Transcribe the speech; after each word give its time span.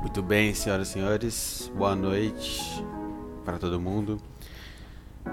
Muito 0.00 0.22
bem, 0.22 0.54
senhoras 0.54 0.88
e 0.88 0.92
senhores, 0.92 1.72
boa 1.76 1.94
noite 1.94 2.82
para 3.44 3.58
todo 3.58 3.78
mundo. 3.78 4.18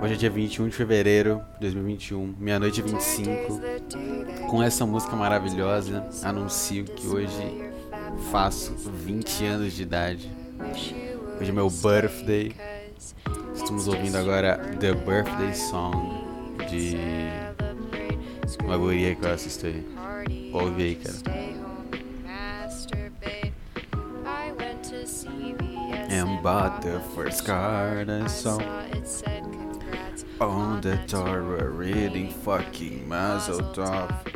Hoje 0.02 0.14
é 0.14 0.18
dia 0.18 0.30
21 0.30 0.68
de 0.68 0.76
fevereiro 0.76 1.42
de 1.54 1.62
2021, 1.62 2.36
meia-noite 2.38 2.82
25. 2.82 3.62
Com 4.50 4.62
essa 4.62 4.86
música 4.86 5.16
maravilhosa, 5.16 6.06
anuncio 6.22 6.84
que 6.84 7.08
hoje 7.08 7.72
faço 8.30 8.74
20 8.74 9.46
anos 9.46 9.74
de 9.74 9.84
idade. 9.84 10.30
Hoje 11.40 11.50
é 11.50 11.54
meu 11.54 11.70
birthday. 11.70 12.54
Estamos 13.56 13.88
ouvindo 13.88 14.18
agora 14.18 14.58
The 14.80 14.94
Birthday 14.94 15.56
Song 15.56 15.96
de 16.70 16.98
uma 18.64 18.78
guria 18.78 19.16
que 19.16 19.26
eu 19.26 19.32
assisto 19.32 19.66
aí. 19.66 19.86
Ouve 20.54 20.84
aí, 20.84 20.96
cara. 20.96 21.37
Bought 26.42 26.82
the 26.82 27.00
first 27.16 27.46
card 27.46 28.10
I 28.10 28.28
saw 28.28 28.60
on 30.40 30.82
the 30.82 30.98
door 31.08 31.70
reading 31.72 32.30
fucking 32.30 33.08
Mazel 33.08 33.62
Tov. 33.74 34.27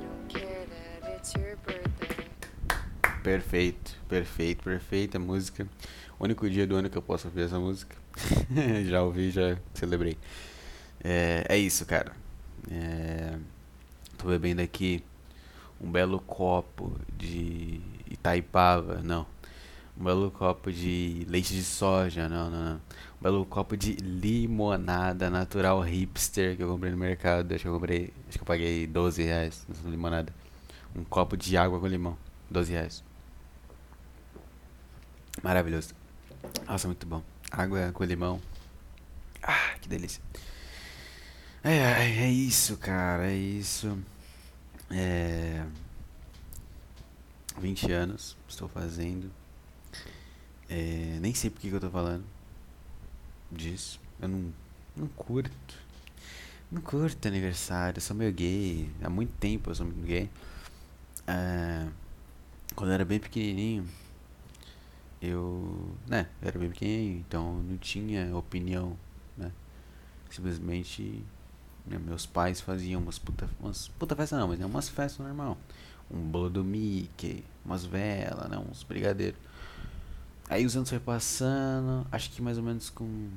Don't 0.00 0.28
care 0.28 0.66
that 0.66 1.16
it's 1.16 1.34
your 1.34 1.56
birthday. 1.64 2.28
Perfeito, 3.22 3.96
perfeito, 4.08 4.62
perfeita 4.62 5.18
música. 5.18 5.66
O 6.18 6.24
único 6.24 6.48
dia 6.50 6.66
do 6.66 6.76
ano 6.76 6.90
que 6.90 6.98
eu 6.98 7.02
posso 7.02 7.28
ouvir 7.28 7.42
essa 7.42 7.58
música. 7.58 7.96
já 8.88 9.02
ouvi, 9.02 9.30
já 9.30 9.56
celebrei. 9.72 10.18
É, 11.02 11.46
é 11.48 11.56
isso, 11.56 11.86
cara. 11.86 12.12
É, 12.70 13.38
tô 14.18 14.28
bebendo 14.28 14.60
aqui 14.60 15.02
um 15.80 15.90
belo 15.90 16.20
copo 16.20 16.96
de 17.16 17.80
Itaipava, 18.10 19.00
não. 19.02 19.26
Um 19.98 20.04
belo 20.04 20.30
copo 20.30 20.70
de 20.70 21.24
leite 21.28 21.54
de 21.54 21.64
soja, 21.64 22.28
não, 22.28 22.50
não, 22.50 22.64
não. 22.64 22.76
Um 22.76 23.22
belo 23.22 23.46
copo 23.46 23.76
de 23.76 23.92
limonada 23.94 25.30
natural 25.30 25.80
hipster 25.80 26.56
que 26.56 26.62
eu 26.62 26.68
comprei 26.68 26.92
no 26.92 26.98
mercado. 26.98 27.52
Acho 27.54 27.62
que 27.62 27.68
eu 27.68 27.74
comprei, 27.74 28.12
acho 28.28 28.38
que 28.38 28.42
eu 28.42 28.46
paguei 28.46 28.86
12 28.86 29.22
reais 29.22 29.64
nessa 29.68 29.88
limonada. 29.88 30.32
Um 30.94 31.04
copo 31.04 31.36
de 31.36 31.56
água 31.56 31.80
com 31.80 31.86
limão, 31.86 32.16
12 32.50 32.72
reais. 32.72 33.04
Maravilhoso. 35.42 35.94
Nossa, 36.66 36.86
muito 36.86 37.06
bom. 37.06 37.22
Água 37.50 37.90
com 37.92 38.04
limão. 38.04 38.40
Ah, 39.42 39.74
que 39.80 39.88
delícia. 39.88 40.22
É, 41.62 42.24
é 42.24 42.30
isso, 42.30 42.76
cara, 42.76 43.26
é 43.26 43.34
isso. 43.34 43.98
É. 44.90 45.64
20 47.58 47.92
anos 47.92 48.36
estou 48.48 48.68
fazendo. 48.68 49.30
É, 50.68 51.18
nem 51.20 51.32
sei 51.34 51.50
por 51.50 51.60
que, 51.60 51.68
eu 51.68 51.80
tô 51.80 51.90
falando 51.90 52.24
disso. 53.50 54.00
Eu 54.20 54.28
não, 54.28 54.52
não 54.96 55.08
curto. 55.08 55.86
Não 56.70 56.82
curto 56.82 57.28
aniversário, 57.28 57.98
eu 57.98 58.02
sou 58.02 58.16
meio 58.16 58.32
gay. 58.32 58.90
Há 59.02 59.08
muito 59.08 59.32
tempo 59.38 59.70
eu 59.70 59.74
sou 59.74 59.86
muito 59.86 60.04
gay. 60.04 60.28
É, 61.26 61.86
quando 62.74 62.90
eu 62.90 62.94
era 62.94 63.04
bem 63.04 63.18
pequenininho, 63.20 63.86
eu. 65.20 65.94
né, 66.06 66.28
eu 66.42 66.48
era 66.48 66.58
bem 66.58 66.70
pequenininho, 66.70 67.24
então 67.26 67.54
não 67.62 67.76
tinha 67.78 68.36
opinião, 68.36 68.96
né? 69.36 69.52
Simplesmente 70.30 71.24
né, 71.86 71.98
meus 71.98 72.26
pais 72.26 72.60
faziam 72.60 73.00
umas 73.00 73.18
puta, 73.18 73.48
umas 73.60 73.88
puta 73.88 74.16
festa 74.16 74.38
não, 74.38 74.48
mas 74.48 74.60
é 74.60 74.66
umas 74.66 74.88
festas 74.88 75.24
normal. 75.24 75.56
Um 76.10 76.20
bolo 76.20 76.50
do 76.50 76.64
Mickey, 76.64 77.44
umas 77.64 77.84
velas, 77.84 78.48
né, 78.48 78.58
uns 78.58 78.82
brigadeiros. 78.82 79.38
Aí 80.48 80.64
os 80.64 80.76
anos 80.76 80.88
foi 80.88 81.00
passando, 81.00 82.06
acho 82.12 82.30
que 82.30 82.40
mais 82.40 82.56
ou 82.58 82.64
menos 82.64 82.90
com 82.90 83.28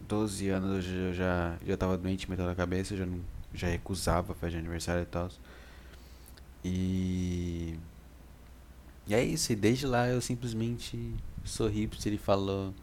12 0.00 0.48
anos 0.50 0.86
eu 0.86 1.12
já, 1.12 1.56
já 1.66 1.76
tava 1.76 1.96
doente 1.98 2.30
mental 2.30 2.46
da 2.46 2.54
cabeça, 2.54 2.96
já 2.96 3.04
não, 3.04 3.20
já 3.52 3.66
recusava 3.68 4.34
de 4.48 4.56
aniversário 4.56 5.02
e 5.02 5.06
tal. 5.06 5.28
E 6.64 7.78
e 9.08 9.14
é 9.14 9.24
isso, 9.24 9.52
e 9.52 9.56
desde 9.56 9.86
lá 9.86 10.06
eu 10.06 10.20
simplesmente 10.20 11.14
sou 11.42 11.66
hipster 11.66 12.12
e 12.12 12.18
falo 12.18 12.74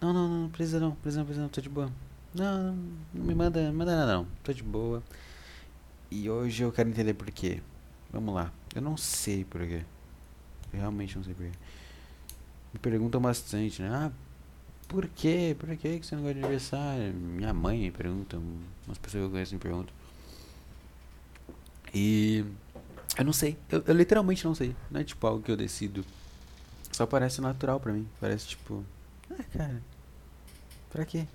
Não, 0.00 0.12
não, 0.12 0.28
não, 0.28 0.50
precisa 0.50 0.80
não, 0.80 0.90
precisa 0.92 1.20
não, 1.20 1.24
precisa 1.26 1.42
não, 1.42 1.48
tô 1.48 1.60
de 1.60 1.68
boa. 1.68 1.90
Não, 2.34 2.76
não 3.14 3.24
me 3.24 3.34
manda, 3.34 3.60
me 3.70 3.72
manda 3.72 3.96
nada 3.96 4.12
não. 4.14 4.26
Tô 4.42 4.52
de 4.52 4.62
boa. 4.62 5.02
E 6.10 6.28
hoje 6.28 6.64
eu 6.64 6.72
quero 6.72 6.88
entender 6.88 7.14
por 7.14 7.30
quê. 7.30 7.62
Vamos 8.12 8.34
lá. 8.34 8.52
Eu 8.74 8.82
não 8.82 8.96
sei 8.96 9.44
por 9.44 9.60
quê. 9.60 9.84
Eu 10.72 10.80
realmente 10.80 11.16
não 11.16 11.22
sei 11.24 11.34
por 11.34 11.44
quê. 11.44 11.52
Me 12.72 12.78
perguntam 12.78 13.20
bastante, 13.20 13.82
né? 13.82 13.88
Ah, 13.90 14.12
por 14.88 15.06
quê? 15.08 15.56
Por 15.58 15.74
que 15.76 16.00
você 16.02 16.14
não 16.14 16.22
gosta 16.22 16.34
de 16.34 16.40
aniversário? 16.40 17.12
Minha 17.12 17.52
mãe 17.52 17.78
me 17.78 17.90
pergunta, 17.90 18.38
umas 18.86 18.98
pessoas 18.98 19.22
que 19.22 19.26
eu 19.26 19.30
conheço 19.30 19.54
me 19.54 19.60
perguntam. 19.60 19.94
E 21.94 22.44
eu 23.16 23.24
não 23.24 23.32
sei. 23.32 23.56
Eu, 23.70 23.82
eu 23.86 23.94
literalmente 23.94 24.44
não 24.44 24.54
sei. 24.54 24.74
Não 24.90 25.00
é 25.00 25.04
tipo 25.04 25.26
algo 25.26 25.42
que 25.42 25.50
eu 25.50 25.56
decido. 25.56 26.04
Só 26.92 27.06
parece 27.06 27.40
natural 27.40 27.80
pra 27.80 27.92
mim. 27.92 28.08
Parece 28.20 28.48
tipo. 28.48 28.84
Ah, 29.30 29.44
cara. 29.52 29.82
Pra 30.90 31.04
quê? 31.04 31.26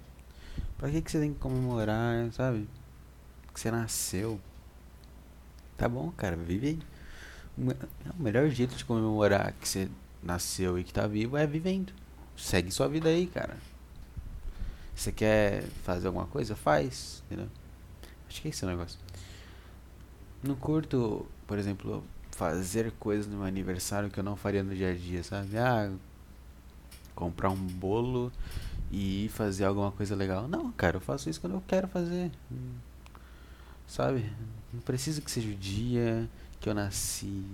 Pra 0.77 0.89
que, 0.89 1.01
que 1.01 1.11
você 1.11 1.19
tem 1.19 1.33
que 1.33 1.39
comemorar, 1.39 2.31
sabe? 2.33 2.67
Que 3.53 3.59
você 3.59 3.71
nasceu. 3.71 4.39
Tá 5.77 5.87
bom, 5.87 6.11
cara, 6.11 6.35
vive 6.35 6.67
aí. 6.67 6.79
O 8.17 8.23
melhor 8.23 8.49
jeito 8.49 8.75
de 8.75 8.83
comemorar 8.83 9.53
que 9.53 9.67
você 9.67 9.89
nasceu 10.23 10.79
e 10.79 10.83
que 10.83 10.93
tá 10.93 11.05
vivo 11.07 11.37
é 11.37 11.45
vivendo. 11.45 11.93
Segue 12.35 12.71
sua 12.71 12.87
vida 12.87 13.09
aí, 13.09 13.27
cara. 13.27 13.57
Você 14.95 15.11
quer 15.11 15.63
fazer 15.83 16.07
alguma 16.07 16.27
coisa? 16.27 16.55
Faz, 16.55 17.23
entendeu? 17.25 17.49
Acho 18.27 18.41
que 18.41 18.47
é 18.47 18.51
esse 18.51 18.63
o 18.63 18.67
negócio. 18.67 18.99
Não 20.41 20.55
curto, 20.55 21.25
por 21.47 21.57
exemplo, 21.57 22.03
fazer 22.31 22.91
coisas 22.93 23.27
no 23.27 23.37
meu 23.37 23.45
aniversário 23.45 24.09
que 24.09 24.19
eu 24.19 24.23
não 24.23 24.35
faria 24.35 24.63
no 24.63 24.75
dia 24.75 24.91
a 24.91 24.95
dia, 24.95 25.23
sabe? 25.23 25.57
Ah, 25.57 25.91
comprar 27.15 27.49
um 27.49 27.55
bolo 27.55 28.31
e 28.91 29.29
fazer 29.33 29.65
alguma 29.65 29.91
coisa 29.91 30.15
legal. 30.15 30.47
Não, 30.47 30.71
cara, 30.71 30.97
eu 30.97 31.01
faço 31.01 31.29
isso 31.29 31.39
quando 31.41 31.53
eu 31.53 31.63
quero 31.67 31.87
fazer. 31.87 32.31
Sabe? 33.87 34.31
Não 34.71 34.81
precisa 34.81 35.21
que 35.21 35.31
seja 35.31 35.49
o 35.49 35.55
dia 35.55 36.29
que 36.59 36.69
eu 36.69 36.73
nasci. 36.73 37.45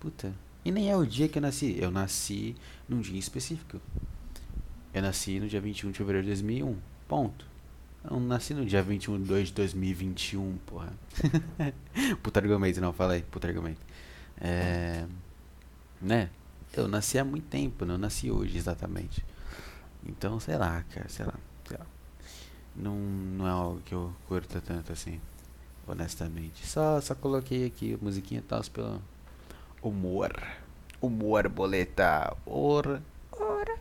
Puta. 0.00 0.32
E 0.64 0.70
nem 0.70 0.90
é 0.90 0.96
o 0.96 1.04
dia 1.04 1.28
que 1.28 1.38
eu 1.38 1.42
nasci. 1.42 1.76
Eu 1.78 1.90
nasci 1.90 2.56
num 2.88 3.00
dia 3.00 3.18
específico. 3.18 3.80
Eu 4.92 5.02
nasci 5.02 5.38
no 5.38 5.48
dia 5.48 5.60
21 5.60 5.90
de 5.90 5.98
fevereiro 5.98 6.24
de 6.24 6.30
2001. 6.32 6.76
Ponto. 7.06 7.46
Eu 8.08 8.20
nasci 8.20 8.54
no 8.54 8.64
dia 8.66 8.82
21 8.82 9.22
de 9.22 9.24
2 9.24 9.48
de 9.48 9.54
2021, 9.54 10.58
porra. 10.66 10.92
puta 12.22 12.38
argumento, 12.38 12.80
não, 12.80 12.92
fala 12.92 13.14
aí, 13.14 13.22
puta 13.22 13.48
argumento. 13.48 13.80
É. 14.38 15.06
Né? 16.02 16.28
Eu 16.76 16.86
nasci 16.86 17.18
há 17.18 17.24
muito 17.24 17.46
tempo, 17.48 17.86
não 17.86 17.96
nasci 17.96 18.30
hoje 18.30 18.58
exatamente. 18.58 19.24
Então, 20.06 20.38
sei 20.38 20.58
lá, 20.58 20.84
cara, 20.92 21.08
sei 21.08 21.24
lá, 21.24 21.34
sei 21.66 21.78
lá. 21.78 21.86
Não, 22.76 22.94
não 22.94 23.46
é 23.46 23.50
algo 23.50 23.80
que 23.80 23.94
eu 23.94 24.12
curta 24.28 24.60
tanto 24.60 24.92
assim, 24.92 25.18
honestamente. 25.86 26.66
Só, 26.66 27.00
só 27.00 27.14
coloquei 27.14 27.64
aqui 27.64 27.94
a 27.94 28.04
musiquinha 28.04 28.40
e 28.40 28.42
tal 28.42 28.60
humor. 29.84 30.32
Humor, 31.00 31.48
boleta. 31.48 32.34
Ora. 32.46 33.02
Ora. 33.30 33.78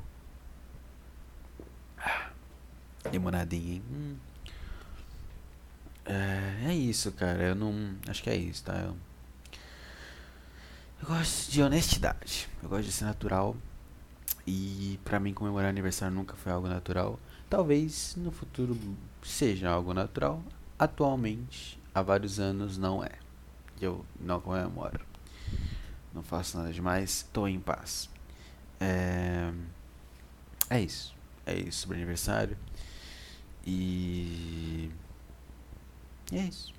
Limonadinha, 3.11 3.75
hein? 3.75 3.83
Hum. 3.89 4.15
É, 6.05 6.65
é 6.67 6.73
isso, 6.73 7.11
cara. 7.13 7.43
Eu 7.43 7.55
não. 7.55 7.95
Acho 8.07 8.21
que 8.21 8.29
é 8.29 8.35
isso, 8.35 8.63
tá? 8.63 8.73
Eu, 8.73 8.95
eu 11.01 11.07
gosto 11.07 11.49
de 11.49 11.61
honestidade. 11.61 12.49
Eu 12.61 12.69
gosto 12.69 12.83
de 12.83 12.91
ser 12.91 13.05
natural. 13.05 13.55
E 14.45 14.99
pra 15.05 15.21
mim 15.21 15.33
comemorar 15.33 15.69
aniversário 15.69 16.13
nunca 16.13 16.35
foi 16.35 16.51
algo 16.51 16.67
natural. 16.67 17.17
Talvez 17.49 18.15
no 18.17 18.31
futuro 18.31 18.77
seja 19.23 19.69
algo 19.69 19.93
natural. 19.93 20.43
Atualmente, 20.77 21.79
há 21.95 22.01
vários 22.01 22.39
anos 22.39 22.77
não 22.77 23.01
é. 23.01 23.11
Eu 23.79 24.05
não 24.19 24.41
comemoro. 24.41 25.12
Não 26.13 26.21
faço 26.21 26.57
nada 26.57 26.71
demais, 26.71 27.27
tô 27.33 27.47
em 27.47 27.59
paz. 27.59 28.09
É, 28.79 29.51
é 30.69 30.79
isso. 30.79 31.15
É 31.45 31.55
isso 31.55 31.79
sobre 31.79 31.97
aniversário. 31.97 32.57
E. 33.65 34.91
E 36.31 36.37
é 36.37 36.43
isso. 36.43 36.73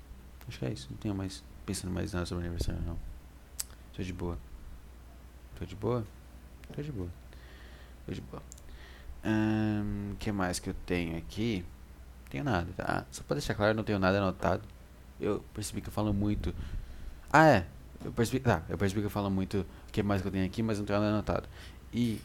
Acho 0.47 0.59
que 0.59 0.65
é 0.65 0.71
isso. 0.71 0.87
Não 0.89 0.97
tenho 0.97 1.15
mais 1.15 1.43
pensando 1.65 1.91
mais 1.91 2.13
nada 2.13 2.25
sobre 2.25 2.45
aniversário 2.45 2.81
não. 2.81 2.97
Tô 3.93 4.03
de 4.03 4.13
boa. 4.13 4.37
Tô 5.57 5.65
de 5.65 5.75
boa? 5.75 6.05
Tô 6.73 6.81
de 6.81 6.91
boa. 6.91 7.09
Tô 8.05 8.13
de 8.13 8.21
boa. 8.21 8.43
O 9.23 9.27
um, 9.27 10.15
que 10.19 10.31
mais 10.31 10.59
que 10.59 10.69
eu 10.69 10.75
tenho 10.85 11.17
aqui? 11.17 11.65
Não 12.23 12.29
tenho 12.29 12.43
nada, 12.43 12.71
tá? 12.75 13.05
Só 13.11 13.23
pra 13.23 13.35
deixar 13.35 13.55
claro, 13.55 13.73
não 13.73 13.83
tenho 13.83 13.97
nada 13.97 14.17
anotado. 14.17 14.63
Eu 15.19 15.43
percebi 15.53 15.81
que 15.81 15.87
eu 15.87 15.93
falo 15.93 16.13
muito. 16.13 16.53
Ah, 17.31 17.47
é. 17.47 17.67
Eu 18.05 18.11
percebi, 18.11 18.39
tá, 18.39 18.61
eu 18.69 18.77
percebi 18.77 19.01
que 19.01 19.07
eu 19.07 19.11
falo 19.11 19.31
muito 19.31 19.65
o 19.89 19.91
que 19.91 20.03
mais 20.03 20.21
que 20.21 20.27
eu 20.27 20.31
tenho 20.31 20.45
aqui, 20.45 20.61
mas 20.61 20.77
não 20.77 20.85
tenho 20.85 20.99
nada 20.99 21.11
anotado. 21.11 21.49
E 21.91 22.21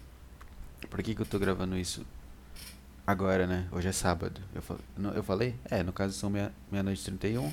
por 0.90 1.02
que 1.02 1.14
que 1.14 1.22
eu 1.22 1.26
tô 1.26 1.38
gravando 1.38 1.74
isso 1.74 2.04
agora, 3.06 3.46
né? 3.46 3.66
Hoje 3.72 3.88
é 3.88 3.92
sábado. 3.92 4.42
Eu, 4.54 4.60
fal, 4.60 4.78
eu 5.14 5.22
falei? 5.22 5.54
É, 5.64 5.82
no 5.82 5.90
caso 5.90 6.12
são 6.12 6.28
meia-noite 6.28 6.54
meia, 6.70 6.82
meia 6.82 6.94
e 6.94 6.98
31. 6.98 7.52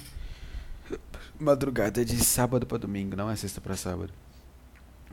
Madrugada 1.39 2.03
de 2.03 2.17
sábado 2.17 2.65
pra 2.65 2.77
domingo, 2.77 3.15
não 3.15 3.29
é 3.29 3.35
sexta 3.37 3.61
pra 3.61 3.77
sábado. 3.77 4.11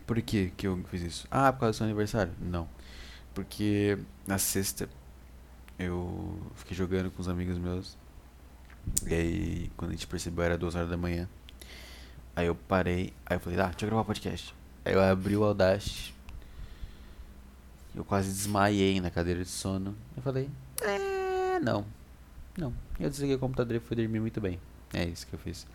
Por 0.04 0.20
que 0.20 0.52
que 0.56 0.66
eu 0.66 0.82
fiz 0.90 1.02
isso? 1.02 1.28
Ah, 1.30 1.52
por 1.52 1.60
causa 1.60 1.72
do 1.72 1.76
seu 1.76 1.84
aniversário? 1.84 2.32
Não. 2.40 2.68
Porque 3.32 3.96
na 4.26 4.38
sexta 4.38 4.88
eu 5.78 6.36
fiquei 6.56 6.76
jogando 6.76 7.12
com 7.12 7.22
os 7.22 7.28
amigos 7.28 7.58
meus. 7.58 7.96
E 9.06 9.14
aí, 9.14 9.72
quando 9.76 9.92
a 9.92 9.94
gente 9.94 10.08
percebeu, 10.08 10.44
era 10.44 10.58
duas 10.58 10.74
horas 10.74 10.90
da 10.90 10.96
manhã. 10.96 11.28
Aí 12.36 12.46
eu 12.46 12.54
parei, 12.54 13.12
aí 13.24 13.36
eu 13.36 13.40
falei, 13.40 13.60
ah, 13.60 13.66
deixa 13.66 13.84
eu 13.84 13.88
gravar 13.88 14.04
podcast. 14.04 14.54
Aí 14.84 14.92
eu 14.92 15.00
abri 15.00 15.36
o 15.36 15.44
Audacity. 15.44 16.14
Eu 17.94 18.04
quase 18.04 18.28
desmaiei 18.28 19.00
na 19.00 19.10
cadeira 19.10 19.42
de 19.42 19.48
sono. 19.48 19.94
Eu 20.16 20.22
falei, 20.22 20.50
é, 20.82 21.60
não. 21.60 21.86
Não. 22.58 22.72
Eu 22.98 23.08
desliguei 23.08 23.36
o 23.36 23.38
computador 23.38 23.76
e 23.76 23.80
fui 23.80 23.96
dormir 23.96 24.18
muito 24.18 24.40
bem. 24.40 24.58
É 24.92 25.04
isso 25.04 25.26
que 25.26 25.34
eu 25.34 25.38
fiz. 25.38 25.66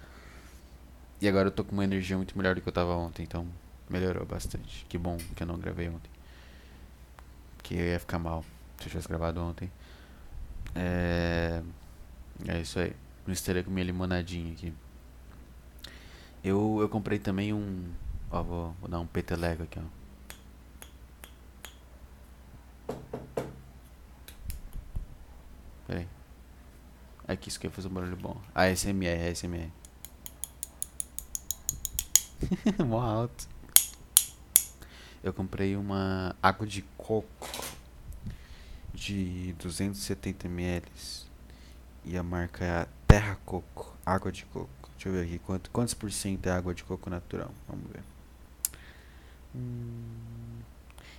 E 1.21 1.27
agora 1.27 1.47
eu 1.47 1.51
tô 1.51 1.63
com 1.63 1.73
uma 1.73 1.83
energia 1.83 2.17
muito 2.17 2.37
melhor 2.37 2.55
do 2.55 2.61
que 2.61 2.67
eu 2.67 2.73
tava 2.73 2.93
ontem, 2.93 3.23
então 3.23 3.47
melhorou 3.89 4.25
bastante. 4.25 4.85
Que 4.87 4.97
bom 4.97 5.17
que 5.35 5.43
eu 5.43 5.47
não 5.47 5.57
gravei 5.57 5.89
ontem. 5.89 6.09
Que 7.63 7.75
eu 7.75 7.85
ia 7.85 7.99
ficar 7.99 8.19
mal 8.19 8.43
se 8.77 8.85
eu 8.85 8.89
tivesse 8.89 9.07
gravado 9.07 9.41
ontem. 9.41 9.71
É. 10.75 11.61
É 12.47 12.59
isso 12.61 12.79
aí. 12.79 12.93
Misturei 13.27 13.63
com 13.63 13.71
minha 13.71 13.85
limonadinha 13.85 14.53
aqui. 14.53 14.73
Eu, 16.43 16.77
eu 16.79 16.89
comprei 16.89 17.19
também 17.19 17.53
um. 17.53 17.91
Ó, 18.31 18.41
vou, 18.43 18.75
vou 18.79 18.89
dar 18.89 18.99
um 18.99 19.07
peteleco 19.07 19.63
aqui, 19.63 19.79
ó. 19.79 19.99
Peraí. 25.87 26.07
Aqui 27.27 27.49
isso 27.49 27.57
aqui 27.57 27.69
fazer 27.69 27.87
um 27.87 27.91
barulho 27.91 28.15
bom. 28.15 28.39
ASMR, 28.55 29.29
ASMR. 29.29 29.71
Mó 32.85 33.01
alto. 33.01 33.47
Eu 35.21 35.33
comprei 35.33 35.75
uma 35.75 36.35
água 36.41 36.65
de 36.65 36.81
coco 36.95 37.49
de 38.93 39.53
270 39.59 40.47
ml. 40.47 40.85
E 42.05 42.17
a 42.17 42.23
marca 42.23 42.63
é 42.63 42.87
Terra 43.05 43.37
Coco. 43.45 43.97
Água 44.05 44.31
de 44.31 44.45
coco. 44.45 44.78
Deixa 44.99 45.07
eu 45.07 45.13
ver 45.13 45.23
aqui. 45.23 45.39
Quanto, 45.39 45.71
quantos 45.71 45.93
por 45.93 46.11
cento 46.11 46.45
é 46.47 46.51
água 46.51 46.73
de 46.73 46.83
coco 46.83 47.09
natural? 47.09 47.49
Vamos 47.69 47.89
ver. 47.89 48.01
Hum, 49.55 50.59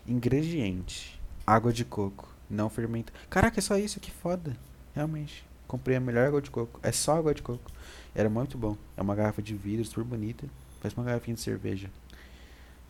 ingrediente: 0.07 1.19
água 1.47 1.73
de 1.73 1.83
coco. 1.83 2.29
Não 2.51 2.69
fermenta. 2.69 3.11
Caraca, 3.31 3.59
é 3.59 3.63
só 3.63 3.79
isso? 3.79 3.99
Que 3.99 4.11
foda. 4.11 4.55
Realmente. 4.95 5.47
Comprei 5.67 5.97
a 5.97 6.01
melhor 6.01 6.27
água 6.27 6.43
de 6.43 6.51
coco. 6.51 6.79
É 6.83 6.93
só 6.93 7.17
água 7.17 7.33
de 7.33 7.41
coco. 7.41 7.71
Era 8.15 8.29
muito 8.29 8.59
bom. 8.59 8.77
É 8.99 9.01
uma 9.01 9.15
garrafa 9.15 9.41
de 9.41 9.57
vidro 9.57 9.83
super 9.87 10.05
bonita. 10.05 10.47
Parece 10.79 10.99
uma 10.99 11.07
garrafinha 11.07 11.35
de 11.35 11.41
cerveja. 11.41 11.91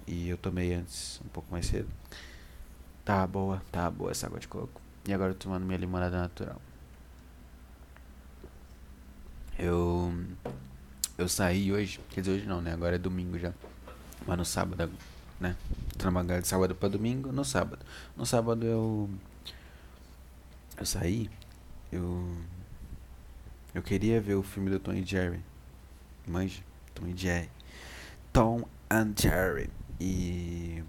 E 0.08 0.28
eu 0.28 0.36
tomei 0.36 0.75
antes, 0.75 1.20
um 1.25 1.28
pouco 1.28 1.52
mais 1.52 1.66
cedo. 1.66 1.88
Tá 3.04 3.25
boa, 3.28 3.62
tá 3.70 3.88
boa 3.88 4.10
essa 4.10 4.26
água 4.26 4.40
de 4.40 4.48
coco. 4.48 4.81
E 5.06 5.12
agora 5.14 5.31
eu 5.31 5.34
tô 5.36 5.44
tomando 5.44 5.64
minha 5.64 5.78
limonada 5.78 6.19
natural. 6.19 6.60
Eu. 9.56 10.12
Eu 11.20 11.28
saí 11.28 11.70
hoje. 11.70 12.00
Quer 12.08 12.22
dizer, 12.22 12.32
hoje 12.32 12.46
não, 12.46 12.62
né? 12.62 12.72
Agora 12.72 12.96
é 12.96 12.99
domingo 12.99 13.38
já. 13.38 13.52
Mas 14.26 14.38
no 14.38 14.44
sábado, 14.44 14.90
né? 15.38 15.55
Trabalhar 15.99 16.40
de 16.40 16.49
sábado 16.49 16.75
pra 16.75 16.88
domingo, 16.88 17.31
no 17.31 17.44
sábado. 17.44 17.84
No 18.17 18.25
sábado 18.25 18.64
eu. 18.64 19.11
Eu 20.78 20.87
saí. 20.87 21.31
Eu. 21.93 22.26
Eu 23.75 23.82
queria 23.82 24.19
ver 24.19 24.34
o 24.34 24.43
filme 24.43 24.70
do 24.70 24.81
Tom 24.81 24.94
e 24.94 25.05
Jerry. 25.05 25.40
Manja? 26.26 26.62
Tom 26.94 27.06
e 27.06 27.14
Jerry. 27.14 27.50
Tom 28.32 28.67
and 28.90 29.12
Jerry. 29.14 29.69
E. 30.00 30.82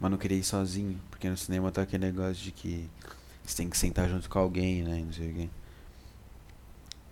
Mas 0.00 0.10
não 0.10 0.18
queria 0.18 0.38
ir 0.38 0.42
sozinho, 0.42 1.00
porque 1.08 1.30
no 1.30 1.36
cinema 1.36 1.70
tá 1.70 1.82
aquele 1.82 2.06
negócio 2.06 2.42
de 2.42 2.50
que 2.50 2.90
você 3.44 3.58
tem 3.58 3.70
que 3.70 3.78
sentar 3.78 4.08
junto 4.08 4.28
com 4.28 4.40
alguém, 4.40 4.82
né? 4.82 5.04
Não 5.06 5.12
sei 5.12 5.30
o 5.30 5.34
quê. 5.34 5.48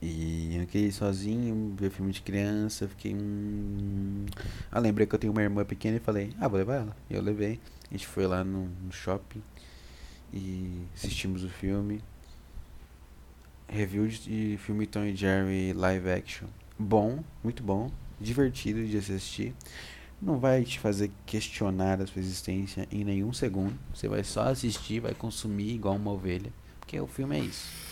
E 0.02 0.56
eu 0.56 0.80
ir 0.80 0.90
sozinho, 0.90 1.74
ver 1.78 1.90
filme 1.90 2.10
de 2.10 2.22
criança, 2.22 2.88
fiquei. 2.88 3.14
Hum... 3.14 4.26
Ah, 4.70 4.80
lembrei 4.80 5.06
que 5.06 5.14
eu 5.14 5.18
tenho 5.18 5.32
uma 5.32 5.42
irmã 5.42 5.64
pequena 5.64 5.98
e 5.98 6.00
falei, 6.00 6.34
ah, 6.40 6.48
vou 6.48 6.58
levar 6.58 6.74
ela. 6.74 6.96
E 7.08 7.14
eu 7.14 7.22
levei. 7.22 7.60
A 7.88 7.94
gente 7.94 8.08
foi 8.08 8.26
lá 8.26 8.42
no, 8.42 8.66
no 8.66 8.92
shopping 8.92 9.40
e 10.32 10.82
assistimos 10.92 11.44
o 11.44 11.48
filme. 11.48 12.00
Review 13.68 14.08
de 14.08 14.58
filme 14.58 14.86
Tom 14.86 15.04
e 15.04 15.14
Jerry 15.14 15.72
live 15.72 16.10
action. 16.10 16.48
Bom, 16.76 17.22
muito 17.44 17.62
bom 17.62 17.90
divertido 18.20 18.84
de 18.86 18.96
assistir. 18.96 19.54
Não 20.20 20.38
vai 20.38 20.64
te 20.64 20.78
fazer 20.78 21.10
questionar 21.26 22.00
a 22.00 22.06
sua 22.06 22.20
existência 22.20 22.86
em 22.90 23.04
nenhum 23.04 23.32
segundo. 23.32 23.74
Você 23.92 24.08
vai 24.08 24.22
só 24.22 24.42
assistir, 24.48 25.00
vai 25.00 25.14
consumir 25.14 25.74
igual 25.74 25.96
uma 25.96 26.12
ovelha. 26.12 26.52
Porque 26.78 26.98
o 27.00 27.06
filme 27.06 27.38
é 27.38 27.40
isso. 27.40 27.91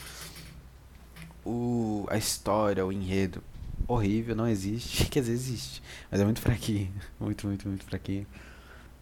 O, 1.51 2.07
a 2.09 2.17
história, 2.17 2.87
o 2.87 2.93
enredo, 2.93 3.43
horrível, 3.89 4.37
não 4.37 4.47
existe. 4.47 5.07
Quer 5.11 5.21
dizer, 5.21 5.33
existe. 5.33 5.83
Mas 6.11 6.21
é 6.21 6.25
muito 6.25 6.41
fraquinho. 6.41 6.93
Muito, 7.19 7.47
muito, 7.47 7.69
muito 7.69 7.85
fraquinho. 7.85 8.27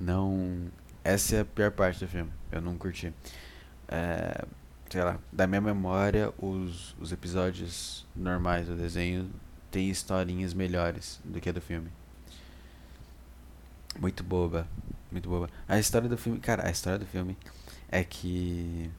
Não. 0.01 0.71
Essa 1.05 1.37
é 1.37 1.41
a 1.41 1.45
pior 1.45 1.71
parte 1.71 2.01
do 2.01 2.09
filme. 2.09 2.31
Eu 2.51 2.61
não 2.61 2.77
curti. 2.77 3.13
É, 3.87 4.45
sei 4.91 5.03
lá, 5.03 5.19
da 5.33 5.47
minha 5.47 5.61
memória, 5.61 6.33
os, 6.39 6.97
os 6.99 7.13
episódios 7.13 8.07
normais 8.17 8.67
do 8.67 8.75
desenho 8.75 9.31
tem 9.71 9.91
historinhas 9.91 10.55
melhores 10.55 11.21
do 11.25 11.41
que 11.41 11.49
a 11.49 11.53
do 11.53 11.61
filme. 11.61 11.91
Muito 13.99 14.25
boba. 14.25 14.67
Muito 15.13 15.29
boba. 15.29 15.51
A 15.69 15.79
história 15.79 16.09
do 16.09 16.17
filme. 16.17 16.39
Cara, 16.41 16.67
a 16.67 16.71
história 16.71 16.99
do 16.99 17.07
filme 17.07 17.37
é 17.91 18.03
que. 18.05 18.91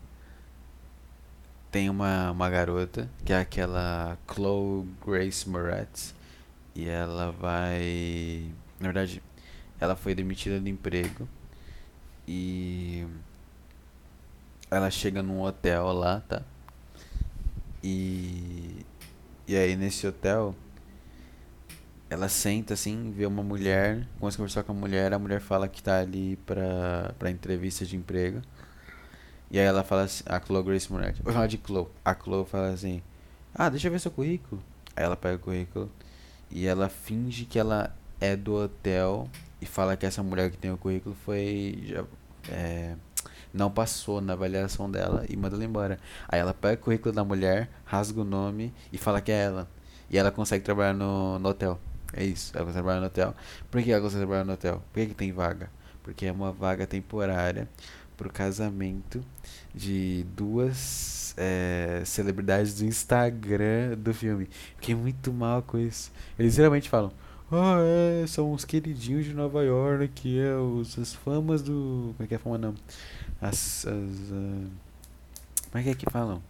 Tem 1.72 1.90
uma, 1.90 2.32
uma 2.32 2.50
garota, 2.50 3.10
que 3.24 3.34
é 3.34 3.40
aquela 3.40 4.18
Chloe 4.32 4.88
Grace 5.06 5.48
Moretz. 5.48 6.16
E 6.76 6.88
ela 6.88 7.32
vai. 7.32 8.52
Na 8.80 8.88
verdade, 8.88 9.22
ela 9.80 9.96
foi 9.96 10.16
demitida 10.16 10.60
do 10.60 10.70
emprego. 10.70 11.28
E. 12.28 13.06
Ela 14.72 14.90
chega 14.92 15.24
num 15.24 15.42
hotel 15.42 15.92
lá, 15.94 16.22
tá? 16.22 16.44
E 17.84 18.86
e 19.50 19.58
aí 19.58 19.76
nesse 19.76 20.06
hotel, 20.06 20.54
ela 22.08 22.30
senta 22.30 22.76
assim, 22.76 23.12
vê 23.12 23.26
uma 23.26 23.42
mulher, 23.42 24.08
começa 24.20 24.36
a 24.36 24.38
conversar 24.38 24.62
com 24.62 24.74
a 24.74 24.76
mulher, 24.76 25.12
a 25.12 25.18
mulher 25.18 25.42
fala 25.42 25.68
que 25.68 25.82
tá 25.82 26.02
ali 26.02 26.36
pra, 26.46 27.16
pra 27.18 27.32
entrevista 27.32 27.84
de 27.84 27.96
emprego. 27.98 28.44
E 29.52 29.60
aí 29.60 29.66
ela 29.66 29.84
fala 29.84 30.04
assim, 30.04 30.24
a 30.28 30.40
Chloe 30.40 30.64
Grace 30.64 30.92
Moretz, 30.92 31.20
vou 31.20 31.34
chamar 31.34 31.48
de 31.48 31.60
Chloe. 31.66 31.88
A 32.06 32.14
Chloe 32.14 32.46
fala 32.46 32.70
assim, 32.70 33.02
ah, 33.54 33.68
deixa 33.68 33.88
eu 33.88 33.92
ver 33.92 34.00
seu 34.00 34.12
currículo. 34.12 34.62
Aí 34.96 35.04
ela 35.04 35.18
pega 35.18 35.38
o 35.38 35.40
currículo 35.40 35.92
e 36.52 36.68
ela 36.68 36.88
finge 36.88 37.46
que 37.46 37.58
ela 37.58 37.96
é 38.22 38.36
do 38.36 38.54
hotel 38.56 39.28
e 39.62 39.66
fala 39.66 39.98
que 39.98 40.06
essa 40.06 40.22
mulher 40.22 40.52
que 40.52 40.58
tem 40.58 40.72
o 40.72 40.78
currículo 40.78 41.16
foi 41.26 41.84
já, 41.86 42.04
é, 42.50 42.96
não 43.54 43.72
passou 43.72 44.22
na 44.22 44.34
avaliação 44.34 44.90
dela 44.90 45.26
e 45.28 45.36
manda 45.36 45.56
ela 45.56 45.66
embora. 45.66 46.00
Aí 46.28 46.40
ela 46.40 46.54
pega 46.54 46.80
o 46.80 46.84
currículo 46.84 47.14
da 47.14 47.24
mulher, 47.24 47.70
rasga 47.86 48.22
o 48.22 48.24
nome 48.24 48.72
e 48.94 48.98
fala 49.00 49.20
que 49.20 49.32
é 49.32 49.46
ela. 49.46 49.68
E 50.12 50.18
ela 50.18 50.32
consegue 50.32 50.64
trabalhar 50.64 50.94
no, 50.94 51.40
no 51.40 51.50
hotel. 51.50 51.80
É 52.14 52.24
isso, 52.24 52.52
ela 52.56 52.66
consegue 52.66 52.84
trabalhar 52.84 53.00
no 53.00 53.08
hotel. 53.08 53.36
Por 53.72 53.82
que 53.82 53.92
ela 53.92 54.02
consegue 54.02 54.22
trabalhar 54.22 54.44
no 54.44 54.54
hotel? 54.54 54.84
Por 54.92 55.00
que, 55.00 55.08
que 55.08 55.16
tem 55.16 55.32
vaga? 55.32 55.70
porque 56.10 56.26
é 56.26 56.32
uma 56.32 56.52
vaga 56.52 56.88
temporária 56.88 57.70
pro 58.20 58.30
casamento 58.30 59.24
de 59.74 60.26
duas 60.36 61.34
é, 61.38 62.02
celebridades 62.06 62.76
do 62.78 62.84
Instagram 62.86 63.98
do 63.98 64.14
filme. 64.14 64.50
Fiquei 64.76 64.94
muito 64.94 65.32
mal 65.32 65.62
com 65.62 65.78
isso. 65.78 66.12
Eles 66.38 66.56
geralmente 66.56 66.90
falam: 66.90 67.14
Ah, 67.50 67.78
é, 67.80 68.28
são 68.28 68.52
os 68.52 68.66
queridinhos 68.66 69.24
de 69.24 69.34
Nova 69.34 69.64
York, 69.64 70.10
que 70.10 70.38
é 70.38 70.54
os, 70.54 71.00
as 71.00 71.14
famas 71.14 71.62
do. 71.62 72.14
Como 72.18 72.26
é 72.26 72.28
que 72.28 72.34
é 72.34 72.38
a 72.38 72.40
fama 72.40 72.58
não? 72.58 72.76
As. 73.42 73.88
as 73.88 74.32
uh, 74.32 74.68
como 75.72 75.82
é 75.82 75.84
que 75.84 75.90
é 75.90 75.96
que 75.96 76.10
falam? 76.12 76.42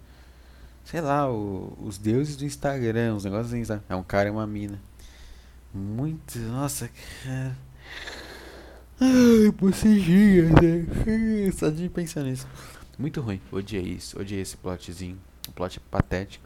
Sei 0.86 1.02
lá, 1.02 1.32
o, 1.32 1.78
os 1.86 2.00
deuses 2.00 2.36
do 2.36 2.46
Instagram, 2.46 3.14
os 3.14 3.26
negócios 3.26 3.54
Instagram. 3.54 3.84
É 3.88 3.96
um 3.96 4.02
cara 4.02 4.28
e 4.28 4.32
uma 4.32 4.48
mina. 4.48 4.82
Muito. 5.72 6.40
Nossa, 6.40 6.90
cara. 7.24 7.56
Ai, 9.02 9.50
bocejinha, 9.52 10.50
né? 10.50 11.52
Só 11.54 11.70
de 11.70 11.88
pensar 11.88 12.24
nisso. 12.24 12.46
Muito 12.98 13.22
ruim. 13.22 13.40
Odiei 13.50 13.84
isso. 13.84 14.20
Odiei 14.20 14.42
esse 14.42 14.58
plotzinho. 14.58 15.18
O 15.48 15.52
plot 15.54 15.80
é 15.80 15.82
patético. 15.90 16.46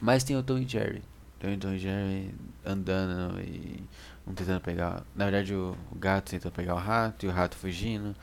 Mas 0.00 0.24
tem 0.24 0.36
o 0.36 0.42
Tom 0.42 0.58
e 0.58 0.66
Jerry. 0.66 1.02
Tem 1.38 1.54
o 1.54 1.58
Tom 1.58 1.72
e 1.72 1.78
Jerry 1.78 2.34
andando 2.66 3.40
e 3.40 3.80
um 4.26 4.34
tentando 4.34 4.60
pegar. 4.60 5.04
Na 5.14 5.26
verdade, 5.26 5.54
o, 5.54 5.76
o 5.92 5.94
gato 5.96 6.30
tentando 6.30 6.52
pegar 6.52 6.74
o 6.74 6.78
rato 6.78 7.24
e 7.24 7.28
o 7.28 7.32
rato 7.32 7.56
fugindo 7.56 8.16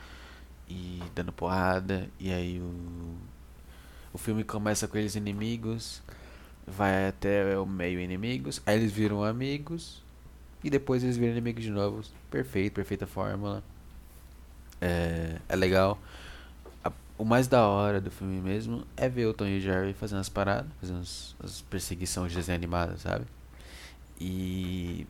e 0.68 1.02
dando 1.14 1.32
porrada. 1.32 2.10
E 2.20 2.30
aí 2.30 2.60
o. 2.60 3.16
O 4.12 4.18
filme 4.18 4.44
começa 4.44 4.86
com 4.86 4.98
eles 4.98 5.14
inimigos. 5.14 6.02
Vai 6.66 7.08
até 7.08 7.58
o 7.58 7.64
meio 7.64 8.00
inimigos. 8.00 8.60
Aí 8.66 8.76
eles 8.76 8.92
viram 8.92 9.24
amigos. 9.24 10.02
E 10.62 10.70
depois 10.70 11.02
eles 11.04 11.16
viram 11.16 11.32
inimigos 11.32 11.62
de 11.62 11.70
novo. 11.70 12.02
Perfeito, 12.30 12.74
perfeita 12.74 13.06
fórmula. 13.06 13.62
É, 14.80 15.38
é 15.48 15.56
legal. 15.56 15.98
A, 16.84 16.92
o 17.16 17.24
mais 17.24 17.46
da 17.46 17.66
hora 17.66 18.00
do 18.00 18.10
filme 18.10 18.40
mesmo 18.40 18.84
é 18.96 19.08
ver 19.08 19.26
o 19.26 19.34
Tony 19.34 19.60
Jerry 19.60 19.92
fazendo 19.94 20.20
as 20.20 20.28
paradas, 20.28 20.70
fazendo 20.80 21.00
as, 21.00 21.36
as 21.42 21.60
perseguições 21.62 22.32
de 22.32 22.38
desenho 22.38 22.56
animado, 22.56 22.98
sabe? 22.98 23.24
E 24.20 25.06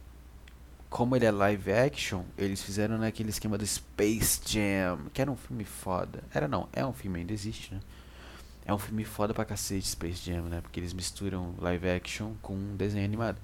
como 0.91 1.17
ele 1.17 1.27
é 1.27 1.31
live 1.31 1.73
action, 1.73 2.23
eles 2.37 2.63
fizeram 2.63 2.99
naquele 2.99 3.31
esquema 3.31 3.57
do 3.57 3.67
Space 3.67 4.41
Jam, 4.47 5.07
que 5.13 5.21
era 5.21 5.31
um 5.31 5.37
filme 5.37 5.65
foda. 5.65 6.23
Era 6.33 6.47
não, 6.47 6.69
é 6.73 6.85
um 6.85 6.93
filme, 6.93 7.21
ainda 7.21 7.33
existe, 7.33 7.75
né? 7.75 7.81
É 8.67 8.75
um 8.75 8.79
filme 8.79 9.03
foda 9.03 9.33
pra 9.33 9.47
cacete 9.47 9.87
Space 9.87 10.31
Jam, 10.31 10.43
né? 10.43 10.61
Porque 10.61 10.79
eles 10.79 10.93
misturam 10.93 11.55
live 11.59 11.89
action 11.89 12.35
com 12.43 12.55
um 12.55 12.77
desenho 12.77 13.05
animado 13.05 13.39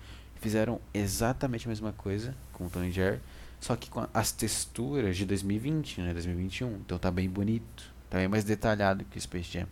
fizeram 0.45 0.79
exatamente 0.93 1.67
a 1.67 1.71
mesma 1.71 1.91
coisa 1.93 2.35
com 2.53 2.67
o 2.67 2.71
Tom 2.71 2.91
Jerry, 2.91 3.19
só 3.59 3.75
que 3.75 3.89
com 3.89 4.07
as 4.13 4.31
texturas 4.31 5.17
de 5.17 5.25
2020, 5.25 6.03
né, 6.03 6.13
2021. 6.13 6.71
Então 6.85 6.99
tá 6.99 7.11
bem 7.11 7.31
bonito, 7.31 7.91
tá 8.11 8.19
bem 8.19 8.29
mais 8.29 8.45
detalhado 8.45 9.07
que 9.07 9.17
o 9.17 9.21
Space 9.21 9.51
Jam. 9.51 9.67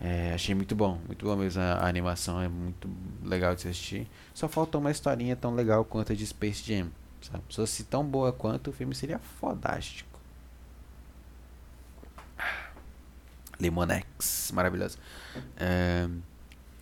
É, 0.00 0.32
achei 0.32 0.54
muito 0.54 0.74
bom, 0.74 0.98
muito 1.06 1.26
bom 1.26 1.36
mesmo. 1.36 1.60
A, 1.60 1.74
a, 1.74 1.86
animação 1.86 2.40
é 2.40 2.48
muito 2.48 2.88
legal 3.22 3.54
de 3.54 3.68
assistir. 3.68 4.08
Só 4.32 4.48
falta 4.48 4.78
uma 4.78 4.90
historinha 4.90 5.36
tão 5.36 5.54
legal 5.54 5.84
quanto 5.84 6.12
a 6.12 6.16
de 6.16 6.26
Space 6.26 6.64
Jam. 6.64 6.88
Sabe? 7.20 7.44
Se 7.50 7.56
fosse 7.56 7.84
tão 7.84 8.02
boa 8.02 8.32
quanto, 8.32 8.70
o 8.70 8.72
filme 8.72 8.94
seria 8.94 9.18
fodástico. 9.18 10.18
Limonex, 13.60 14.50
maravilhoso. 14.54 14.96
É, 15.58 16.08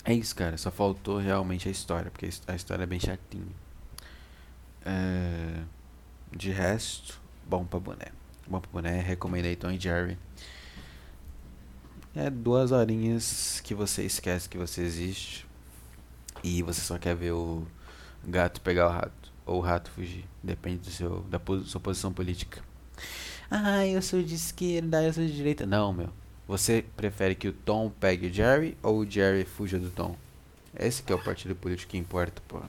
é 0.04 0.12
isso, 0.14 0.35
cara. 0.35 0.56
Só 0.56 0.71
faltou 0.71 1.18
realmente 1.18 1.68
a 1.68 1.71
história, 1.71 2.11
porque 2.11 2.28
a 2.47 2.54
história 2.54 2.82
é 2.82 2.87
bem 2.87 2.99
chatinha. 2.99 3.54
É... 4.85 5.62
De 6.35 6.50
resto, 6.50 7.21
bom 7.47 7.64
pra 7.64 7.78
boné. 7.78 8.06
Bom 8.47 8.61
pra 8.61 8.71
boné, 8.71 9.00
recomendei 9.00 9.54
Tom 9.54 9.71
e 9.71 9.78
Jerry. 9.78 10.18
É 12.14 12.28
duas 12.28 12.73
horinhas 12.73 13.61
que 13.64 13.75
você 13.75 14.02
esquece 14.04 14.49
que 14.49 14.59
você 14.59 14.82
existe. 14.82 15.47
E 16.42 16.62
você 16.62 16.80
só 16.80 16.99
quer 16.99 17.14
ver 17.14 17.32
o 17.32 17.66
gato 18.25 18.61
pegar 18.61 18.88
o 18.88 18.90
rato. 18.90 19.32
Ou 19.47 19.59
o 19.59 19.61
rato 19.61 19.90
fugir. 19.90 20.25
Depende 20.42 20.78
do 20.78 20.90
seu, 20.90 21.21
da 21.23 21.40
sua 21.64 21.80
posição 21.80 22.12
política. 22.12 22.62
Ah, 23.50 23.87
eu 23.87 24.00
sou 24.02 24.23
de 24.23 24.35
esquerda, 24.35 25.02
eu 25.02 25.12
sou 25.12 25.25
de 25.25 25.35
direita. 25.35 25.66
Não, 25.66 25.92
meu. 25.92 26.11
Você 26.52 26.85
prefere 26.94 27.35
que 27.35 27.49
o 27.49 27.52
Tom 27.54 27.88
pegue 27.88 28.26
o 28.26 28.30
Jerry 28.30 28.76
ou 28.82 28.99
o 28.99 29.11
Jerry 29.11 29.42
fuja 29.42 29.78
do 29.78 29.88
Tom? 29.88 30.14
Esse 30.78 31.02
que 31.02 31.11
é 31.11 31.16
o 31.16 31.25
partido 31.25 31.56
político 31.56 31.92
que 31.92 31.97
importa, 31.97 32.42
pô. 32.47 32.61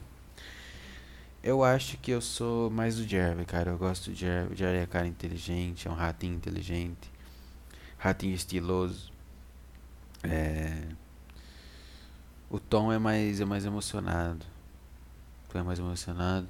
Eu 1.44 1.66
acho 1.66 1.98
que 1.98 2.10
eu 2.10 2.22
sou 2.22 2.70
mais 2.70 2.96
do 2.96 3.06
Jerry, 3.06 3.44
cara. 3.44 3.72
Eu 3.72 3.78
gosto 3.78 4.10
do 4.10 4.16
Jerry. 4.16 4.54
O 4.54 4.56
Jerry 4.56 4.78
é 4.78 4.86
cara 4.86 5.06
inteligente, 5.06 5.86
é 5.86 5.92
um 5.92 5.96
ratinho 5.96 6.34
inteligente. 6.34 7.12
Ratinho 7.98 8.34
estiloso. 8.34 9.12
É... 10.24 10.86
O 12.50 12.62
Tom 12.62 12.90
é 12.90 12.98
mais, 12.98 13.42
é 13.42 13.46
mais 13.46 13.66
emocionado. 13.66 14.46
O 15.50 15.52
Tom 15.52 15.60
é 15.60 15.64
mais 15.64 15.80
emocionado. 15.80 16.48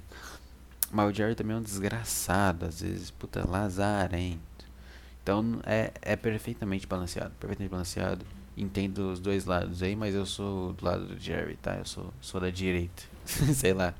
Mas 0.88 1.10
o 1.10 1.12
Jerry 1.12 1.34
também 1.34 1.56
é 1.56 1.58
um 1.58 1.62
desgraçado, 1.62 2.66
às 2.66 2.80
vezes. 2.80 3.10
Puta, 3.10 3.44
lazarento. 3.44 4.53
Então 5.24 5.58
é, 5.64 5.90
é 6.02 6.16
perfeitamente 6.16 6.86
balanceado, 6.86 7.32
perfeitamente 7.40 7.70
balanceado. 7.70 8.26
Entendo 8.56 9.10
os 9.10 9.18
dois 9.18 9.46
lados 9.46 9.82
aí, 9.82 9.96
mas 9.96 10.14
eu 10.14 10.26
sou 10.26 10.74
do 10.74 10.84
lado 10.84 11.06
do 11.06 11.18
Jerry, 11.18 11.56
tá? 11.56 11.76
Eu 11.76 11.86
sou, 11.86 12.12
sou 12.20 12.40
da 12.40 12.50
direita. 12.50 13.02
Sei 13.24 13.72
lá. 13.72 13.94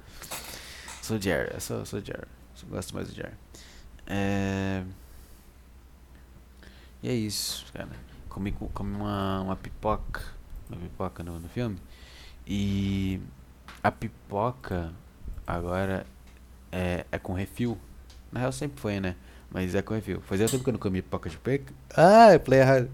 Sou 1.01 1.19
Jerry, 1.21 1.51
eu 1.55 1.61
sou, 1.61 1.85
sou 1.87 2.01
Jerry. 2.01 2.29
Eu 2.63 2.69
gosto 2.69 2.95
mais 2.95 3.09
do 3.09 3.15
Jerry. 3.15 3.33
É... 4.07 4.85
E 7.03 7.09
é 7.09 7.15
isso, 7.15 7.67
cara. 7.73 7.89
Comi, 8.29 8.53
comi 8.53 8.95
uma, 8.95 9.41
uma 9.41 9.57
pipoca. 9.57 10.23
Uma 10.69 10.79
pipoca 10.79 11.23
no, 11.23 11.41
no 11.41 11.49
filme. 11.49 11.79
E 12.47 13.19
a 13.83 13.91
pipoca 13.91 14.93
agora 15.47 16.07
é, 16.71 17.07
é 17.11 17.19
com 17.19 17.33
refil. 17.33 17.79
Na 18.31 18.41
real 18.41 18.53
sempre 18.53 18.79
foi, 18.79 19.01
né? 19.01 19.17
Mas 19.55 19.73
é 19.77 19.83
com 19.83 19.95
refil. 19.95 20.21
Fazia 20.23 20.49
tempo 20.49 20.65
que 20.65 20.69
eu 20.69 20.73
não 20.73 20.81
comia 20.81 21.01
pipoca 21.01 21.31
de 21.31 21.39
peca. 21.39 21.73
Ah, 21.97 22.33
eu 22.33 22.41
falei 22.41 22.59
errado. 22.59 22.91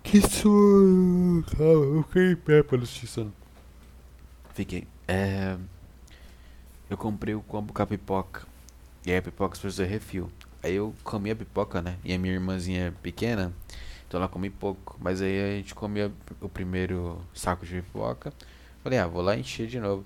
Que 0.00 0.20
sono. 0.20 1.42
Calma, 1.42 1.96
eu 1.96 2.02
fiquei 2.04 2.30
em 2.30 2.36
pé 2.36 2.62
pra 2.62 2.78
assistir 2.78 3.08
sono. 3.08 3.32
Fiquei. 4.54 4.86
É... 5.08 5.56
Eu 6.88 6.96
comprei 6.96 7.34
o 7.34 7.42
combo 7.42 7.72
com 7.72 7.82
a 7.82 7.86
pipoca. 7.86 8.42
E 9.04 9.10
aí 9.10 9.18
a 9.18 9.22
pipoca 9.22 9.58
precisou 9.58 9.84
refil. 9.84 10.30
Aí 10.62 10.76
eu 10.76 10.94
comi 11.02 11.32
a 11.32 11.36
pipoca, 11.36 11.82
né? 11.82 11.96
E 12.04 12.14
a 12.14 12.18
minha 12.18 12.34
irmãzinha 12.34 12.94
pequena. 13.02 13.52
Então 14.06 14.20
ela 14.20 14.28
come 14.28 14.50
pouco. 14.50 14.96
Mas 15.00 15.20
aí 15.20 15.42
a 15.42 15.56
gente 15.56 15.74
comia 15.74 16.12
o 16.40 16.48
primeiro 16.48 17.20
saco 17.34 17.66
de 17.66 17.82
pipoca. 17.82 18.32
Falei, 18.84 19.00
ah, 19.00 19.06
vou 19.08 19.20
lá 19.20 19.36
encher 19.36 19.66
de 19.66 19.80
novo. 19.80 20.04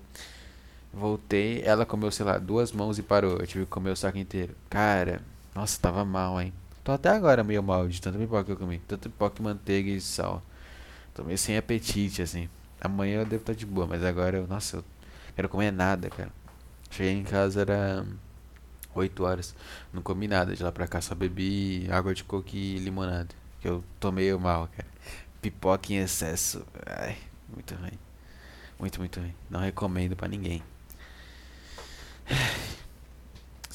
Voltei, 0.91 1.61
ela 1.63 1.85
comeu, 1.85 2.09
sei 2.09 2.25
lá, 2.25 2.39
duas 2.39 2.71
mãos 2.71 2.97
e 2.97 3.03
parou. 3.03 3.37
Eu 3.37 3.45
tive 3.45 3.65
que 3.65 3.69
comer 3.69 3.91
o 3.91 3.95
saco 3.95 4.17
inteiro. 4.17 4.55
Cara, 4.69 5.21
nossa, 5.55 5.79
tava 5.79 6.03
mal, 6.03 6.39
hein? 6.41 6.53
Tô 6.83 6.91
até 6.91 7.09
agora 7.09 7.43
meio 7.43 7.63
mal 7.63 7.87
de 7.87 8.01
tanta 8.01 8.19
pipoca 8.19 8.43
que 8.43 8.51
eu 8.51 8.57
comi. 8.57 8.79
Tanta 8.79 9.09
pipoca, 9.09 9.41
manteiga 9.41 9.89
e 9.89 10.01
sal. 10.01 10.43
Tô 11.13 11.23
meio 11.23 11.37
sem 11.37 11.57
apetite, 11.57 12.21
assim. 12.21 12.49
Amanhã 12.81 13.21
eu 13.21 13.25
devo 13.25 13.41
estar 13.41 13.53
de 13.53 13.65
boa, 13.65 13.87
mas 13.87 14.03
agora 14.03 14.37
eu, 14.37 14.47
nossa, 14.47 14.77
eu 14.77 14.85
quero 15.35 15.47
comer 15.47 15.71
nada, 15.71 16.09
cara. 16.09 16.29
Cheguei 16.91 17.13
em 17.13 17.23
casa, 17.23 17.61
era 17.61 18.05
8 18.93 19.23
horas. 19.23 19.55
Não 19.93 20.01
comi 20.01 20.27
nada 20.27 20.53
de 20.55 20.61
lá 20.61 20.71
pra 20.71 20.87
cá, 20.87 20.99
só 21.01 21.15
bebi 21.15 21.87
água 21.89 22.13
de 22.13 22.23
coco 22.23 22.49
e 22.53 22.77
limonada. 22.77 23.29
Que 23.61 23.69
eu 23.69 23.83
tô 23.99 24.11
meio 24.11 24.39
mal, 24.39 24.67
cara. 24.67 24.87
Pipoca 25.41 25.93
em 25.93 25.97
excesso. 25.97 26.65
Ai, 26.85 27.17
muito 27.53 27.73
ruim. 27.75 27.97
Muito, 28.77 28.99
muito 28.99 29.19
ruim. 29.21 29.33
Não 29.49 29.61
recomendo 29.61 30.15
pra 30.15 30.27
ninguém. 30.27 30.61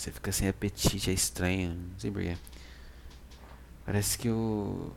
Você 0.00 0.10
fica 0.10 0.32
sem 0.32 0.48
apetite, 0.48 1.10
é 1.10 1.12
estranho. 1.12 1.74
Não 1.74 1.98
sei 1.98 2.10
porquê. 2.10 2.34
Parece 3.84 4.16
que 4.16 4.30
o. 4.30 4.90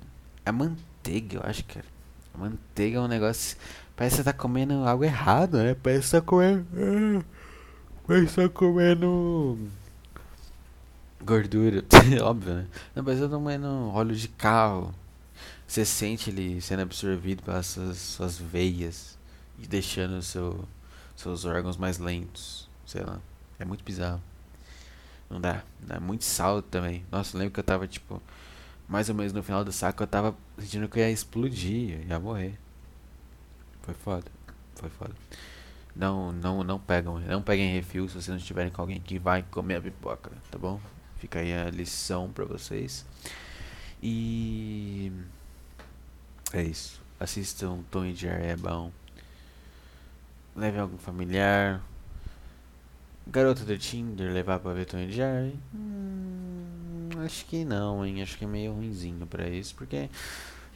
A 0.46 0.52
manteiga, 0.54 1.40
eu 1.40 1.42
acho, 1.44 1.66
cara. 1.66 1.86
A 2.34 2.38
manteiga 2.38 3.00
é 3.00 3.02
um 3.02 3.08
negócio. 3.10 3.58
Parece 3.98 4.16
que 4.16 4.22
você 4.22 4.24
tá 4.24 4.32
comendo 4.32 4.76
algo 4.88 5.04
errado, 5.04 5.58
né? 5.58 5.76
Parece 5.76 6.04
que 6.04 6.08
você 6.08 6.22
tá 6.22 6.26
comendo. 6.26 7.26
Parece 8.08 8.28
que 8.28 8.42
tá 8.44 8.48
comendo. 8.48 9.60
Gordura. 11.22 11.84
Óbvio, 12.24 12.54
né? 12.54 12.68
Não, 12.96 13.04
parece 13.04 13.24
que 13.24 13.28
você 13.28 13.32
tá 13.34 13.38
comendo 13.38 13.68
óleo 13.90 14.16
de 14.16 14.30
carro. 14.30 14.96
Você 15.68 15.84
sente 15.84 16.30
ele 16.30 16.62
sendo 16.62 16.82
absorvido 16.82 17.44
pelas 17.44 17.66
suas, 17.66 17.98
suas 17.98 18.38
veias 18.38 19.18
e 19.60 19.68
deixando 19.68 20.22
seu, 20.22 20.66
seus 21.14 21.44
órgãos 21.44 21.76
mais 21.76 21.98
lentos. 21.98 22.70
Sei 22.86 23.04
lá. 23.04 23.20
É 23.60 23.66
muito 23.66 23.84
bizarro. 23.84 24.22
Não 25.34 25.42
dá. 25.42 25.64
Dá 25.80 26.00
muito 26.00 26.24
salto 26.24 26.68
também. 26.70 27.04
Nossa, 27.12 27.36
lembro 27.36 27.52
que 27.56 27.60
eu 27.60 27.64
tava, 27.64 27.88
tipo, 27.88 28.22
mais 28.88 29.10
ou 29.10 29.16
menos 29.16 29.34
no 29.34 29.42
final 29.42 29.66
do 29.66 29.72
saco, 29.72 30.04
eu 30.04 30.08
tava 30.08 30.36
sentindo 30.60 30.88
que 30.88 31.00
ia 31.00 31.10
explodir, 31.10 32.08
ia 32.08 32.20
morrer. 32.20 32.60
Foi 33.82 33.96
foda. 33.96 34.32
Foi 34.76 34.90
foda. 34.90 35.16
Não, 35.96 36.32
não, 36.32 36.64
não 36.64 36.80
pegam, 36.80 37.20
não 37.20 37.42
peguem 37.42 37.74
refil 37.74 38.08
se 38.08 38.14
vocês 38.14 38.28
não 38.28 38.38
estiverem 38.38 38.72
com 38.72 38.82
alguém 38.82 39.00
que 39.00 39.18
vai 39.18 39.42
comer 39.42 39.78
a 39.78 39.82
pipoca, 39.82 40.32
tá 40.52 40.58
bom? 40.60 40.80
Fica 41.18 41.40
aí 41.40 41.52
a 41.52 41.72
lição 41.72 42.32
pra 42.32 42.46
vocês. 42.46 43.04
E. 44.02 45.12
É 46.52 46.62
isso. 46.62 47.02
Assistam 47.20 47.80
Tom 47.90 48.06
e 48.06 48.14
Jerry, 48.14 48.48
é 48.50 48.56
bom. 48.56 48.92
Leve 50.56 50.78
algum 50.78 50.98
familiar. 51.00 51.82
Garota 53.28 53.64
do 53.64 53.78
Tinder, 53.78 54.32
levar 54.32 54.60
pra 54.60 54.74
ver 54.74 54.86
Tom 54.86 55.00
e 55.00 55.12
Jerry? 55.12 55.58
Hum, 55.74 57.10
acho 57.26 57.46
que 57.46 57.64
não, 57.64 58.06
hein? 58.06 58.22
Acho 58.22 58.38
que 58.38 58.44
é 58.44 58.48
meio 58.48 58.74
ruinzinho 58.74 59.26
pra 59.26 59.48
isso, 59.48 59.74
porque 59.76 59.96
é 59.96 60.10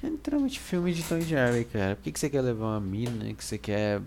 literalmente 0.07 0.59
filme 0.59 0.93
de 0.93 1.03
Tom 1.03 1.17
e 1.17 1.21
Jerry, 1.21 1.65
cara. 1.65 1.95
Por 1.95 2.03
que, 2.03 2.11
que 2.11 2.19
você 2.19 2.29
quer 2.29 2.41
levar 2.41 2.65
uma 2.65 2.79
mina 2.79 3.33
que 3.33 3.43
você 3.43 3.57
quer 3.57 4.01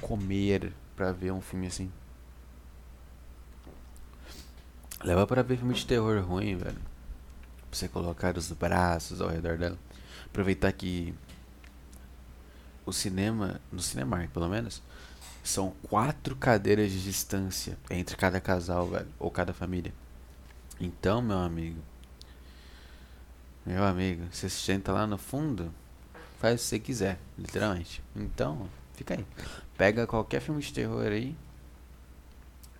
comer 0.00 0.72
pra 0.94 1.10
ver 1.12 1.32
um 1.32 1.40
filme 1.40 1.66
assim? 1.66 1.90
Leva 5.02 5.26
pra 5.26 5.42
ver 5.42 5.56
filme 5.56 5.72
de 5.72 5.86
terror 5.86 6.22
ruim, 6.22 6.56
velho. 6.56 6.74
Pra 6.74 7.78
você 7.78 7.88
colocar 7.88 8.36
os 8.36 8.52
braços 8.52 9.20
ao 9.20 9.28
redor 9.28 9.56
dela. 9.56 9.78
Aproveitar 10.26 10.70
que 10.72 11.14
o 12.84 12.92
cinema, 12.92 13.60
no 13.72 13.80
Cinemark 13.80 14.30
pelo 14.30 14.48
menos, 14.48 14.82
são 15.42 15.72
quatro 15.82 16.36
cadeiras 16.36 16.90
de 16.90 17.02
distância 17.02 17.76
entre 17.90 18.16
cada 18.16 18.40
casal, 18.40 18.86
velho, 18.88 19.08
ou 19.18 19.30
cada 19.30 19.52
família. 19.52 19.92
Então, 20.80 21.20
meu 21.20 21.38
amigo, 21.38 21.80
meu 23.64 23.84
amigo, 23.84 24.24
você 24.30 24.48
senta 24.48 24.92
lá 24.92 25.06
no 25.06 25.18
fundo, 25.18 25.72
faz 26.38 26.54
o 26.54 26.56
que 26.56 26.62
você 26.62 26.78
quiser, 26.78 27.18
literalmente. 27.38 28.02
Então, 28.16 28.68
fica 28.94 29.14
aí. 29.14 29.26
Pega 29.76 30.06
qualquer 30.06 30.40
filme 30.40 30.62
de 30.62 30.72
terror 30.72 31.06
aí, 31.06 31.36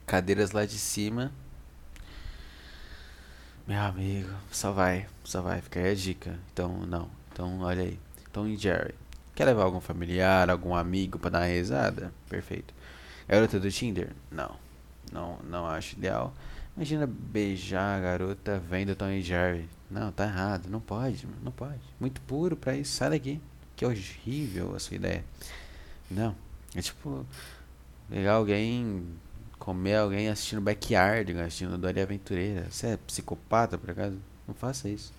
cadeiras 0.07 0.53
lá 0.53 0.65
de 0.65 0.79
cima. 0.79 1.33
Meu 3.67 3.81
amigo, 3.81 4.35
só 4.51 4.73
vai, 4.73 5.07
só 5.23 5.41
vai, 5.43 5.61
fica 5.61 5.81
aí 5.81 5.91
a 5.93 5.95
dica. 5.95 6.39
Então, 6.53 6.81
não. 6.87 7.09
Então, 7.33 7.61
olha 7.61 7.83
aí. 7.83 8.01
Tom 8.33 8.47
e 8.47 8.57
Jerry. 8.57 8.95
Quer 9.41 9.47
levar 9.47 9.63
algum 9.63 9.81
familiar, 9.81 10.51
algum 10.51 10.75
amigo 10.75 11.19
para 11.19 11.31
dar 11.31 11.39
uma 11.39 11.47
risada? 11.47 12.13
Perfeito. 12.29 12.75
Garota 13.27 13.59
do 13.59 13.71
Tinder? 13.71 14.11
Não. 14.31 14.55
Não, 15.11 15.39
não 15.49 15.67
acho 15.67 15.97
ideal. 15.97 16.35
Imagina 16.77 17.07
beijar 17.07 17.97
a 17.97 18.01
garota 18.03 18.59
vendo 18.59 18.95
Tom 18.95 19.09
e 19.09 19.23
Jerry. 19.23 19.67
Não, 19.91 20.13
tá 20.13 20.25
errado. 20.25 20.69
Não 20.69 20.79
pode, 20.79 21.27
não 21.43 21.51
pode. 21.51 21.81
Muito 21.99 22.21
puro 22.21 22.55
pra 22.55 22.77
isso. 22.77 22.93
Sai 22.93 23.09
daqui. 23.09 23.41
Que 23.75 23.87
horrível 23.87 24.77
a 24.77 24.79
sua 24.79 24.97
ideia. 24.97 25.25
Não. 26.11 26.37
É 26.75 26.83
tipo, 26.83 27.25
pegar 28.11 28.35
alguém, 28.35 29.07
comer 29.59 29.97
alguém 29.97 30.29
assistindo 30.29 30.61
Backyard, 30.61 31.33
assistindo 31.41 31.79
Dori 31.79 32.03
Aventureira. 32.03 32.67
Você 32.71 32.89
é 32.89 32.97
psicopata, 32.99 33.79
por 33.79 33.89
acaso? 33.89 34.19
Não 34.47 34.55
faça 34.55 34.87
isso. 34.87 35.15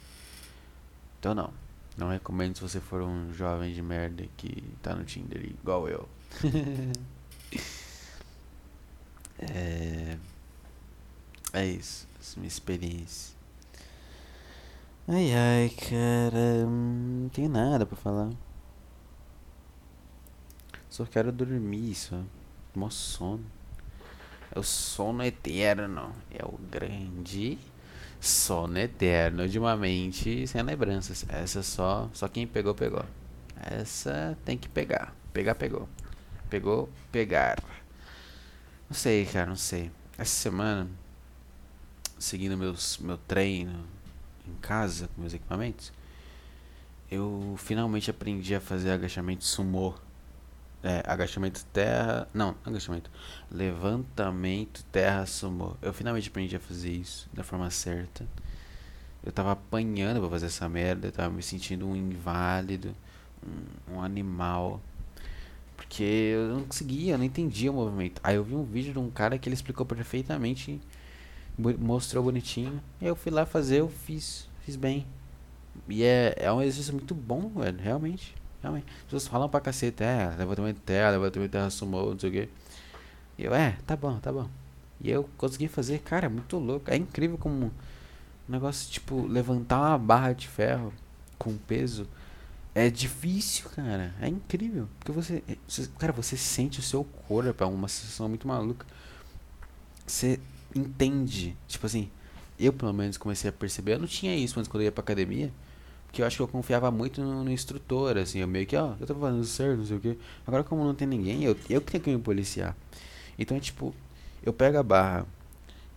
Então 1.20 1.34
não. 1.34 1.52
Não 1.98 2.10
recomendo 2.10 2.56
se 2.56 2.62
você 2.62 2.80
for 2.80 3.02
um 3.02 3.34
jovem 3.34 3.74
de 3.74 3.82
merda 3.82 4.26
que 4.38 4.64
tá 4.82 4.96
no 4.96 5.04
Tinder 5.04 5.44
igual 5.46 5.90
eu. 5.90 6.08
é... 9.40 10.18
é 11.54 11.66
isso. 11.66 12.08
Essa 12.20 12.38
é 12.38 12.40
minha 12.40 12.48
experiência. 12.48 13.36
Ai 15.08 15.34
ai, 15.34 15.70
cara. 15.70 16.66
Não 16.66 17.30
tem 17.30 17.48
nada 17.50 17.86
pra 17.86 17.98
falar. 17.98 18.32
Só 20.90 21.06
quero 21.06 21.32
dormir 21.32 21.96
só. 21.96 22.22
Mó 22.74 22.90
sono. 22.90 23.46
É 24.54 24.60
o 24.60 24.64
sono 24.64 25.24
eterno. 25.24 26.14
É 26.30 26.44
o 26.46 26.58
grande 26.70 27.58
sono 28.22 28.78
eterno 28.78 29.50
de 29.50 29.58
uma 29.58 29.76
mente 29.76 30.46
sem 30.46 30.62
lembranças. 30.62 31.26
Essa 31.28 31.64
só, 31.64 32.08
só 32.14 32.28
quem 32.28 32.46
pegou, 32.46 32.76
pegou. 32.76 33.04
Essa 33.60 34.38
tem 34.46 34.58
que 34.58 34.70
pegar. 34.70 35.14
Pegar, 35.34 35.56
pegou. 35.56 35.90
Pegou, 36.50 36.90
pegar. 37.12 37.62
Não 38.88 38.96
sei, 38.96 39.26
cara, 39.26 39.48
não 39.48 39.56
sei. 39.56 39.92
Essa 40.18 40.36
semana, 40.36 40.88
seguindo 42.20 42.56
meus, 42.56 43.00
meu 43.00 43.18
treino 43.18 43.86
em 44.48 44.54
casa 44.62 45.10
com 45.16 45.22
meus 45.22 45.34
equipamentos, 45.34 45.92
eu 47.10 47.56
finalmente 47.58 48.12
aprendi 48.12 48.54
a 48.54 48.62
fazer 48.62 48.92
agachamento 48.92 49.44
sumô 49.44 49.96
é, 50.84 51.04
agachamento 51.06 51.64
terra. 51.66 52.28
Não, 52.34 52.56
agachamento. 52.66 53.12
Levantamento 53.52 54.84
terra 54.92 55.26
sumô. 55.26 55.76
Eu 55.82 55.94
finalmente 55.94 56.30
aprendi 56.30 56.56
a 56.56 56.60
fazer 56.60 56.92
isso 56.92 57.30
da 57.34 57.44
forma 57.44 57.70
certa. 57.70 58.26
Eu 59.24 59.32
tava 59.32 59.52
apanhando 59.52 60.20
pra 60.20 60.30
fazer 60.30 60.48
essa 60.48 60.68
merda. 60.68 61.08
Eu 61.08 61.12
tava 61.12 61.30
me 61.30 61.44
sentindo 61.44 61.88
um 61.88 61.96
inválido. 61.96 62.96
Um, 63.46 63.96
um 63.96 64.02
animal. 64.02 64.82
Porque 65.78 66.04
eu 66.04 66.56
não 66.56 66.64
conseguia, 66.64 67.14
eu 67.14 67.18
não 67.18 67.26
entendia 67.26 67.72
o 67.72 67.76
movimento. 67.76 68.22
Aí 68.24 68.36
eu 68.36 68.44
vi 68.44 68.56
um 68.56 68.64
vídeo 68.64 68.94
de 68.94 69.00
um 69.00 69.10
cara 69.10 69.38
que 69.38 69.48
ele 69.48 69.56
explicou 69.56 69.86
perfeitamente. 69.86 70.82
Mostrou 71.58 72.24
bonitinho. 72.24 72.82
E 73.00 73.06
eu 73.06 73.16
fui 73.16 73.32
lá 73.32 73.46
fazer, 73.46 73.82
eu 73.82 73.90
fiz. 73.90 74.50
Fiz 74.66 74.76
bem. 74.76 75.06
E 75.88 76.04
é, 76.04 76.34
é 76.38 76.52
um 76.52 76.62
exercício 76.62 76.94
muito 76.94 77.14
bom, 77.14 77.50
velho, 77.50 77.80
realmente. 77.80 78.41
Realmente. 78.62 78.86
As 79.00 79.04
pessoas 79.06 79.28
falam 79.28 79.50
pra 79.50 79.60
cacete, 79.60 80.04
é, 80.04 80.34
levantamento 80.38 80.76
de 80.76 80.82
terra, 80.82 81.12
levantamento 81.12 81.50
de 81.50 81.54
terra 81.54 81.70
sumou, 81.70 82.12
não 82.12 82.20
sei 82.20 82.30
o 82.30 82.34
quê. 82.34 82.50
E 83.38 83.44
eu, 83.44 83.54
é, 83.54 83.78
tá 83.86 83.96
bom, 83.96 84.20
tá 84.20 84.32
bom. 84.32 84.50
E 85.00 85.10
eu 85.10 85.28
consegui 85.38 85.68
fazer, 85.68 86.00
cara, 86.00 86.28
é 86.28 86.30
muito 86.30 86.58
louco. 86.58 86.92
É 86.92 86.96
incrível 86.96 87.38
como 87.38 87.66
um 87.66 87.72
negócio, 88.48 88.92
tipo, 88.92 89.26
levantar 89.26 89.80
uma 89.80 89.98
barra 89.98 90.34
de 90.34 90.48
ferro 90.48 90.94
com 91.38 91.58
peso 91.58 92.08
é 92.74 92.90
difícil, 92.90 93.70
cara. 93.70 94.14
É 94.22 94.28
incrível. 94.28 94.88
Porque 95.00 95.12
você, 95.12 95.44
é, 95.48 95.58
você 95.68 95.90
cara, 95.98 96.14
você 96.14 96.38
sente 96.38 96.80
o 96.80 96.84
seu 96.84 97.04
corpo, 97.04 97.64
é 97.64 97.68
uma 97.68 97.88
sensação 97.88 98.30
muito 98.30 98.48
maluca. 98.48 98.86
Você 100.06 100.40
entende, 100.76 101.56
tipo 101.68 101.86
assim, 101.86 102.10
eu 102.60 102.72
pelo 102.74 102.94
menos 102.94 103.18
comecei 103.18 103.50
a 103.50 103.54
perceber, 103.54 103.94
eu 103.94 104.00
não 104.00 104.08
tinha 104.08 104.36
isso 104.36 104.60
antes 104.60 104.70
quando 104.70 104.82
eu 104.82 104.86
ia 104.86 104.92
pra 104.92 105.02
academia 105.02 105.52
que 106.12 106.22
eu 106.22 106.26
acho 106.26 106.36
que 106.38 106.42
eu 106.42 106.48
confiava 106.48 106.92
muito 106.92 107.22
no, 107.22 107.44
no 107.44 107.52
instrutor, 107.52 108.18
assim, 108.18 108.40
eu 108.40 108.48
meio 108.48 108.66
que, 108.66 108.76
ó, 108.76 108.96
eu 109.00 109.08
tô 109.08 109.16
fazendo 109.16 109.44
certo, 109.46 109.78
não 109.80 109.86
sei 109.86 109.98
o 109.98 110.00
que. 110.00 110.18
Agora 110.46 110.64
como 110.64 110.84
não 110.84 110.94
tem 110.94 111.08
ninguém, 111.08 111.44
eu, 111.44 111.56
eu 111.70 111.82
que 111.82 111.92
tenho 111.92 112.04
que 112.04 112.12
me 112.12 112.22
policiar. 112.22 112.76
Então, 113.40 113.56
é 113.56 113.60
tipo, 113.60 113.96
eu 114.44 114.52
pego 114.52 114.78
a 114.78 114.84
barra, 114.84 115.26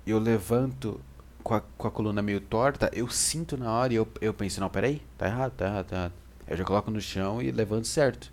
eu 0.07 0.19
levanto 0.19 1.01
com 1.43 1.55
a, 1.55 1.61
com 1.61 1.89
a 1.89 1.91
coluna 1.91 2.23
meio 2.23 2.41
torta, 2.41 2.91
eu 2.93 3.09
sinto 3.09 3.57
na 3.57 3.71
hora 3.73 3.93
e 3.93 3.97
eu, 3.97 4.09
eu 4.21 4.33
penso, 4.33 4.61
não, 4.61 4.71
peraí, 4.71 5.03
tá 5.19 5.27
errado, 5.27 5.53
tá 5.53 5.67
errado, 5.67 5.87
tá 5.87 5.97
errado. 5.97 6.13
Eu 6.47 6.57
já 6.57 6.65
coloco 6.65 6.91
no 6.91 7.01
chão 7.01 7.43
e 7.43 7.51
levanto 7.51 7.87
certo. 7.87 8.33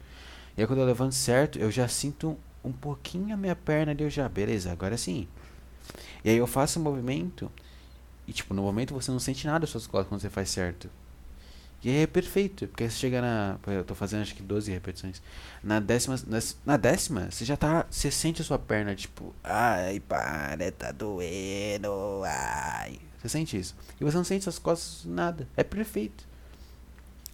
E 0.58 0.62
aí 0.62 0.67
quando 0.67 0.80
eu 0.80 0.86
levanto 0.86 1.15
certo, 1.15 1.58
eu 1.58 1.72
já 1.72 1.88
sinto 1.88 2.38
um 2.63 2.72
pouquinho 2.72 3.34
a 3.34 3.38
minha 3.38 3.56
perna 3.56 3.91
ali, 3.91 4.04
eu 4.04 4.10
já, 4.10 4.28
beleza, 4.30 4.72
agora 4.72 4.98
sim. 4.98 5.28
E 6.24 6.30
aí 6.30 6.38
eu 6.38 6.48
faço 6.48 6.80
o 6.80 6.84
movimento 6.84 7.52
e, 8.28 8.34
tipo, 8.34 8.54
no 8.54 8.62
momento 8.62 8.94
você 8.94 9.12
não 9.12 9.20
sente 9.20 9.48
nada 9.48 9.62
das 9.62 9.70
suas 9.70 9.88
costas 9.88 10.08
quando 10.08 10.22
você 10.22 10.30
faz 10.30 10.50
certo. 10.50 10.89
E 11.84 11.89
é 11.89 12.06
perfeito, 12.06 12.67
porque 12.67 12.88
você 12.88 12.96
chega 12.96 13.22
na. 13.22 13.58
Eu 13.65 13.84
tô 13.84 13.96
fazendo 13.96 14.22
acho 14.22 14.36
que 14.36 14.44
12 14.44 14.72
repetições. 14.72 15.22
Na 15.63 15.80
décima. 15.80 16.15
Na 16.63 16.78
décima, 16.78 17.32
você 17.32 17.44
já 17.44 17.58
tá. 17.58 17.88
Você 17.89 18.12
sente 18.12 18.41
a 18.41 18.46
sua 18.46 18.60
perna, 18.60 18.96
tipo. 18.96 19.34
Ai, 19.44 20.00
para, 20.00 20.72
tá 20.72 20.91
doendo. 20.91 22.22
Ai. 22.24 23.00
Você 23.17 23.30
sente 23.30 23.58
isso. 23.58 23.76
E 24.00 24.04
você 24.04 24.15
não 24.15 24.24
sente 24.24 24.44
suas 24.44 24.60
costas, 24.60 25.06
nada. 25.06 25.48
É 25.58 25.63
perfeito. 25.63 26.30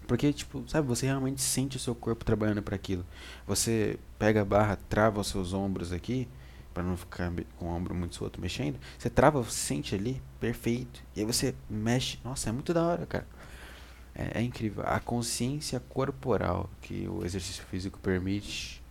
Porque, 0.07 0.31
tipo, 0.31 0.63
sabe, 0.67 0.87
você 0.87 1.05
realmente 1.05 1.41
sente 1.41 1.75
o 1.75 1.79
seu 1.79 1.93
corpo 1.93 2.23
trabalhando 2.23 2.61
para 2.61 2.75
aquilo. 2.75 3.05
Você 3.45 3.99
pega 4.17 4.41
a 4.41 4.45
barra, 4.45 4.77
trava 4.87 5.19
os 5.19 5.27
seus 5.27 5.53
ombros 5.53 5.91
aqui, 5.91 6.27
para 6.73 6.81
não 6.81 6.95
ficar 6.95 7.33
com 7.57 7.65
o 7.65 7.69
ombro 7.69 7.93
muito 7.93 8.15
solto 8.15 8.39
mexendo. 8.39 8.79
Você 8.97 9.09
trava, 9.09 9.41
você 9.41 9.57
sente 9.57 9.93
ali, 9.93 10.21
perfeito. 10.39 11.03
E 11.13 11.19
aí 11.19 11.25
você 11.25 11.53
mexe. 11.69 12.19
Nossa, 12.23 12.49
é 12.49 12.51
muito 12.53 12.73
da 12.73 12.83
hora, 12.83 13.05
cara. 13.05 13.27
É, 14.17 14.39
é, 14.39 14.41
incrível. 14.41 14.83
A 14.87 14.99
consciência 14.99 15.79
corporal 15.79 16.67
que 16.81 17.07
o 17.07 17.23
exercício 17.23 17.63
físico 17.65 17.99
permite 17.99 18.81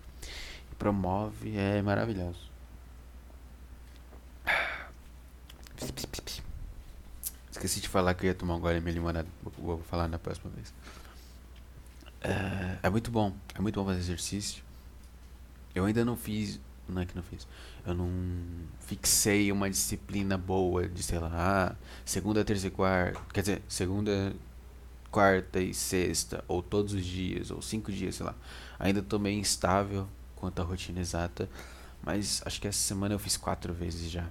e 0.70 0.74
promove 0.76 1.56
é 1.56 1.82
maravilhoso. 1.82 2.46
Esqueci 7.50 7.80
de 7.80 7.88
falar 7.88 8.14
que 8.14 8.24
eu 8.24 8.28
ia 8.28 8.34
tomar 8.34 8.54
um 8.54 8.60
gole 8.60 8.80
minha 8.80 8.92
limonada. 8.92 9.26
Vou, 9.58 9.78
falar 9.80 10.06
na 10.06 10.18
próxima 10.18 10.48
vez. 10.54 10.72
É, 12.20 12.78
é 12.84 12.90
muito 12.90 13.10
bom. 13.10 13.34
É 13.56 13.60
muito 13.60 13.80
bom 13.80 13.84
fazer 13.84 13.98
exercício. 13.98 14.62
Eu 15.74 15.86
ainda 15.86 16.04
não 16.04 16.16
fiz. 16.16 16.60
Não 16.88 17.02
é 17.02 17.06
que 17.06 17.16
não 17.16 17.22
fiz. 17.24 17.48
Eu 17.84 17.94
não 17.94 18.08
fixei 18.78 19.50
uma 19.50 19.68
disciplina 19.68 20.38
boa 20.38 20.86
de, 20.86 21.02
sei 21.02 21.18
lá, 21.18 21.74
segunda, 22.04 22.44
terça 22.44 22.68
e 22.68 22.70
quarta. 22.70 23.20
Quer 23.32 23.40
dizer, 23.40 23.62
segunda, 23.68 24.32
quarta 25.16 25.58
e 25.58 25.72
sexta, 25.72 26.44
ou 26.46 26.62
todos 26.62 26.92
os 26.92 27.02
dias, 27.02 27.50
ou 27.50 27.62
cinco 27.62 27.90
dias, 27.90 28.16
sei 28.16 28.26
lá. 28.26 28.34
Ainda 28.78 29.00
tô 29.00 29.18
meio 29.18 29.40
instável 29.40 30.06
quanto 30.34 30.60
à 30.60 30.62
rotina 30.62 31.00
exata, 31.00 31.48
mas 32.02 32.42
acho 32.44 32.60
que 32.60 32.68
essa 32.68 32.78
semana 32.78 33.14
eu 33.14 33.18
fiz 33.18 33.34
quatro 33.34 33.72
vezes 33.72 34.10
já. 34.10 34.26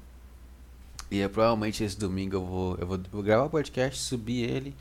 E 1.09 1.21
é, 1.21 1.27
provavelmente 1.27 1.83
esse 1.83 1.97
domingo 1.97 2.35
eu 2.35 2.45
vou, 2.45 2.77
eu 2.77 2.85
vou, 2.85 2.99
vou 3.11 3.23
gravar 3.23 3.45
o 3.45 3.49
podcast, 3.49 3.99
subir 3.99 4.47
ele, 4.47 4.75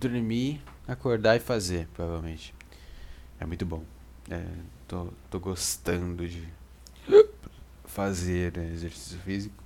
dormir, 0.00 0.62
acordar 0.88 1.36
e 1.36 1.40
fazer, 1.40 1.88
provavelmente. 1.92 2.54
É 3.38 3.44
muito 3.44 3.66
bom. 3.66 3.84
É, 4.30 4.46
tô, 4.88 5.12
tô 5.30 5.38
gostando 5.38 6.26
de 6.26 6.48
fazer 7.84 8.56
exercício 8.56 9.18
físico. 9.18 9.62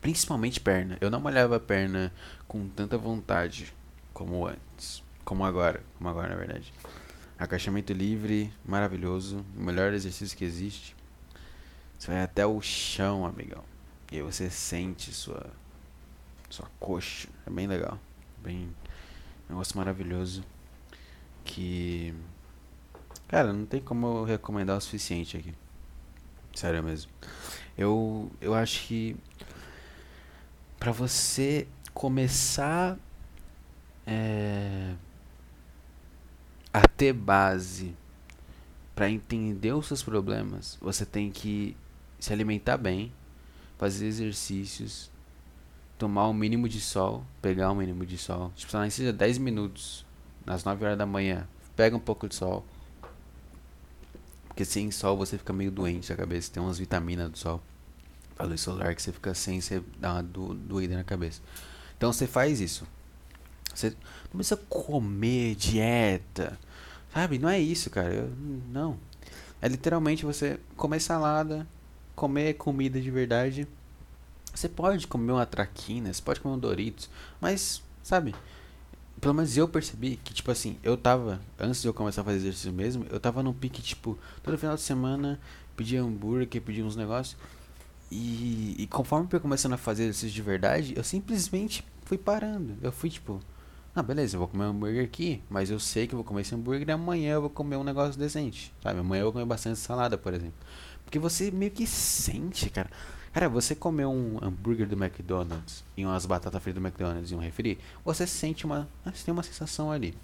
Principalmente 0.00 0.58
perna. 0.58 0.96
Eu 1.02 1.10
não 1.10 1.20
malhava 1.20 1.56
a 1.56 1.60
perna 1.60 2.10
com 2.48 2.66
tanta 2.66 2.96
vontade 2.96 3.74
como 4.12 4.46
antes. 4.46 5.02
Como 5.24 5.44
agora. 5.44 5.82
Como 5.98 6.08
agora, 6.08 6.28
na 6.28 6.36
verdade. 6.36 6.72
Agachamento 7.38 7.92
livre, 7.92 8.52
maravilhoso. 8.64 9.44
O 9.56 9.62
melhor 9.62 9.92
exercício 9.92 10.36
que 10.36 10.44
existe. 10.44 10.94
Você 11.98 12.10
vai 12.10 12.22
até 12.22 12.46
o 12.46 12.60
chão, 12.60 13.26
amigão. 13.26 13.62
E 14.10 14.16
aí 14.16 14.22
você 14.22 14.50
sente 14.50 15.12
sua 15.12 15.50
sua 16.48 16.68
coxa. 16.80 17.28
É 17.46 17.50
bem 17.50 17.66
legal. 17.66 17.98
Bem 18.42 18.74
um 19.48 19.52
negócio 19.52 19.76
maravilhoso 19.76 20.44
que 21.44 22.14
cara, 23.28 23.52
não 23.52 23.64
tem 23.66 23.80
como 23.80 24.06
eu 24.06 24.24
recomendar 24.24 24.76
o 24.76 24.80
suficiente 24.80 25.36
aqui. 25.36 25.54
Sério 26.54 26.82
mesmo. 26.82 27.10
Eu 27.76 28.30
eu 28.40 28.54
acho 28.54 28.86
que 28.86 29.16
para 30.78 30.92
você 30.92 31.68
começar 31.92 32.98
é, 34.10 34.92
a 36.72 36.86
ter 36.88 37.12
base 37.12 37.94
para 38.92 39.08
entender 39.08 39.72
os 39.72 39.86
seus 39.86 40.02
problemas, 40.02 40.76
você 40.80 41.06
tem 41.06 41.30
que 41.30 41.76
se 42.18 42.32
alimentar 42.32 42.76
bem, 42.76 43.12
fazer 43.78 44.06
exercícios, 44.06 45.10
tomar 45.96 46.26
o 46.26 46.34
mínimo 46.34 46.68
de 46.68 46.80
sol, 46.80 47.24
pegar 47.40 47.70
o 47.70 47.74
mínimo 47.74 48.04
de 48.04 48.18
sol. 48.18 48.52
Tipo, 48.56 48.76
nem 48.78 48.90
seja 48.90 49.12
10 49.12 49.38
minutos, 49.38 50.04
às 50.44 50.64
9 50.64 50.84
horas 50.84 50.98
da 50.98 51.06
manhã, 51.06 51.46
pega 51.76 51.96
um 51.96 52.00
pouco 52.00 52.28
de 52.28 52.34
sol. 52.34 52.64
Porque 54.48 54.64
sem 54.64 54.90
sol 54.90 55.16
você 55.16 55.38
fica 55.38 55.52
meio 55.52 55.70
doente 55.70 56.12
a 56.12 56.16
cabeça, 56.16 56.50
tem 56.52 56.60
umas 56.60 56.78
vitaminas 56.78 57.30
do 57.30 57.38
sol. 57.38 57.62
A 58.36 58.44
luz 58.44 58.60
solar 58.60 58.94
que 58.94 59.02
você 59.02 59.12
fica 59.12 59.34
sem, 59.34 59.60
você 59.60 59.82
dá 59.98 60.14
uma 60.14 60.96
na 60.96 61.04
cabeça. 61.04 61.40
Então 61.96 62.12
você 62.12 62.26
faz 62.26 62.60
isso. 62.60 62.86
Você 63.80 63.96
não 64.32 64.38
precisa 64.38 64.56
comer 64.68 65.54
dieta. 65.54 66.58
Sabe? 67.12 67.38
Não 67.38 67.48
é 67.48 67.58
isso, 67.58 67.90
cara. 67.90 68.12
Eu, 68.12 68.30
não. 68.70 68.96
É 69.60 69.68
literalmente 69.68 70.24
você 70.24 70.58
comer 70.76 71.00
salada, 71.00 71.66
comer 72.14 72.54
comida 72.54 73.00
de 73.00 73.10
verdade. 73.10 73.66
Você 74.54 74.68
pode 74.68 75.06
comer 75.06 75.32
uma 75.32 75.46
traquina, 75.46 76.12
você 76.12 76.22
pode 76.22 76.40
comer 76.40 76.54
um 76.54 76.58
Doritos, 76.58 77.08
mas, 77.40 77.82
sabe? 78.02 78.34
Pelo 79.20 79.34
menos 79.34 79.56
eu 79.56 79.68
percebi 79.68 80.16
que, 80.24 80.32
tipo 80.32 80.50
assim, 80.50 80.76
eu 80.82 80.96
tava, 80.96 81.40
antes 81.58 81.82
de 81.82 81.88
eu 81.88 81.94
começar 81.94 82.22
a 82.22 82.24
fazer 82.24 82.38
exercício 82.38 82.72
mesmo, 82.72 83.06
eu 83.10 83.20
tava 83.20 83.42
num 83.42 83.52
pique, 83.52 83.82
tipo, 83.82 84.18
todo 84.42 84.58
final 84.58 84.74
de 84.74 84.82
semana 84.82 85.38
pedia 85.76 86.02
hambúrguer, 86.02 86.60
pedia 86.62 86.84
uns 86.84 86.96
negócios. 86.96 87.36
E, 88.10 88.74
e 88.78 88.86
conforme 88.88 89.28
eu 89.30 89.40
começando 89.40 89.74
a 89.74 89.78
fazer 89.78 90.04
exercício 90.04 90.30
de 90.30 90.42
verdade, 90.42 90.94
eu 90.96 91.04
simplesmente 91.04 91.84
fui 92.04 92.18
parando. 92.18 92.76
Eu 92.82 92.90
fui, 92.90 93.08
tipo, 93.08 93.40
ah, 93.94 94.02
beleza, 94.02 94.36
eu 94.36 94.38
vou 94.38 94.48
comer 94.48 94.64
um 94.64 94.68
hambúrguer 94.68 95.04
aqui, 95.04 95.42
mas 95.50 95.68
eu 95.68 95.80
sei 95.80 96.06
que 96.06 96.14
eu 96.14 96.16
vou 96.18 96.24
comer 96.24 96.42
esse 96.42 96.54
hambúrguer 96.54 96.88
e 96.88 96.92
amanhã 96.92 97.34
eu 97.34 97.40
vou 97.40 97.50
comer 97.50 97.76
um 97.76 97.82
negócio 97.82 98.18
decente, 98.18 98.72
sabe? 98.82 99.00
Amanhã 99.00 99.22
eu 99.22 99.24
vou 99.26 99.32
comer 99.32 99.44
bastante 99.44 99.78
salada, 99.80 100.16
por 100.16 100.32
exemplo. 100.32 100.54
Porque 101.04 101.18
você 101.18 101.50
meio 101.50 101.72
que 101.72 101.86
sente, 101.86 102.70
cara. 102.70 102.88
Cara, 103.32 103.48
você 103.48 103.74
comer 103.74 104.06
um 104.06 104.38
hambúrguer 104.42 104.88
do 104.88 104.94
McDonald's 104.94 105.84
e 105.96 106.04
umas 106.04 106.24
batatas 106.24 106.62
fritas 106.62 106.80
do 106.80 106.86
McDonald's 106.86 107.32
e 107.32 107.34
um 107.34 107.38
refri, 107.38 107.78
você 108.04 108.26
sente 108.26 108.64
uma. 108.64 108.88
Você 109.04 109.24
tem 109.24 109.32
uma 109.32 109.42
sensação 109.42 109.90
ali. 109.90 110.16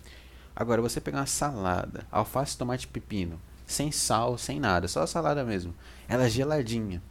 Agora, 0.54 0.80
você 0.80 1.00
pegar 1.00 1.18
uma 1.18 1.26
salada, 1.26 2.06
alface, 2.10 2.56
tomate 2.56 2.86
pepino, 2.86 3.40
sem 3.66 3.92
sal, 3.92 4.38
sem 4.38 4.58
nada, 4.60 4.88
só 4.88 5.02
a 5.02 5.06
salada 5.06 5.44
mesmo. 5.44 5.74
Ela 6.08 6.26
é 6.26 6.30
geladinha. 6.30 7.02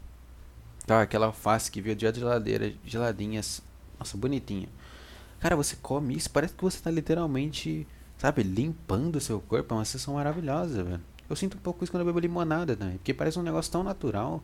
Tá, 0.86 1.02
aquela 1.02 1.28
alface 1.28 1.70
que 1.70 1.82
veio 1.82 1.96
de 1.96 2.12
geladeira, 2.12 2.74
geladinha, 2.86 3.42
nossa, 4.00 4.18
bonitinha. 4.18 4.70
Cara, 5.46 5.56
você 5.56 5.76
come 5.76 6.18
isso, 6.18 6.28
parece 6.32 6.56
que 6.56 6.64
você 6.64 6.82
tá 6.82 6.90
literalmente, 6.90 7.88
sabe, 8.18 8.42
limpando 8.42 9.18
o 9.18 9.22
seu 9.22 9.40
corpo. 9.40 9.76
É 9.76 9.78
uma 9.78 9.86
sensação 9.86 10.16
maravilhosa, 10.16 10.84
velho. 10.84 11.02
Eu 11.30 11.36
sinto 11.36 11.56
um 11.56 11.60
pouco 11.60 11.84
isso 11.84 11.92
quando 11.94 12.02
eu 12.02 12.08
bebo 12.08 12.18
limonada 12.18 12.76
também, 12.76 12.98
porque 12.98 13.14
parece 13.14 13.38
um 13.38 13.44
negócio 13.44 13.72
tão 13.72 13.84
natural. 13.84 14.42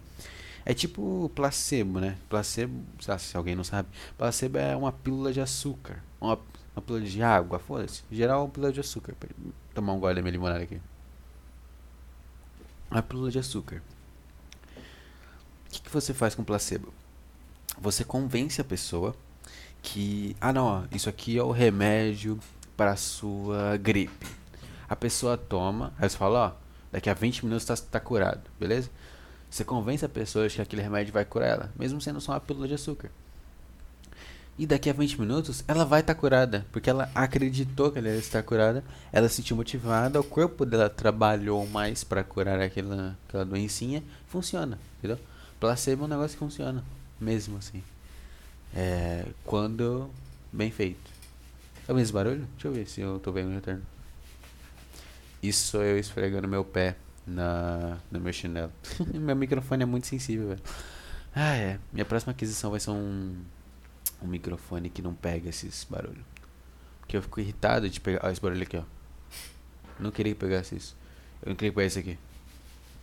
É 0.63 0.75
tipo 0.75 1.31
placebo, 1.33 1.99
né? 1.99 2.19
Placebo, 2.29 2.85
se 3.17 3.35
alguém 3.35 3.55
não 3.55 3.63
sabe, 3.63 3.89
placebo 4.15 4.59
é 4.59 4.75
uma 4.75 4.91
pílula 4.91 5.33
de 5.33 5.41
açúcar. 5.41 6.03
Uma, 6.21 6.37
uma 6.75 6.81
pílula 6.83 7.03
de 7.03 7.23
água, 7.23 7.57
foda-se. 7.57 8.03
Geral, 8.11 8.43
uma 8.43 8.49
pílula 8.51 8.71
de 8.71 8.79
açúcar. 8.79 9.15
Vou 9.39 9.51
tomar 9.73 9.93
um 9.93 9.99
gole 9.99 10.13
da 10.13 10.21
minha 10.21 10.33
limonada 10.33 10.61
aqui. 10.61 10.79
Uma 12.91 13.01
pílula 13.01 13.31
de 13.31 13.39
açúcar. 13.39 13.81
O 14.77 15.71
que, 15.71 15.81
que 15.81 15.89
você 15.91 16.13
faz 16.13 16.35
com 16.35 16.43
placebo? 16.43 16.93
Você 17.79 18.03
convence 18.03 18.61
a 18.61 18.63
pessoa 18.63 19.15
que, 19.81 20.35
ah 20.39 20.53
não, 20.53 20.65
ó, 20.65 20.83
isso 20.91 21.09
aqui 21.09 21.37
é 21.37 21.43
o 21.43 21.51
remédio 21.51 22.39
para 22.75 22.95
sua 22.95 23.77
gripe. 23.77 24.27
A 24.87 24.95
pessoa 24.95 25.37
toma, 25.37 25.93
aí 25.97 26.09
você 26.09 26.17
fala, 26.17 26.47
ó, 26.47 26.61
Daqui 26.91 27.09
a 27.09 27.13
20 27.13 27.45
minutos 27.45 27.69
está 27.69 27.89
tá 27.89 27.99
curado, 27.99 28.41
beleza? 28.59 28.89
Você 29.49 29.63
convence 29.63 30.03
a 30.03 30.09
pessoa 30.09 30.47
de 30.47 30.55
que 30.55 30.61
aquele 30.61 30.81
remédio 30.81 31.13
vai 31.13 31.23
curar 31.23 31.47
ela, 31.47 31.71
mesmo 31.77 32.01
sendo 32.01 32.19
só 32.19 32.33
uma 32.33 32.39
pílula 32.39 32.67
de 32.67 32.73
açúcar. 32.73 33.09
E 34.59 34.67
daqui 34.67 34.89
a 34.89 34.93
20 34.93 35.19
minutos 35.19 35.63
ela 35.67 35.85
vai 35.85 36.01
estar 36.01 36.13
tá 36.13 36.19
curada, 36.19 36.65
porque 36.71 36.89
ela 36.89 37.09
acreditou 37.15 37.91
que 37.91 37.99
ela 37.99 38.09
ia 38.09 38.17
estar 38.17 38.43
curada, 38.43 38.83
ela 39.11 39.29
se 39.29 39.35
sentiu 39.35 39.55
motivada, 39.55 40.19
o 40.19 40.23
corpo 40.23 40.65
dela 40.65 40.89
trabalhou 40.89 41.65
mais 41.65 42.03
para 42.03 42.23
curar 42.23 42.59
aquela, 42.59 43.17
aquela 43.27 43.45
doencinha, 43.45 44.03
funciona, 44.27 44.77
entendeu? 44.99 45.17
Placebo 45.59 46.03
é 46.03 46.05
um 46.05 46.09
negócio 46.09 46.37
que 46.37 46.43
funciona, 46.43 46.83
mesmo 47.19 47.57
assim. 47.57 47.81
É, 48.75 49.25
quando 49.45 50.09
bem 50.51 50.71
feito. 50.71 51.11
Tá 51.85 51.93
vendo 51.93 52.03
esse 52.03 52.13
barulho? 52.13 52.47
Deixa 52.53 52.67
eu 52.67 52.73
ver 52.73 52.87
se 52.87 53.01
eu 53.01 53.19
tô 53.19 53.31
vendo 53.31 53.49
o 53.49 53.53
retorno. 53.53 53.81
Isso 55.41 55.71
sou 55.71 55.83
eu 55.83 55.97
esfregando 55.97 56.47
meu 56.47 56.63
pé 56.63 56.95
na, 57.25 57.97
no 58.11 58.19
meu 58.19 58.31
chinelo. 58.31 58.71
meu 59.13 59.35
microfone 59.35 59.83
é 59.83 59.85
muito 59.85 60.07
sensível, 60.07 60.49
velho. 60.49 60.61
Ah, 61.35 61.55
é. 61.55 61.79
Minha 61.91 62.05
próxima 62.05 62.31
aquisição 62.31 62.71
vai 62.71 62.79
ser 62.79 62.91
um, 62.91 63.35
um 64.21 64.27
microfone 64.27 64.89
que 64.89 65.01
não 65.01 65.13
pega 65.13 65.49
esses 65.49 65.85
barulhos. 65.89 66.23
Porque 66.99 67.17
eu 67.17 67.21
fico 67.21 67.39
irritado 67.39 67.89
de 67.89 67.99
pegar. 67.99 68.21
Olha 68.23 68.31
esse 68.31 68.41
barulho 68.41 68.63
aqui, 68.63 68.77
ó. 68.77 68.83
Não 69.99 70.11
queria 70.11 70.33
que 70.33 70.39
pegasse 70.39 70.75
isso. 70.75 70.95
Eu 71.41 71.49
não 71.49 71.55
queria 71.55 71.71
pegar 71.71 71.87
esse 71.87 71.99
aqui. 71.99 72.17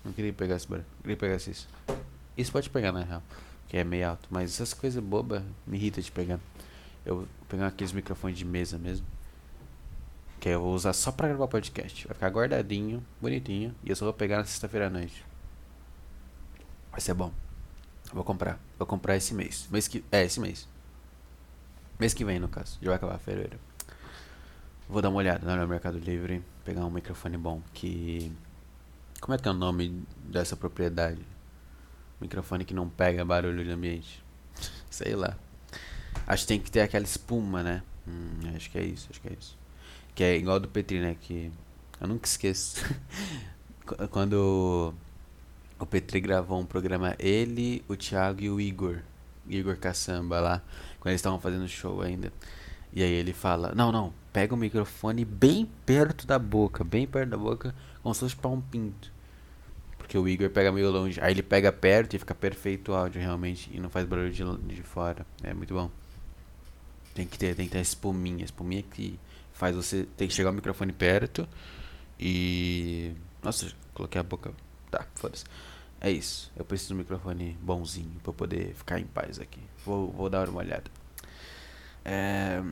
Não 0.04 0.12
queria 0.12 0.32
pegar 0.32 0.56
esse 0.56 0.68
barulho. 0.68 0.86
Queria 1.02 1.16
pegar 1.16 1.36
isso. 1.36 1.68
Isso 2.36 2.52
pode 2.52 2.70
pegar, 2.70 2.92
na 2.92 3.02
real. 3.02 3.22
Que 3.68 3.76
é 3.76 3.84
meio 3.84 4.08
alto. 4.08 4.28
Mas 4.30 4.54
essas 4.54 4.72
coisas 4.72 5.02
bobas 5.02 5.42
me 5.66 5.76
irritam 5.76 6.02
de 6.02 6.10
pegar. 6.10 6.40
Eu 7.04 7.16
vou 7.16 7.28
pegar 7.48 7.68
aqueles 7.68 7.92
microfones 7.92 8.38
de 8.38 8.44
mesa 8.44 8.78
mesmo. 8.78 9.06
Que 10.40 10.50
eu 10.50 10.60
vou 10.60 10.74
usar 10.74 10.92
só 10.92 11.12
pra 11.12 11.28
gravar 11.28 11.48
podcast. 11.48 12.06
Vai 12.06 12.14
ficar 12.14 12.28
guardadinho, 12.28 13.04
bonitinho. 13.20 13.74
E 13.84 13.90
eu 13.90 13.96
só 13.96 14.04
vou 14.04 14.14
pegar 14.14 14.38
na 14.38 14.44
sexta-feira 14.44 14.86
à 14.86 14.90
noite. 14.90 15.24
Vai 16.90 17.00
ser 17.00 17.14
bom. 17.14 17.32
Vou 18.12 18.24
comprar. 18.24 18.58
Vou 18.78 18.86
comprar 18.86 19.16
esse 19.16 19.34
mês. 19.34 19.68
Mês 19.70 19.86
que. 19.86 20.04
É, 20.10 20.24
esse 20.24 20.40
mês. 20.40 20.66
Mês 21.98 22.14
que 22.14 22.24
vem, 22.24 22.38
no 22.38 22.48
caso. 22.48 22.78
Já 22.80 22.88
vai 22.88 22.96
acabar 22.96 23.18
fevereiro. 23.18 23.58
Vou 24.88 25.02
dar 25.02 25.10
uma 25.10 25.18
olhada 25.18 25.56
no 25.56 25.68
Mercado 25.68 25.98
Livre. 25.98 26.42
Pegar 26.64 26.84
um 26.86 26.90
microfone 26.90 27.36
bom. 27.36 27.60
Que. 27.74 28.32
Como 29.20 29.34
é 29.34 29.38
que 29.38 29.46
é 29.46 29.50
o 29.50 29.54
nome 29.54 30.02
dessa 30.24 30.56
propriedade? 30.56 31.20
Microfone 32.20 32.64
que 32.64 32.74
não 32.74 32.88
pega 32.88 33.24
barulho 33.24 33.64
de 33.64 33.70
ambiente. 33.70 34.22
Sei 34.90 35.14
lá. 35.14 35.36
Acho 36.26 36.42
que 36.42 36.48
tem 36.48 36.60
que 36.60 36.70
ter 36.70 36.80
aquela 36.80 37.04
espuma, 37.04 37.62
né? 37.62 37.82
Hum, 38.06 38.54
acho 38.56 38.70
que 38.70 38.78
é 38.78 38.84
isso, 38.84 39.08
acho 39.10 39.20
que 39.20 39.28
é 39.28 39.32
isso. 39.38 39.56
Que 40.14 40.24
é 40.24 40.36
igual 40.36 40.58
do 40.58 40.68
Petri, 40.68 41.00
né? 41.00 41.16
Que 41.20 41.50
eu 42.00 42.08
nunca 42.08 42.26
esqueço. 42.26 42.84
Quando 44.10 44.94
o 45.78 45.86
Petri 45.86 46.20
gravou 46.20 46.60
um 46.60 46.66
programa, 46.66 47.14
ele, 47.18 47.84
o 47.88 47.96
Thiago 47.96 48.42
e 48.42 48.50
o 48.50 48.60
Igor. 48.60 48.98
Igor 49.48 49.76
Caçamba 49.76 50.40
lá. 50.40 50.62
Quando 51.00 51.12
eles 51.12 51.20
estavam 51.20 51.40
fazendo 51.40 51.66
show 51.68 52.02
ainda. 52.02 52.32
E 52.92 53.02
aí 53.02 53.12
ele 53.12 53.32
fala: 53.32 53.72
Não, 53.74 53.92
não, 53.92 54.12
pega 54.32 54.54
o 54.54 54.58
microfone 54.58 55.24
bem 55.24 55.68
perto 55.86 56.26
da 56.26 56.38
boca, 56.38 56.82
bem 56.82 57.06
perto 57.06 57.30
da 57.30 57.36
boca, 57.36 57.74
como 58.02 58.14
se 58.14 58.20
fosse 58.20 58.36
pra 58.36 58.50
um 58.50 58.60
pinto. 58.60 59.12
Porque 60.08 60.16
o 60.16 60.26
Igor 60.26 60.48
pega 60.48 60.72
meio 60.72 60.90
longe. 60.90 61.20
Aí 61.20 61.34
ele 61.34 61.42
pega 61.42 61.70
perto 61.70 62.16
e 62.16 62.18
fica 62.18 62.34
perfeito 62.34 62.92
o 62.92 62.94
áudio 62.94 63.20
realmente. 63.20 63.70
E 63.70 63.78
não 63.78 63.90
faz 63.90 64.06
barulho 64.06 64.32
de, 64.32 64.42
de 64.74 64.82
fora. 64.82 65.26
É 65.42 65.52
muito 65.52 65.74
bom. 65.74 65.90
Tem 67.14 67.26
que 67.26 67.36
ter, 67.36 67.54
tem 67.54 67.66
que 67.66 67.72
ter 67.72 67.80
espuminha. 67.80 68.42
Espuminha 68.42 68.82
que 68.82 69.20
faz 69.52 69.76
você 69.76 70.08
tem 70.16 70.26
que 70.26 70.32
chegar 70.32 70.48
o 70.48 70.54
microfone 70.54 70.92
perto 70.92 71.46
e. 72.18 73.12
Nossa, 73.42 73.70
coloquei 73.92 74.18
a 74.18 74.24
boca. 74.24 74.50
Tá, 74.90 75.06
foda-se. 75.14 75.44
É 76.00 76.10
isso. 76.10 76.50
Eu 76.56 76.64
preciso 76.64 76.88
de 76.88 76.94
um 76.94 76.98
microfone 76.98 77.58
bonzinho 77.60 78.18
pra 78.22 78.32
poder 78.32 78.74
ficar 78.76 78.98
em 78.98 79.04
paz 79.04 79.38
aqui. 79.38 79.60
Vou, 79.84 80.10
vou 80.10 80.30
dar 80.30 80.48
uma 80.48 80.60
olhada. 80.60 80.90
É... 82.02 82.62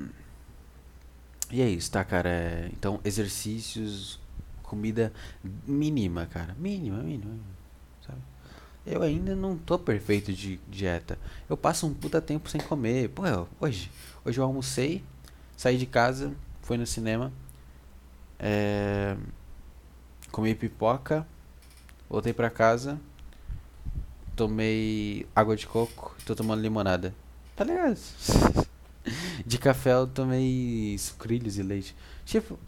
E 1.51 1.61
é 1.61 1.69
isso, 1.69 1.91
tá, 1.91 2.03
cara? 2.03 2.31
É... 2.31 2.71
Então, 2.73 2.99
exercícios, 3.05 4.19
comida 4.67 5.13
mínima, 5.67 6.27
cara. 6.27 6.55
Mínima, 6.59 6.99
mínima, 7.03 7.35
sabe? 8.07 8.21
Eu 8.85 9.03
ainda 9.03 9.35
não 9.35 9.57
tô 9.57 9.79
perfeito 9.79 10.33
de 10.33 10.61
dieta. 10.69 11.19
Eu 11.49 11.57
passo 11.57 11.87
um 11.87 11.95
puta 11.95 12.21
tempo 12.21 12.49
sem 12.49 12.61
comer. 12.61 13.09
Pô, 13.11 13.23
hoje, 13.61 13.91
hoje 14.25 14.39
eu 14.39 14.45
almocei, 14.45 15.03
saí 15.57 15.77
de 15.79 15.87
casa, 15.87 16.33
fui 16.63 16.77
no 16.77 16.87
cinema, 16.87 17.33
é... 18.39 19.17
comi 20.31 20.55
pipoca, 20.55 21.27
voltei 22.09 22.33
pra 22.33 22.51
casa, 22.51 23.01
tomei 24.37 25.27
água 25.35 25.57
de 25.57 25.67
coco, 25.67 26.15
tô 26.25 26.35
tomando 26.35 26.61
limonada. 26.61 27.15
Tá 27.57 27.65
ligado? 27.65 27.99
de 29.45 29.59
café 29.59 29.95
eu 29.95 30.07
tomei 30.07 30.97
sucrilhos 30.99 31.59
e 31.59 31.63
leite. 31.63 31.97
Tipo, 32.25 32.59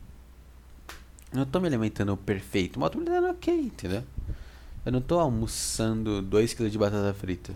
eu 1.33 1.39
não 1.39 1.47
tô 1.47 1.61
me 1.61 1.67
alimentando 1.67 2.17
perfeito, 2.17 2.79
mas 2.81 2.87
eu 2.87 2.91
tô 2.93 2.99
me 2.99 3.05
alimentando 3.05 3.31
ok, 3.35 3.61
entendeu? 3.61 4.05
Eu 4.85 4.93
não 4.93 5.01
tô 5.01 5.19
almoçando 5.19 6.23
2kg 6.23 6.71
de 6.71 6.79
batata 6.79 7.13
frita. 7.13 7.55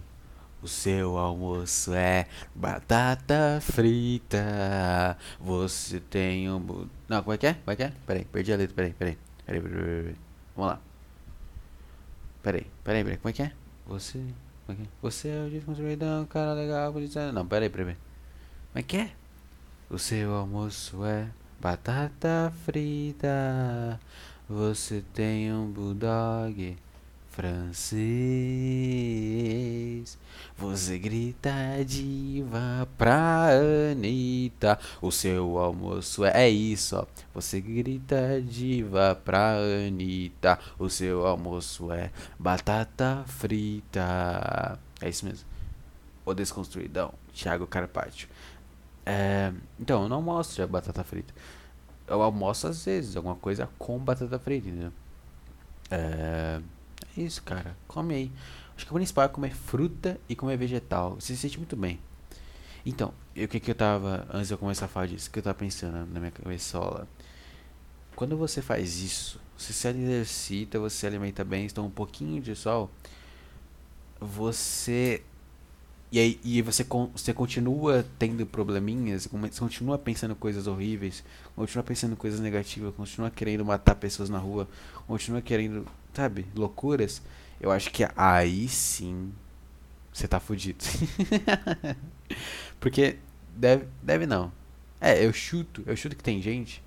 O 0.62 0.68
seu 0.68 1.16
almoço 1.16 1.92
é 1.92 2.26
batata 2.54 3.58
frita. 3.60 5.16
Você 5.40 5.98
tem 5.98 6.50
um. 6.50 6.86
Não, 7.08 7.22
como 7.22 7.32
é 7.32 7.38
que 7.38 7.46
é? 7.46 7.54
Como 7.54 7.70
é 7.72 7.76
que 7.76 7.82
é? 7.82 7.92
Peraí, 8.06 8.24
perdi 8.26 8.52
a 8.52 8.56
letra. 8.56 8.74
Peraí, 8.76 8.92
peraí. 8.92 9.18
Peraí, 9.44 9.60
peraí, 9.60 9.80
peraí. 9.80 10.02
peraí. 10.02 10.16
Vamos 10.54 10.72
lá. 10.72 10.80
Peraí, 12.42 12.66
peraí, 12.84 13.02
peraí. 13.02 13.16
Como 13.18 13.30
é 13.30 13.32
que 13.32 13.42
é? 13.42 13.52
Você. 13.86 14.18
Como 14.66 14.68
é 14.68 14.74
que 14.74 14.82
é? 14.82 14.86
Você 15.00 15.28
é 15.28 15.42
o 15.46 15.50
desconstruído, 15.50 16.04
cara 16.28 16.52
legal, 16.54 16.92
policial. 16.92 17.32
Não, 17.32 17.46
peraí, 17.46 17.68
peraí. 17.68 17.96
Como 17.96 18.78
é 18.78 18.82
que 18.82 18.96
é? 18.98 19.12
O 19.90 19.98
seu 19.98 20.32
almoço 20.34 21.04
é 21.04 21.28
batata 21.62 22.52
frita. 22.64 24.00
Você 24.48 25.04
tem 25.14 25.52
um 25.54 25.70
bulldog 25.70 26.76
francês. 27.30 28.02
Você 30.58 30.98
grita 30.98 31.52
diva 31.86 32.88
pra 32.98 33.50
Anitta. 33.92 34.76
O 35.00 35.12
seu 35.12 35.56
almoço 35.56 36.24
é, 36.24 36.46
é 36.46 36.50
isso, 36.50 36.96
ó. 36.96 37.06
Você 37.32 37.60
grita 37.60 38.42
diva 38.42 39.14
pra 39.24 39.54
Anitta. 39.86 40.58
O 40.76 40.90
seu 40.90 41.24
almoço 41.24 41.92
é 41.92 42.10
batata 42.36 43.22
frita. 43.28 44.80
É 45.00 45.08
isso 45.08 45.24
mesmo. 45.24 45.46
O 46.26 46.34
Desconstruidão, 46.34 47.14
Thiago 47.32 47.68
Carpaccio. 47.68 48.28
É, 49.04 49.52
então, 49.78 50.04
eu 50.04 50.08
não 50.08 50.16
almoço 50.16 50.66
batata 50.66 51.02
frita. 51.02 51.34
Eu 52.06 52.22
almoço 52.22 52.66
às 52.66 52.84
vezes, 52.84 53.16
alguma 53.16 53.36
coisa 53.36 53.68
com 53.78 53.98
batata 53.98 54.38
frita, 54.38 54.68
entendeu? 54.68 54.92
É, 55.90 56.60
é 57.16 57.20
isso, 57.20 57.42
cara. 57.42 57.76
Come 57.86 58.14
aí. 58.14 58.32
Acho 58.76 58.86
que 58.86 58.92
o 58.92 58.94
principal 58.94 59.24
é 59.24 59.28
comer 59.28 59.54
fruta 59.54 60.18
e 60.28 60.34
comer 60.34 60.56
vegetal. 60.56 61.16
Você 61.16 61.34
se 61.34 61.42
sente 61.42 61.58
muito 61.58 61.76
bem. 61.76 62.00
Então, 62.84 63.12
o 63.36 63.48
que 63.48 63.60
que 63.60 63.70
eu 63.70 63.74
tava. 63.74 64.26
Antes 64.32 64.48
de 64.48 64.54
eu 64.54 64.58
começar 64.58 64.86
a 64.86 64.88
falar 64.88 65.06
disso, 65.06 65.30
que 65.30 65.38
eu 65.38 65.42
tava 65.42 65.54
pensando 65.54 66.06
na 66.12 66.20
minha 66.20 66.32
cabeçola. 66.32 67.06
Quando 68.16 68.36
você 68.36 68.60
faz 68.60 69.00
isso, 69.00 69.40
você 69.56 69.72
se 69.72 69.88
exercita, 69.88 70.78
você 70.78 70.96
se 70.96 71.06
alimenta 71.06 71.44
bem, 71.44 71.66
está 71.66 71.80
um 71.80 71.90
pouquinho 71.90 72.42
de 72.42 72.54
sol, 72.54 72.90
você. 74.20 75.22
E 76.12 76.18
aí 76.18 76.40
e 76.44 76.60
você, 76.60 76.86
você 77.12 77.32
continua 77.32 78.04
tendo 78.18 78.44
probleminhas, 78.44 79.26
você 79.26 79.58
continua 79.58 79.98
pensando 79.98 80.36
coisas 80.36 80.66
horríveis, 80.66 81.24
continua 81.56 81.82
pensando 81.82 82.14
coisas 82.14 82.38
negativas, 82.38 82.94
continua 82.94 83.30
querendo 83.30 83.64
matar 83.64 83.94
pessoas 83.94 84.28
na 84.28 84.38
rua, 84.38 84.68
continua 85.06 85.40
querendo 85.40 85.86
sabe, 86.14 86.46
loucuras, 86.54 87.22
eu 87.60 87.70
acho 87.70 87.90
que 87.90 88.06
aí 88.16 88.68
sim 88.68 89.32
você 90.12 90.28
tá 90.28 90.38
fudido. 90.38 90.84
Porque 92.78 93.18
deve, 93.56 93.86
deve 94.02 94.26
não. 94.26 94.52
É, 95.00 95.24
eu 95.24 95.32
chuto, 95.32 95.82
eu 95.86 95.96
chuto 95.96 96.14
que 96.14 96.22
tem 96.22 96.40
gente 96.40 96.82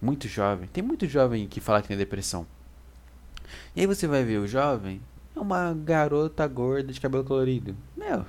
muito 0.00 0.28
jovem, 0.28 0.68
tem 0.68 0.82
muito 0.82 1.06
jovem 1.06 1.48
que 1.48 1.60
fala 1.60 1.82
que 1.82 1.88
tem 1.88 1.96
depressão. 1.96 2.46
E 3.74 3.80
aí 3.80 3.86
você 3.86 4.06
vai 4.06 4.22
ver 4.24 4.38
o 4.38 4.46
jovem, 4.46 5.00
uma 5.40 5.74
garota 5.74 6.46
gorda 6.46 6.92
de 6.92 7.00
cabelo 7.00 7.24
colorido. 7.24 7.76
Meu, 7.96 8.24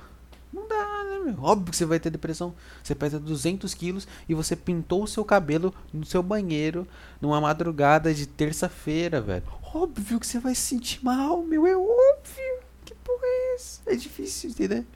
não 0.52 0.66
dá, 0.68 1.04
né, 1.04 1.18
meu? 1.24 1.42
Óbvio 1.42 1.70
que 1.70 1.76
você 1.76 1.86
vai 1.86 2.00
ter 2.00 2.10
depressão. 2.10 2.54
Você 2.82 2.94
pesa 2.94 3.20
200 3.20 3.72
quilos 3.74 4.08
e 4.28 4.34
você 4.34 4.56
pintou 4.56 5.02
o 5.02 5.08
seu 5.08 5.24
cabelo 5.24 5.74
no 5.92 6.04
seu 6.04 6.22
banheiro 6.22 6.86
numa 7.20 7.40
madrugada 7.40 8.12
de 8.12 8.26
terça-feira, 8.26 9.20
velho 9.20 9.62
óbvio 9.74 10.20
que 10.20 10.26
você 10.26 10.38
vai 10.38 10.54
se 10.54 10.62
sentir 10.62 11.04
mal, 11.04 11.42
meu. 11.42 11.66
É 11.66 11.76
óbvio. 11.76 12.62
Que 12.84 12.94
porra 12.94 13.24
é 13.24 13.54
essa? 13.54 13.80
É 13.86 13.96
difícil, 13.96 14.50
entender? 14.50 14.86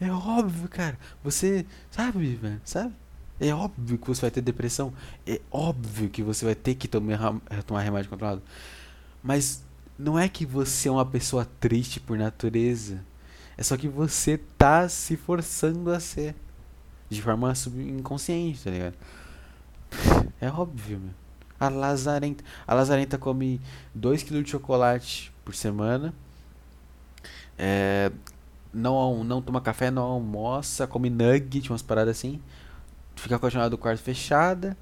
É 0.00 0.10
óbvio, 0.10 0.68
cara. 0.68 0.98
Você 1.22 1.66
sabe, 1.90 2.34
velho, 2.34 2.60
sabe? 2.64 2.94
É 3.40 3.54
óbvio 3.54 3.98
que 3.98 4.06
você 4.06 4.22
vai 4.22 4.30
ter 4.30 4.40
depressão. 4.40 4.92
É 5.26 5.40
óbvio 5.50 6.08
que 6.08 6.22
você 6.22 6.44
vai 6.44 6.54
ter 6.54 6.74
que 6.74 6.88
tomar, 6.88 7.40
tomar 7.66 7.80
remédio 7.80 8.10
controlado. 8.10 8.42
Mas 9.22 9.63
não 9.98 10.18
é 10.18 10.28
que 10.28 10.44
você 10.44 10.88
é 10.88 10.92
uma 10.92 11.06
pessoa 11.06 11.46
triste 11.60 12.00
por 12.00 12.18
natureza. 12.18 13.04
É 13.56 13.62
só 13.62 13.76
que 13.76 13.88
você 13.88 14.38
tá 14.58 14.88
se 14.88 15.16
forçando 15.16 15.90
a 15.90 16.00
ser. 16.00 16.34
De 17.08 17.22
forma 17.22 17.54
subconsciente, 17.54 18.64
tá 18.64 18.70
ligado? 18.70 18.94
É 20.40 20.48
óbvio, 20.48 20.98
meu. 20.98 21.14
A 21.60 21.68
Lazarenta. 21.68 22.42
A 22.66 22.74
Lazarenta 22.74 23.16
come 23.16 23.60
2 23.94 24.22
kg 24.24 24.42
de 24.42 24.50
chocolate 24.50 25.32
por 25.44 25.54
semana. 25.54 26.12
É, 27.56 28.10
não, 28.72 29.22
não 29.22 29.40
toma 29.40 29.60
café, 29.60 29.90
não 29.90 30.02
almoça, 30.02 30.86
come 30.86 31.08
nugget, 31.08 31.70
umas 31.70 31.82
paradas 31.82 32.16
assim. 32.16 32.40
Fica 33.14 33.38
com 33.38 33.46
a 33.46 33.50
janela 33.50 33.70
do 33.70 33.78
quarto 33.78 34.02
fechada. 34.02 34.76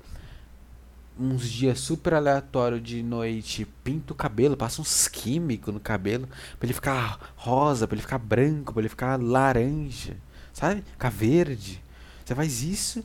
Uns 1.19 1.49
dias 1.49 1.79
super 1.79 2.15
aleatório 2.15 2.81
de 2.81 3.03
noite, 3.03 3.67
pinta 3.85 4.13
o 4.13 4.17
cabelo, 4.17 4.57
passa 4.57 4.81
uns 4.81 5.07
químicos 5.07 5.73
no 5.73 5.79
cabelo 5.79 6.27
pra 6.59 6.67
ele 6.67 6.73
ficar 6.73 7.35
rosa, 7.37 7.87
pra 7.87 7.95
ele 7.95 8.03
ficar 8.03 8.19
branco, 8.19 8.73
pra 8.73 8.81
ele 8.81 8.89
ficar 8.89 9.21
laranja, 9.21 10.17
sabe? 10.53 10.83
Ficar 10.93 11.11
verde. 11.11 11.83
Você 12.25 12.35
faz 12.35 12.63
isso. 12.63 13.05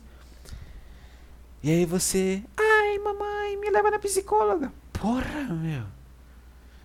E 1.62 1.70
aí 1.70 1.84
você. 1.84 2.42
Ai, 2.56 2.98
mamãe 2.98 3.56
me 3.58 3.70
leva 3.70 3.90
na 3.90 3.98
psicóloga. 3.98 4.72
Porra, 4.92 5.44
meu. 5.52 5.84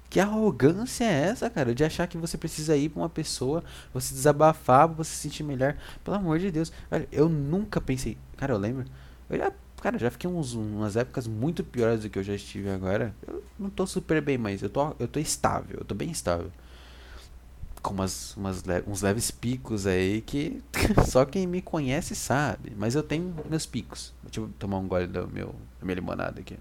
Que 0.10 0.20
arrogância 0.20 1.06
é 1.06 1.30
essa, 1.30 1.50
cara? 1.50 1.74
De 1.74 1.84
achar 1.84 2.06
que 2.06 2.18
você 2.18 2.38
precisa 2.38 2.76
ir 2.76 2.90
pra 2.90 3.02
uma 3.02 3.10
pessoa, 3.10 3.64
você 3.92 4.14
desabafar, 4.14 4.88
você 4.88 5.10
se 5.10 5.22
sentir 5.22 5.44
melhor. 5.44 5.76
Pelo 6.04 6.18
amor 6.18 6.38
de 6.38 6.52
Deus. 6.52 6.72
Eu 7.12 7.30
nunca 7.30 7.82
pensei. 7.82 8.18
Cara, 8.38 8.54
eu 8.54 8.58
lembro. 8.60 8.86
Eu 9.30 9.38
já, 9.38 9.52
cara, 9.84 10.00
já 10.00 10.10
fiquei 10.10 10.30
uns, 10.30 10.54
umas 10.54 10.96
épocas 10.96 11.28
muito 11.28 11.62
piores 11.62 12.04
do 12.04 12.10
que 12.10 12.18
eu 12.18 12.24
já 12.24 12.34
estive 12.34 12.70
agora. 12.70 13.14
Eu 13.28 13.44
não 13.60 13.70
tô 13.70 13.86
super 13.86 14.22
bem, 14.22 14.38
mas 14.38 14.64
eu 14.64 14.70
tô, 14.70 14.96
eu 14.98 15.10
tô 15.10 15.20
estável. 15.20 15.80
Eu 15.80 15.84
tô 15.84 15.94
bem 15.94 16.10
estável. 16.10 16.50
Com 17.82 17.94
umas, 17.94 18.34
umas 18.38 18.64
uns 18.88 19.02
leves 19.02 19.30
picos 19.30 19.86
aí 19.86 20.22
que 20.22 20.64
só 21.06 21.26
quem 21.26 21.46
me 21.46 21.62
conhece 21.62 22.16
sabe. 22.16 22.72
Mas 22.78 22.96
eu 22.96 23.04
tenho 23.04 23.36
meus 23.50 23.66
picos. 23.66 24.14
Deixa 24.24 24.40
eu 24.40 24.50
tomar 24.58 24.78
um 24.78 24.88
gole 24.88 25.06
do 25.06 25.28
meu, 25.28 25.54
da 25.82 25.86
minha 25.86 25.96
limonada 25.96 26.40
aqui. 26.40 26.58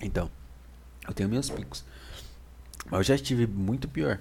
Então, 0.00 0.28
eu 1.06 1.14
tenho 1.14 1.28
meus 1.28 1.48
picos. 1.48 1.84
Mas 2.86 2.98
eu 2.98 3.04
já 3.04 3.14
estive 3.14 3.46
muito 3.46 3.86
pior. 3.86 4.18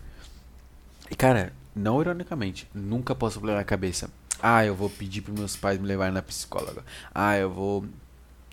E 1.10 1.16
cara, 1.16 1.52
não 1.76 2.00
ironicamente, 2.00 2.70
nunca 2.76 3.16
posso 3.16 3.40
pôr 3.40 3.48
na 3.48 3.64
cabeça. 3.64 4.21
Ah, 4.42 4.66
eu 4.66 4.76
vou 4.76 4.90
pedir 4.90 5.22
para 5.22 5.34
meus 5.34 5.56
pais 5.56 5.80
me 5.80 5.88
levarem 5.88 6.14
na 6.14 6.22
psicóloga. 6.22 6.84
Ah, 7.14 7.38
eu 7.38 7.52
vou, 7.52 7.86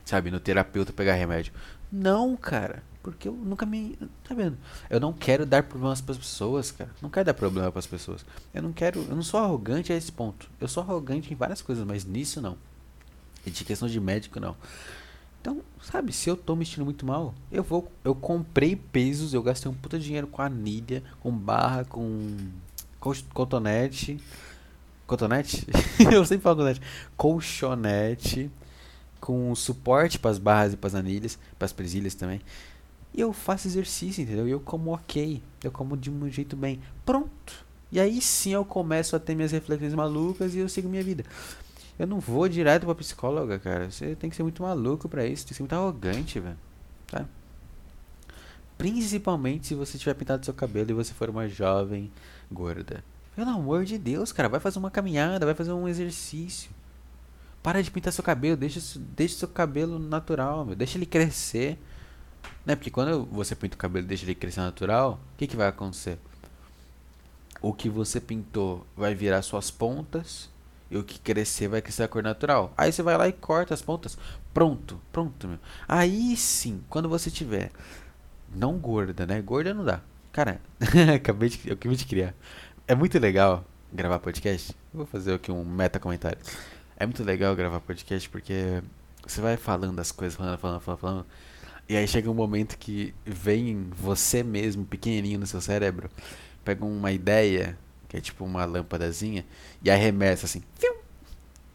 sabe, 0.05 0.31
no 0.31 0.39
terapeuta 0.39 0.93
pegar 0.93 1.15
remédio. 1.15 1.53
Não, 1.91 2.37
cara. 2.37 2.83
Porque 3.03 3.29
eu 3.29 3.33
nunca 3.33 3.65
me. 3.65 3.99
Tá 4.23 4.35
vendo? 4.35 4.59
Eu 4.91 5.01
não 5.01 5.13
quero 5.13 5.47
dar 5.47 5.63
problemas 5.63 6.01
para 6.01 6.13
as 6.13 6.19
pessoas, 6.19 6.71
cara. 6.71 6.91
Não 7.01 7.09
quero 7.09 7.27
dar 7.27 7.35
problema 7.35 7.71
para 7.71 7.79
as 7.79 7.87
pessoas. 7.87 8.25
Eu 8.53 8.63
não 8.63 8.73
quero. 8.73 9.01
Eu 9.09 9.17
não 9.17 9.23
sou 9.23 9.41
arrogante 9.41 9.93
a 9.93 9.97
esse 9.97 10.13
ponto. 10.13 10.51
Eu 10.61 10.69
sou 10.69 10.83
arrogante 10.83 11.33
em 11.33 11.37
várias 11.37 11.63
coisas, 11.63 11.87
mas 11.87 12.05
nisso 12.05 12.41
não. 12.41 12.59
E 13.47 13.51
de 13.51 13.65
questão 13.65 13.89
de 13.89 13.99
médico, 13.99 14.39
não. 14.39 14.55
Então, 15.41 15.63
sabe, 15.81 16.13
se 16.13 16.29
eu 16.29 16.37
tô 16.37 16.55
me 16.55 16.67
sentindo 16.67 16.85
muito 16.85 17.07
mal, 17.07 17.35
eu 17.51 17.63
vou. 17.63 17.91
Eu 18.05 18.15
comprei 18.15 18.77
pesos, 18.77 19.33
eu 19.33 19.43
gastei 19.43 19.71
um 19.71 19.75
puta 19.75 19.99
dinheiro 19.99 20.27
com 20.27 20.43
anilha, 20.43 21.03
com 21.21 21.33
barra, 21.33 21.85
com. 21.85 22.37
cotonete. 23.33 24.21
Cotonete? 25.09 25.67
eu 26.13 26.25
sempre 26.27 26.43
falo 26.43 26.57
cotonete. 26.57 26.83
Colchonete. 27.17 28.51
Com 29.19 29.53
suporte 29.57 30.19
para 30.19 30.31
as 30.31 30.39
barras 30.39 30.75
e 30.75 30.77
para 30.77 30.87
as 30.87 30.95
anilhas, 30.95 31.37
para 31.59 31.67
as 31.67 31.73
presilhas 31.73 32.15
também. 32.15 32.41
E 33.13 33.21
eu 33.21 33.33
faço 33.33 33.67
exercício, 33.67 34.23
entendeu? 34.23 34.47
E 34.47 34.53
eu 34.53 34.61
como 34.61 34.95
ok. 34.95 35.43
Eu 35.65 35.73
como 35.73 35.97
de 35.97 36.09
um 36.09 36.31
jeito 36.31 36.55
bem. 36.55 36.81
Pronto. 37.05 37.67
E 37.91 37.99
aí 37.99 38.21
sim 38.21 38.53
eu 38.53 38.65
começo 38.65 39.17
a 39.17 39.19
ter 39.19 39.35
minhas 39.35 39.51
reflexões 39.51 39.95
malucas 39.95 40.55
e 40.55 40.59
eu 40.59 40.69
sigo 40.69 40.89
minha 40.89 41.03
vida. 41.03 41.25
Eu 41.99 42.07
não 42.07 42.21
vou 42.21 42.47
direto 42.49 42.85
pra 42.85 42.95
psicóloga, 42.95 43.59
cara. 43.59 43.91
Você 43.91 44.15
tem 44.15 44.31
que 44.31 44.37
ser 44.37 44.43
muito 44.43 44.63
maluco 44.63 45.09
pra 45.09 45.27
isso. 45.27 45.45
Tem 45.45 45.49
que 45.49 45.55
ser 45.55 45.63
muito 45.63 45.73
arrogante, 45.73 46.39
velho. 46.39 46.59
Tá? 47.09 47.25
Principalmente 48.77 49.69
se 49.69 49.75
você 49.75 49.99
tiver 49.99 50.15
pintado 50.15 50.45
seu 50.45 50.55
cabelo 50.55 50.91
e 50.91 50.95
você 50.95 51.13
for 51.15 51.31
uma 51.31 51.49
jovem 51.49 52.13
gorda. 52.53 53.03
Pelo 53.39 53.51
amor 53.51 53.85
de 53.85 53.97
Deus, 53.99 54.33
cara. 54.33 54.49
Vai 54.49 54.59
fazer 54.59 54.81
uma 54.81 54.91
caminhada, 54.91 55.47
vai 55.47 55.55
fazer 55.55 55.71
um 55.71 55.87
exercício. 55.87 56.73
Para 57.63 57.81
de 57.81 57.89
pintar 57.89 58.13
seu 58.13 58.25
cabelo. 58.25 58.57
Deixa, 58.57 58.81
deixa 58.99 59.39
seu 59.39 59.47
cabelo 59.47 59.97
natural, 59.97 60.65
meu. 60.65 60.75
Deixa 60.75 60.99
ele 60.99 61.07
crescer. 61.07 61.79
Né? 62.67 62.75
Porque 62.75 62.91
quando 62.91 63.27
você 63.27 63.55
pinta 63.55 63.77
o 63.77 63.79
cabelo 63.79 64.05
e 64.05 64.09
deixa 64.09 64.25
ele 64.25 64.35
crescer 64.35 64.59
natural, 64.59 65.21
o 65.35 65.39
que, 65.39 65.47
que 65.47 65.55
vai 65.55 65.69
acontecer? 65.69 66.19
O 67.63 67.73
que 67.73 67.89
você 67.89 68.21
pintou 68.21 68.85
vai 68.97 69.15
virar 69.15 69.41
suas 69.43 69.71
pontas 69.71 70.51
e 70.91 70.97
o 70.97 71.05
que 71.05 71.21
crescer 71.21 71.69
vai 71.69 71.81
crescer 71.81 72.03
a 72.03 72.09
cor 72.09 72.25
natural. 72.25 72.73
Aí 72.77 72.91
você 72.91 73.05
vai 73.05 73.17
lá 73.17 73.29
e 73.29 73.33
corta 73.33 73.73
as 73.73 73.81
pontas. 73.81 74.19
Pronto, 74.53 75.01
pronto, 75.13 75.47
meu. 75.47 75.61
Aí 75.87 76.37
sim, 76.37 76.83
quando 76.89 77.09
você 77.09 77.31
tiver. 77.31 77.71
Não 78.53 78.79
gorda, 78.79 79.25
né? 79.25 79.41
Gorda 79.41 79.73
não 79.73 79.85
dá. 79.85 80.01
Cara, 80.33 80.61
acabei 81.15 81.49
de, 81.49 81.61
eu 81.69 81.75
acabei 81.75 81.97
de 81.97 82.05
criar. 82.05 82.35
É 82.91 82.95
muito 82.95 83.19
legal 83.19 83.67
gravar 83.93 84.19
podcast. 84.19 84.75
Vou 84.95 85.05
fazer 85.05 85.35
aqui 85.35 85.53
um 85.53 85.63
meta 85.63 86.01
comentário. 86.01 86.39
É 86.97 87.05
muito 87.05 87.23
legal 87.23 87.55
gravar 87.55 87.81
podcast 87.81 88.27
porque 88.31 88.83
você 89.27 89.43
vai 89.43 89.59
falando 89.59 89.99
as 90.01 90.11
coisas, 90.11 90.35
falando, 90.35 90.57
falando, 90.57 90.81
falando, 90.81 90.99
falando. 90.99 91.27
E 91.87 91.95
aí 91.95 92.09
chega 92.09 92.31
um 92.31 92.35
momento 92.35 92.79
que 92.79 93.15
vem 93.27 93.91
você 93.91 94.43
mesmo, 94.43 94.87
pequenininho 94.87 95.39
no 95.39 95.47
seu 95.47 95.61
cérebro, 95.61 96.09
pega 96.65 96.83
uma 96.83 97.13
ideia 97.13 97.77
que 98.09 98.17
é 98.17 98.23
tipo 98.23 98.43
uma 98.43 98.65
lâmpadazinha, 98.65 99.45
e 99.83 99.91
arremessa 99.91 100.47
assim. 100.47 100.63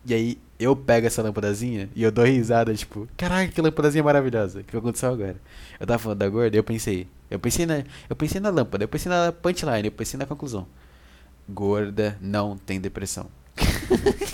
E 0.04 0.16
aí 0.16 0.40
eu 0.60 0.76
pego 0.76 1.06
essa 1.06 1.22
lâmpadazinha 1.22 1.92
e 1.96 2.02
eu 2.02 2.12
dou 2.12 2.26
risada, 2.26 2.74
tipo, 2.74 3.08
caraca, 3.16 3.52
que 3.52 3.62
lâmpadazinha 3.62 4.04
maravilhosa. 4.04 4.62
O 4.62 4.64
que 4.64 4.76
aconteceu 4.76 5.14
agora? 5.14 5.40
Eu 5.80 5.86
tava 5.86 6.00
falando 6.00 6.18
da 6.18 6.28
gorda, 6.28 6.58
eu 6.58 6.64
pensei, 6.64 7.08
eu 7.30 7.38
pensei 7.38 7.68
na, 7.68 7.84
eu 8.10 8.16
pensei 8.16 8.42
na 8.42 8.50
lâmpada, 8.50 8.84
eu 8.84 8.88
pensei 8.88 9.12
na 9.12 9.32
punchline, 9.32 9.86
eu 9.86 9.92
pensei 9.92 10.18
na 10.18 10.26
conclusão. 10.26 10.66
Gorda 11.50 12.18
não 12.22 12.58
tem 12.58 12.80
depressão. 12.80 13.30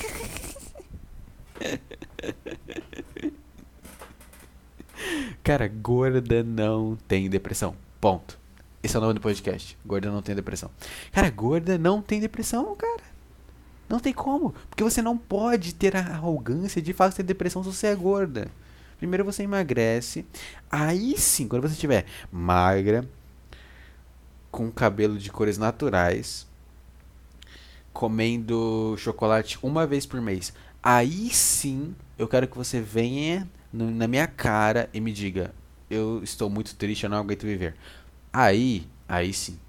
Cara, 5.44 5.68
gorda 5.68 6.44
não 6.44 6.98
tem 7.08 7.30
depressão. 7.30 7.76
Ponto. 8.00 8.38
Esse 8.84 8.96
é 8.96 9.00
o 9.00 9.02
nome 9.02 9.16
do 9.16 9.22
podcast. 9.22 9.78
Gorda 9.86 10.12
não 10.12 10.22
tem 10.22 10.36
depressão. 10.36 10.70
Cara, 11.12 11.30
gorda 11.30 11.78
não 11.78 12.02
tem 12.02 12.20
depressão, 12.20 12.76
cara. 12.76 13.04
Não 13.90 14.00
tem 14.00 14.14
como. 14.14 14.54
Porque 14.70 14.84
você 14.84 15.02
não 15.02 15.18
pode 15.18 15.74
ter 15.74 15.96
a 15.96 16.02
arrogância 16.02 16.82
de 16.82 16.94
fazer 16.94 17.24
depressão 17.24 17.64
se 17.64 17.74
você 17.74 17.88
é 17.88 17.96
gorda. 17.96 18.48
Primeiro 19.00 19.26
você 19.26 19.44
emagrece. 19.44 20.26
Aí 20.70 21.18
sim, 21.18 21.48
quando 21.48 21.64
você 21.64 21.74
estiver 21.74 22.06
magra, 22.32 23.04
com 24.52 24.72
cabelo 24.72 25.18
de 25.18 25.32
cores 25.32 25.58
naturais, 25.58 26.46
comendo 27.94 28.96
chocolate 28.98 29.58
uma 29.62 29.86
vez 29.86 30.06
por 30.06 30.22
mês. 30.22 30.54
Aí 30.82 31.30
sim, 31.30 31.96
eu 32.18 32.28
quero 32.28 32.48
que 32.48 32.58
você 32.58 32.80
venha 32.82 33.48
na 33.72 34.08
minha 34.08 34.28
cara 34.28 34.90
e 34.94 35.00
me 35.00 35.12
diga: 35.12 35.54
Eu 35.90 36.22
estou 36.24 36.50
muito 36.50 36.76
triste, 36.76 37.04
eu 37.04 37.10
não 37.10 37.18
aguento 37.18 37.44
viver. 37.44 37.76
Aí, 38.32 38.88
aí 39.08 39.34
sim. 39.34 39.60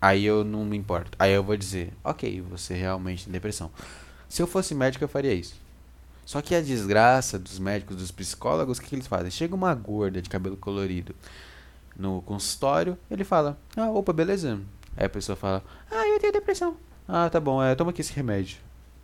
Aí 0.00 0.24
eu 0.24 0.42
não 0.44 0.64
me 0.64 0.76
importo. 0.76 1.10
Aí 1.18 1.32
eu 1.32 1.44
vou 1.44 1.56
dizer, 1.56 1.92
ok, 2.02 2.40
você 2.40 2.74
realmente 2.74 3.24
tem 3.24 3.32
depressão. 3.32 3.70
Se 4.28 4.40
eu 4.40 4.46
fosse 4.46 4.74
médico, 4.74 5.04
eu 5.04 5.08
faria 5.08 5.34
isso. 5.34 5.54
Só 6.24 6.40
que 6.40 6.54
a 6.54 6.62
desgraça 6.62 7.38
dos 7.38 7.58
médicos, 7.58 7.96
dos 7.96 8.10
psicólogos, 8.10 8.78
o 8.78 8.80
que, 8.80 8.88
que 8.88 8.94
eles 8.94 9.06
fazem? 9.06 9.30
Chega 9.30 9.54
uma 9.54 9.74
gorda 9.74 10.22
de 10.22 10.30
cabelo 10.30 10.56
colorido 10.56 11.14
no 11.96 12.22
consultório, 12.22 12.96
ele 13.10 13.24
fala, 13.24 13.58
ah, 13.76 13.90
opa, 13.90 14.12
beleza. 14.12 14.60
Aí 14.96 15.04
a 15.04 15.08
pessoa 15.08 15.36
fala, 15.36 15.62
ah, 15.90 16.06
eu 16.06 16.18
tenho 16.18 16.32
depressão. 16.32 16.76
Ah, 17.12 17.28
tá 17.28 17.40
bom, 17.40 17.60
é, 17.60 17.74
toma 17.74 17.90
aqui 17.90 18.02
esse 18.02 18.12
remédio. 18.12 18.58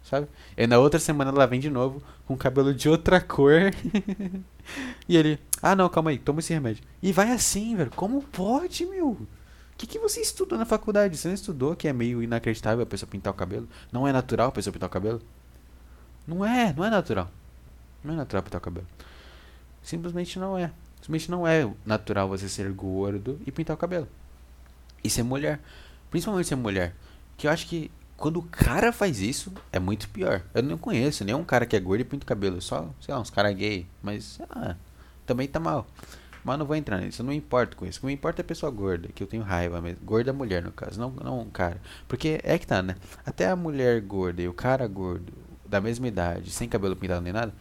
Sabe? 0.04 0.28
E 0.56 0.64
na 0.64 0.78
outra 0.78 1.00
semana 1.00 1.32
ela 1.32 1.44
vem 1.44 1.58
de 1.58 1.68
novo 1.68 2.00
com 2.24 2.36
cabelo 2.36 2.72
de 2.72 2.88
outra 2.88 3.20
cor. 3.20 3.74
e 5.08 5.16
ele, 5.16 5.40
ah 5.60 5.74
não, 5.74 5.88
calma 5.88 6.10
aí, 6.10 6.18
toma 6.18 6.38
esse 6.38 6.54
remédio. 6.54 6.84
E 7.02 7.12
vai 7.12 7.32
assim, 7.32 7.74
velho. 7.74 7.90
Como 7.90 8.22
pode, 8.22 8.86
meu? 8.86 9.08
O 9.08 9.26
que, 9.76 9.88
que 9.88 9.98
você 9.98 10.20
estudou 10.20 10.56
na 10.56 10.64
faculdade? 10.64 11.16
Você 11.16 11.26
não 11.26 11.34
estudou 11.34 11.74
que 11.74 11.88
é 11.88 11.92
meio 11.92 12.22
inacreditável 12.22 12.84
a 12.84 12.86
pessoa 12.86 13.10
pintar 13.10 13.32
o 13.32 13.36
cabelo? 13.36 13.68
Não 13.90 14.06
é 14.06 14.12
natural 14.12 14.50
a 14.50 14.52
pessoa 14.52 14.72
pintar 14.72 14.88
o 14.88 14.92
cabelo? 14.92 15.20
Não 16.24 16.46
é, 16.46 16.72
não 16.72 16.84
é 16.84 16.90
natural. 16.90 17.28
Não 18.04 18.14
é 18.14 18.16
natural 18.16 18.44
pintar 18.44 18.60
o 18.60 18.64
cabelo. 18.64 18.86
Simplesmente 19.82 20.38
não 20.38 20.56
é. 20.56 20.70
Simplesmente 21.00 21.28
não 21.28 21.44
é 21.44 21.68
natural 21.84 22.28
você 22.28 22.48
ser 22.48 22.70
gordo 22.70 23.40
e 23.44 23.50
pintar 23.50 23.74
o 23.74 23.78
cabelo. 23.78 24.06
E 25.02 25.10
ser 25.10 25.24
mulher. 25.24 25.58
Principalmente 26.08 26.46
ser 26.46 26.54
mulher. 26.54 26.94
Que 27.36 27.48
eu 27.48 27.50
acho 27.50 27.66
que 27.66 27.90
quando 28.16 28.38
o 28.38 28.42
cara 28.42 28.92
faz 28.92 29.20
isso, 29.20 29.52
é 29.72 29.78
muito 29.78 30.08
pior. 30.08 30.42
Eu 30.54 30.62
não 30.62 30.78
conheço 30.78 31.24
nenhum 31.24 31.44
cara 31.44 31.66
que 31.66 31.76
é 31.76 31.80
gordo 31.80 32.00
e 32.00 32.04
pinta 32.04 32.24
o 32.24 32.26
cabelo. 32.26 32.60
Só, 32.62 32.88
sei 33.00 33.12
lá, 33.12 33.20
uns 33.20 33.30
caras 33.30 33.54
gay. 33.54 33.86
Mas, 34.02 34.38
também 35.26 35.46
tá 35.46 35.60
mal. 35.60 35.86
Mas 36.42 36.58
não 36.60 36.64
vou 36.64 36.76
entrar 36.76 37.00
nisso, 37.00 37.22
eu 37.22 37.26
não 37.26 37.32
importo 37.32 37.76
com 37.76 37.84
isso. 37.84 37.98
O 37.98 38.00
que 38.02 38.06
me 38.06 38.12
importa 38.12 38.40
é 38.40 38.44
a 38.44 38.46
pessoa 38.46 38.70
gorda, 38.70 39.08
que 39.12 39.20
eu 39.20 39.26
tenho 39.26 39.42
raiva 39.42 39.80
mesmo. 39.80 40.04
Gorda 40.04 40.30
é 40.30 40.32
mulher, 40.32 40.62
no 40.62 40.70
caso, 40.70 40.98
não, 40.98 41.10
não 41.10 41.40
um 41.40 41.50
cara. 41.50 41.80
Porque 42.06 42.40
é 42.44 42.56
que 42.56 42.64
tá, 42.64 42.80
né? 42.82 42.94
Até 43.24 43.48
a 43.48 43.56
mulher 43.56 44.00
gorda 44.00 44.40
e 44.40 44.46
o 44.46 44.52
cara 44.54 44.86
gordo, 44.86 45.32
da 45.66 45.80
mesma 45.80 46.06
idade, 46.06 46.52
sem 46.52 46.68
cabelo 46.68 46.94
pintado 46.94 47.20
nem 47.20 47.32
nada, 47.32 47.52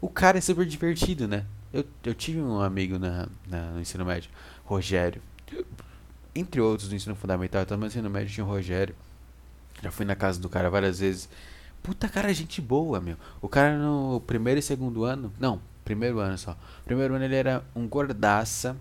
o 0.00 0.08
cara 0.08 0.38
é 0.38 0.40
super 0.40 0.64
divertido, 0.64 1.26
né? 1.26 1.44
Eu, 1.72 1.84
eu 2.04 2.14
tive 2.14 2.40
um 2.40 2.60
amigo 2.60 3.00
na, 3.00 3.28
na, 3.48 3.72
no 3.72 3.80
ensino 3.80 4.04
médio, 4.04 4.30
Rogério. 4.64 5.20
Entre 6.32 6.60
outros 6.60 6.88
no 6.88 6.94
ensino 6.94 7.16
fundamental, 7.16 7.66
também 7.66 7.80
no 7.80 7.86
ensino 7.88 8.08
médio 8.08 8.32
tinha 8.32 8.46
o 8.46 8.48
Rogério. 8.48 8.94
Já 9.82 9.90
fui 9.90 10.04
na 10.04 10.14
casa 10.14 10.40
do 10.40 10.48
cara 10.48 10.68
várias 10.68 11.00
vezes. 11.00 11.28
Puta 11.82 12.08
cara, 12.08 12.32
gente 12.34 12.60
boa, 12.60 13.00
meu. 13.00 13.16
O 13.40 13.48
cara 13.48 13.78
no 13.78 14.20
primeiro 14.26 14.60
e 14.60 14.62
segundo 14.62 15.04
ano. 15.04 15.32
Não, 15.38 15.60
primeiro 15.84 16.18
ano 16.18 16.36
só. 16.36 16.56
Primeiro 16.84 17.14
ano 17.14 17.24
ele 17.24 17.34
era 17.34 17.64
um 17.74 17.88
gordaça, 17.88 18.76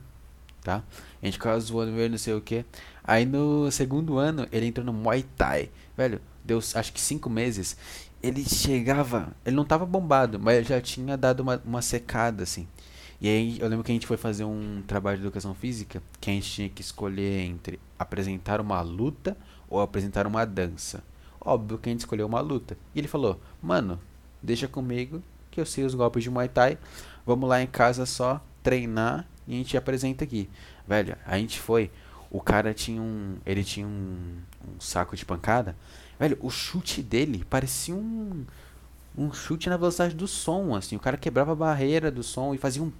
tá? 0.62 0.84
A 1.22 1.26
gente 1.26 1.36
ficava 1.36 1.60
zoando 1.60 1.98
ele, 1.98 2.10
não 2.10 2.18
sei 2.18 2.34
o 2.34 2.42
que. 2.42 2.66
Aí 3.04 3.26
no 3.26 3.72
segundo 3.72 4.18
ano 4.18 4.48
ele 4.52 4.68
entrou 4.68 4.86
no 4.86 4.94
Muay 4.94 5.24
Thai. 5.38 5.70
Velho, 5.96 6.22
deu 6.44 6.60
acho 6.60 6.94
que 6.94 7.00
cinco 7.00 7.30
meses. 7.30 7.78
Ele 8.22 8.44
chegava. 8.44 9.30
Ele 9.46 9.56
não 9.56 9.64
tava 9.64 9.86
bombado, 9.86 10.38
mas 10.38 10.68
já 10.68 10.82
tinha 10.82 11.16
dado 11.16 11.40
uma, 11.40 11.62
uma 11.66 11.82
secada, 11.82 12.44
assim. 12.44 12.68
E 13.22 13.28
aí 13.28 13.60
eu 13.60 13.68
lembro 13.68 13.84
que 13.84 13.92
a 13.92 13.96
gente 13.96 14.08
foi 14.08 14.16
fazer 14.16 14.46
um 14.46 14.82
trabalho 14.88 15.18
de 15.18 15.24
educação 15.24 15.54
física 15.54 16.02
que 16.22 16.30
a 16.30 16.34
gente 16.34 16.50
tinha 16.50 16.70
que 16.70 16.82
escolher 16.82 17.42
entre 17.42 17.78
apresentar 17.98 18.62
uma 18.62 18.80
luta 18.82 19.36
ou 19.70 19.82
apresentar 19.82 20.26
uma 20.26 20.46
dança. 20.46 21.04
Óbvio 21.42 21.78
que 21.78 21.90
a 21.90 21.92
gente 21.92 22.02
escolheu 22.02 22.26
uma 22.26 22.40
luta. 22.40 22.78
E 22.96 23.00
ele 23.00 23.10
falou: 23.10 23.40
Mano, 23.62 24.00
deixa 24.42 24.70
comigo 24.70 25.22
que 25.52 25.60
eu 25.60 25.66
sei 25.66 25.84
os 25.84 25.94
golpes 25.94 26.24
de 26.24 26.30
Muay 26.30 26.48
Thai. 26.48 26.78
Vamos 27.26 27.50
lá 27.50 27.62
em 27.62 27.68
casa 27.68 28.06
só 28.06 28.42
treinar 28.64 29.28
e 29.46 29.54
a 29.54 29.58
gente 29.58 29.76
apresenta 29.76 30.24
aqui. 30.24 30.50
Velho, 30.88 31.18
a 31.26 31.38
gente 31.38 31.60
foi. 31.60 31.92
O 32.32 32.40
cara 32.40 32.74
tinha 32.74 33.02
um. 33.02 33.36
Ele 33.46 33.66
tinha 33.66 33.86
um, 33.86 34.38
um 34.66 34.80
saco 34.80 35.18
de 35.18 35.26
pancada. 35.26 35.76
Velho, 36.18 36.38
o 36.40 36.50
chute 36.50 37.04
dele 37.04 37.44
parecia 37.50 37.94
um. 37.94 38.46
Um 39.18 39.34
chute 39.34 39.70
na 39.70 39.76
velocidade 39.76 40.16
do 40.16 40.28
som, 40.28 40.74
assim. 40.74 40.96
O 40.96 41.00
cara 41.00 41.18
quebrava 41.18 41.52
a 41.52 41.56
barreira 41.56 42.10
do 42.10 42.24
som 42.24 42.54
e 42.54 42.58
fazia 42.58 42.82
um 42.82 42.92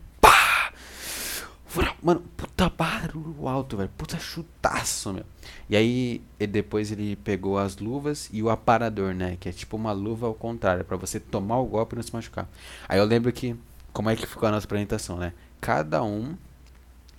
Mano, 2.02 2.22
puta 2.36 2.70
barulho 2.70 3.48
alto, 3.48 3.78
velho. 3.78 3.90
Puta 3.98 4.18
chutaço, 4.18 5.14
meu. 5.14 5.26
E 5.70 5.76
aí, 5.76 6.22
ele, 6.40 6.52
depois 6.52 6.92
ele 6.92 7.16
pegou 7.18 7.58
as 7.58 7.78
luvas 7.78 8.30
e 8.34 8.42
o 8.42 8.50
aparador, 8.50 9.14
né? 9.14 9.38
Que 9.40 9.50
é 9.50 9.52
tipo 9.52 9.78
uma 9.78 9.92
luva 9.92 10.28
ao 10.28 10.34
contrário, 10.34 10.84
para 10.84 10.98
você 10.98 11.20
tomar 11.20 11.60
o 11.60 11.66
golpe 11.66 11.94
e 11.94 11.98
não 11.98 12.04
se 12.04 12.14
machucar. 12.14 12.50
Aí 12.88 12.98
eu 12.98 13.06
lembro 13.06 13.32
que, 13.32 13.56
como 13.94 14.10
é 14.10 14.16
que 14.16 14.26
ficou 14.26 14.48
a 14.48 14.52
nossa 14.52 14.66
apresentação, 14.66 15.18
né? 15.18 15.34
Cada 15.62 16.04
um 16.04 16.36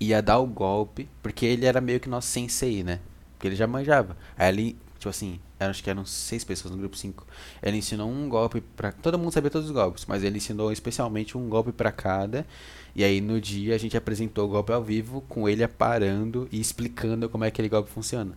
ia 0.01 0.21
dar 0.21 0.39
o 0.39 0.47
golpe, 0.47 1.09
porque 1.23 1.47
ele 1.47 1.67
era 1.67 1.81
meio 1.81 2.01
que 2.01 2.09
nosso 2.09 2.29
sensei, 2.29 2.83
né? 2.83 3.01
Porque 3.35 3.49
ele 3.49 3.57
já 3.57 3.67
manjava. 3.67 4.17
Aí 4.37 4.49
ele, 4.49 4.77
tipo 4.99 5.11
assim, 5.11 5.39
acho 5.69 5.83
que 5.83 5.91
eram 5.91 6.05
seis 6.05 6.45
pessoas 6.45 6.73
no 6.73 6.79
grupo 6.79 6.97
cinco. 6.97 7.27
Ele 7.63 7.77
ensinou 7.77 8.09
um 8.09 8.29
golpe 8.29 8.61
pra. 8.61 8.93
Todo 8.93 9.19
mundo 9.19 9.33
sabia 9.33 9.51
todos 9.51 9.69
os 9.69 9.75
golpes, 9.75 10.07
mas 10.07 10.25
ele 10.25 10.39
ensinou 10.39 10.73
especialmente 10.73 11.37
um 11.37 11.49
golpe 11.49 11.73
para 11.73 11.93
cada. 11.93 12.47
E 12.95 13.05
aí 13.05 13.21
no 13.21 13.41
dia 13.41 13.75
a 13.75 13.79
gente 13.79 13.97
apresentou 13.97 14.47
o 14.47 14.49
golpe 14.49 14.73
ao 14.73 14.83
vivo 14.83 15.21
com 15.29 15.49
ele 15.49 15.63
aparando 15.63 16.49
e 16.51 16.61
explicando 16.61 17.29
como 17.29 17.45
é 17.45 17.51
que 17.51 17.55
aquele 17.55 17.69
golpe 17.69 17.91
funciona. 17.91 18.37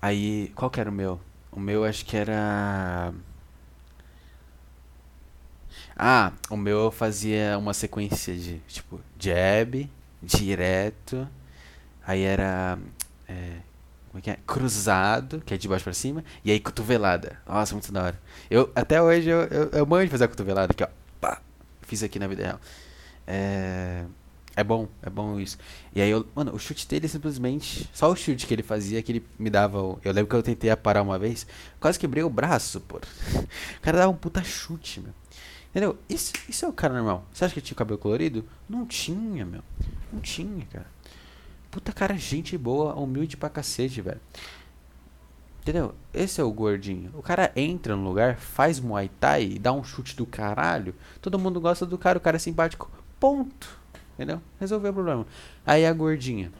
Aí, 0.00 0.52
qual 0.54 0.70
que 0.70 0.78
era 0.78 0.90
o 0.90 0.92
meu? 0.92 1.18
O 1.50 1.58
meu 1.58 1.84
acho 1.84 2.04
que 2.04 2.16
era. 2.16 3.14
Ah, 5.96 6.32
o 6.50 6.56
meu 6.56 6.78
eu 6.84 6.90
fazia 6.90 7.56
uma 7.58 7.72
sequência 7.72 8.34
de 8.34 8.58
tipo 8.68 9.00
jab, 9.18 9.90
direto. 10.22 11.26
Aí 12.06 12.22
era. 12.22 12.78
É, 13.28 13.58
como 14.14 14.20
é 14.20 14.22
que 14.22 14.30
é? 14.30 14.38
Cruzado, 14.46 15.42
que 15.44 15.52
é 15.52 15.56
de 15.56 15.66
baixo 15.66 15.82
pra 15.82 15.92
cima. 15.92 16.24
E 16.44 16.52
aí 16.52 16.60
cotovelada. 16.60 17.36
Nossa, 17.44 17.74
muito 17.74 17.90
da 17.90 18.04
hora. 18.04 18.20
Eu, 18.48 18.70
até 18.72 19.02
hoje 19.02 19.28
eu, 19.28 19.40
eu, 19.42 19.70
eu 19.70 19.84
manjo 19.86 20.08
fazer 20.08 20.24
a 20.24 20.28
cotovelada 20.28 20.70
aqui, 20.70 20.84
ó. 20.84 20.88
Pá. 21.20 21.42
Fiz 21.82 22.00
aqui 22.00 22.20
na 22.20 22.28
vida 22.28 22.44
real. 22.44 22.60
É. 23.26 24.04
É 24.56 24.62
bom, 24.62 24.86
é 25.02 25.10
bom 25.10 25.40
isso. 25.40 25.58
E 25.92 26.00
aí 26.00 26.08
eu, 26.08 26.24
mano, 26.32 26.54
o 26.54 26.60
chute 26.60 26.86
dele 26.86 27.08
simplesmente, 27.08 27.90
só 27.92 28.08
o 28.08 28.14
chute 28.14 28.46
que 28.46 28.54
ele 28.54 28.62
fazia 28.62 29.02
que 29.02 29.10
ele 29.10 29.26
me 29.36 29.50
dava, 29.50 29.78
eu 29.78 30.12
lembro 30.12 30.28
que 30.28 30.36
eu 30.36 30.44
tentei 30.44 30.74
parar 30.76 31.02
uma 31.02 31.18
vez, 31.18 31.44
quase 31.80 31.98
quebrei 31.98 32.22
o 32.22 32.30
braço, 32.30 32.80
pô. 32.82 33.00
O 33.78 33.80
cara 33.82 33.98
dava 33.98 34.12
um 34.12 34.16
puta 34.16 34.44
chute, 34.44 35.00
meu. 35.00 35.12
Entendeu? 35.70 35.98
Isso, 36.08 36.32
isso 36.48 36.64
é 36.64 36.68
o 36.68 36.72
cara 36.72 36.94
normal. 36.94 37.26
Você 37.32 37.44
acha 37.44 37.52
que 37.52 37.60
tinha 37.60 37.76
cabelo 37.76 37.98
colorido? 37.98 38.44
Não 38.68 38.86
tinha, 38.86 39.44
meu. 39.44 39.62
Não 40.12 40.20
tinha, 40.20 40.64
cara. 40.66 40.86
Puta 41.74 41.92
cara, 41.92 42.16
gente 42.16 42.56
boa, 42.56 42.94
humilde 42.94 43.36
pra 43.36 43.50
cacete, 43.50 44.00
velho. 44.00 44.20
Entendeu? 45.60 45.92
Esse 46.12 46.40
é 46.40 46.44
o 46.44 46.52
gordinho. 46.52 47.10
O 47.14 47.20
cara 47.20 47.50
entra 47.56 47.96
no 47.96 48.04
lugar, 48.04 48.36
faz 48.36 48.78
Muay 48.78 49.10
Thai, 49.18 49.58
dá 49.58 49.72
um 49.72 49.82
chute 49.82 50.14
do 50.14 50.24
caralho. 50.24 50.94
Todo 51.20 51.36
mundo 51.36 51.60
gosta 51.60 51.84
do 51.84 51.98
cara, 51.98 52.16
o 52.16 52.20
cara 52.20 52.36
é 52.36 52.38
simpático. 52.38 52.88
Ponto. 53.18 53.76
Entendeu? 54.14 54.40
Resolveu 54.60 54.92
o 54.92 54.94
problema. 54.94 55.26
Aí 55.66 55.84
a 55.84 55.92
gordinha. 55.92 56.52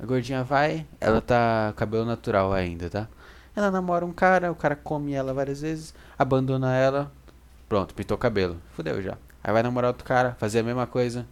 A 0.00 0.06
gordinha 0.06 0.42
vai, 0.42 0.86
ela 0.98 1.20
tá 1.20 1.74
cabelo 1.76 2.06
natural 2.06 2.54
ainda, 2.54 2.88
tá? 2.88 3.08
Ela 3.54 3.70
namora 3.70 4.06
um 4.06 4.14
cara, 4.14 4.50
o 4.50 4.54
cara 4.56 4.74
come 4.74 5.12
ela 5.12 5.34
várias 5.34 5.60
vezes, 5.60 5.92
abandona 6.18 6.74
ela, 6.74 7.12
pronto, 7.68 7.94
pintou 7.94 8.14
o 8.14 8.18
cabelo. 8.18 8.56
Fudeu 8.72 9.02
já. 9.02 9.18
Aí 9.44 9.52
vai 9.52 9.62
namorar 9.62 9.88
outro 9.88 10.06
cara, 10.06 10.36
fazer 10.40 10.60
a 10.60 10.62
mesma 10.62 10.86
coisa, 10.86 11.26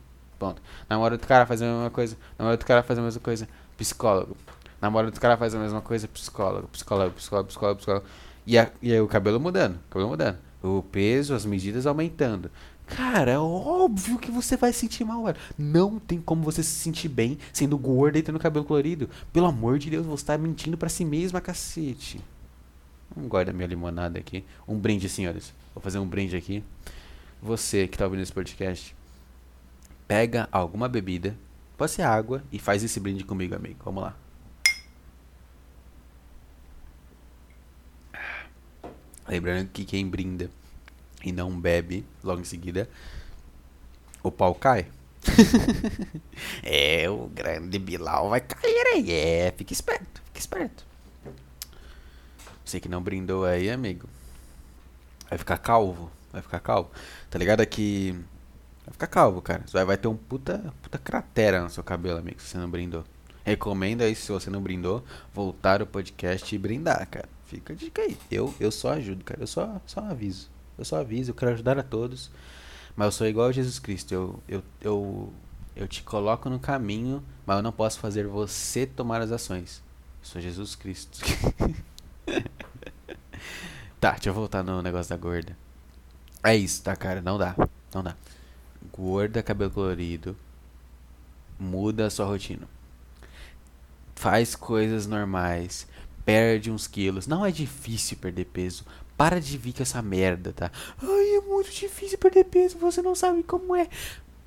Namora 0.88 1.14
outro 1.14 1.28
cara, 1.28 1.46
faz 1.46 1.62
a 1.62 1.66
mesma 1.66 1.90
coisa. 1.90 2.16
Namora 2.38 2.54
outro 2.54 2.66
cara, 2.66 2.82
faz 2.82 2.98
a 2.98 3.02
mesma 3.02 3.20
coisa. 3.20 3.48
Psicólogo. 3.76 4.36
Namora 4.80 5.06
outro 5.06 5.20
cara, 5.20 5.36
faz 5.36 5.54
a 5.54 5.58
mesma 5.58 5.80
coisa. 5.80 6.08
Psicólogo, 6.08 6.68
psicólogo, 6.68 7.14
psicólogo, 7.14 7.48
psicólogo, 7.48 7.78
psicólogo. 7.78 8.06
E, 8.46 8.58
a, 8.58 8.70
e 8.82 8.92
aí 8.92 9.00
o 9.00 9.06
cabelo 9.06 9.38
mudando. 9.38 9.76
O 9.76 9.90
cabelo 9.90 10.10
mudando. 10.10 10.38
O 10.62 10.82
peso, 10.82 11.34
as 11.34 11.44
medidas 11.44 11.86
aumentando. 11.86 12.50
Cara, 12.86 13.30
é 13.30 13.38
óbvio 13.38 14.18
que 14.18 14.30
você 14.30 14.56
vai 14.56 14.72
sentir 14.72 15.04
mal, 15.04 15.24
velho. 15.24 15.36
Não 15.56 15.98
tem 15.98 16.20
como 16.20 16.42
você 16.42 16.62
se 16.62 16.70
sentir 16.70 17.08
bem 17.08 17.38
sendo 17.52 17.78
gordo 17.78 18.18
e 18.18 18.22
tendo 18.22 18.38
cabelo 18.38 18.64
colorido. 18.64 19.08
Pelo 19.32 19.46
amor 19.46 19.78
de 19.78 19.88
Deus, 19.88 20.04
você 20.04 20.26
tá 20.26 20.36
mentindo 20.36 20.76
para 20.76 20.88
si 20.88 21.04
mesma, 21.04 21.40
cacete. 21.40 22.20
Vamos 23.14 23.30
guardar 23.30 23.54
minha 23.54 23.68
limonada 23.68 24.18
aqui. 24.18 24.44
Um 24.66 24.76
brinde, 24.76 25.08
senhores. 25.08 25.52
Vou 25.74 25.82
fazer 25.82 25.98
um 25.98 26.06
brinde 26.06 26.36
aqui. 26.36 26.64
Você 27.40 27.86
que 27.86 27.96
tá 27.96 28.04
ouvindo 28.04 28.22
esse 28.22 28.32
podcast, 28.32 28.94
pega 30.10 30.48
alguma 30.50 30.88
bebida, 30.88 31.36
pode 31.76 31.92
ser 31.92 32.02
água, 32.02 32.42
e 32.50 32.58
faz 32.58 32.82
esse 32.82 32.98
brinde 32.98 33.22
comigo, 33.22 33.54
amigo. 33.54 33.78
Vamos 33.84 34.02
lá. 34.02 34.16
Lembrando 39.28 39.68
que 39.68 39.84
quem 39.84 40.04
brinda 40.08 40.50
e 41.22 41.30
não 41.30 41.52
bebe 41.60 42.04
logo 42.24 42.40
em 42.40 42.44
seguida, 42.44 42.90
o 44.20 44.32
pau 44.32 44.52
cai. 44.52 44.90
é, 46.64 47.08
o 47.08 47.28
grande 47.28 47.78
Bilal 47.78 48.30
vai 48.30 48.40
cair 48.40 48.86
aí. 48.88 49.12
É, 49.12 49.54
fica 49.56 49.72
esperto, 49.72 50.20
fica 50.24 50.40
esperto. 50.40 50.84
Você 52.64 52.80
que 52.80 52.88
não 52.88 53.00
brindou 53.00 53.44
aí, 53.44 53.70
amigo, 53.70 54.08
vai 55.28 55.38
ficar 55.38 55.58
calvo. 55.58 56.10
Vai 56.32 56.42
ficar 56.42 56.58
calvo. 56.58 56.90
Tá 57.30 57.38
ligado? 57.38 57.64
Que 57.64 58.20
Vai 58.90 58.94
ficar 58.94 59.06
calvo, 59.06 59.40
cara. 59.40 59.64
Vai, 59.72 59.84
vai 59.84 59.96
ter 59.96 60.08
um 60.08 60.16
puta, 60.16 60.74
puta 60.82 60.98
cratera 60.98 61.62
no 61.62 61.70
seu 61.70 61.82
cabelo, 61.82 62.18
amigo, 62.18 62.40
se 62.40 62.48
você 62.48 62.58
não 62.58 62.68
brindou. 62.68 63.04
Recomendo 63.44 64.02
aí, 64.02 64.16
se 64.16 64.30
você 64.32 64.50
não 64.50 64.60
brindou, 64.60 65.04
voltar 65.32 65.80
o 65.80 65.86
podcast 65.86 66.52
e 66.52 66.58
brindar, 66.58 67.08
cara. 67.08 67.28
Fica 67.46 67.72
a 67.72 67.76
dica 67.76 68.02
aí. 68.02 68.18
Eu, 68.30 68.52
eu 68.58 68.70
só 68.72 68.92
ajudo, 68.94 69.24
cara. 69.24 69.40
Eu 69.40 69.46
só, 69.46 69.80
só 69.86 70.00
aviso. 70.00 70.50
Eu 70.76 70.84
só 70.84 71.00
aviso, 71.00 71.30
eu 71.30 71.34
quero 71.34 71.52
ajudar 71.52 71.78
a 71.78 71.84
todos. 71.84 72.32
Mas 72.96 73.06
eu 73.06 73.12
sou 73.12 73.26
igual 73.28 73.46
a 73.46 73.52
Jesus 73.52 73.78
Cristo. 73.78 74.12
Eu, 74.12 74.42
eu, 74.48 74.62
eu, 74.80 75.32
eu 75.76 75.86
te 75.86 76.02
coloco 76.02 76.50
no 76.50 76.58
caminho, 76.58 77.22
mas 77.46 77.56
eu 77.58 77.62
não 77.62 77.72
posso 77.72 78.00
fazer 78.00 78.26
você 78.26 78.86
tomar 78.86 79.20
as 79.20 79.30
ações. 79.30 79.82
Eu 80.20 80.26
sou 80.26 80.42
Jesus 80.42 80.74
Cristo. 80.74 81.20
tá, 84.00 84.12
deixa 84.12 84.30
eu 84.30 84.34
voltar 84.34 84.64
no 84.64 84.82
negócio 84.82 85.10
da 85.10 85.16
gorda. 85.16 85.56
É 86.42 86.56
isso, 86.56 86.82
tá, 86.82 86.96
cara? 86.96 87.22
Não 87.22 87.38
dá. 87.38 87.54
Não 87.94 88.02
dá 88.02 88.16
gorda, 88.92 89.42
cabelo 89.42 89.70
colorido, 89.70 90.36
muda 91.58 92.06
a 92.06 92.10
sua 92.10 92.26
rotina. 92.26 92.68
Faz 94.14 94.54
coisas 94.54 95.06
normais, 95.06 95.86
perde 96.24 96.70
uns 96.70 96.86
quilos. 96.86 97.26
Não 97.26 97.44
é 97.44 97.50
difícil 97.50 98.16
perder 98.16 98.46
peso. 98.46 98.84
Para 99.16 99.40
de 99.40 99.58
vir 99.58 99.74
com 99.74 99.82
essa 99.82 100.00
merda, 100.00 100.52
tá? 100.52 100.70
Ai, 101.02 101.36
é 101.36 101.40
muito 101.40 101.70
difícil 101.70 102.18
perder 102.18 102.44
peso, 102.44 102.78
você 102.78 103.02
não 103.02 103.14
sabe 103.14 103.42
como 103.42 103.76
é. 103.76 103.88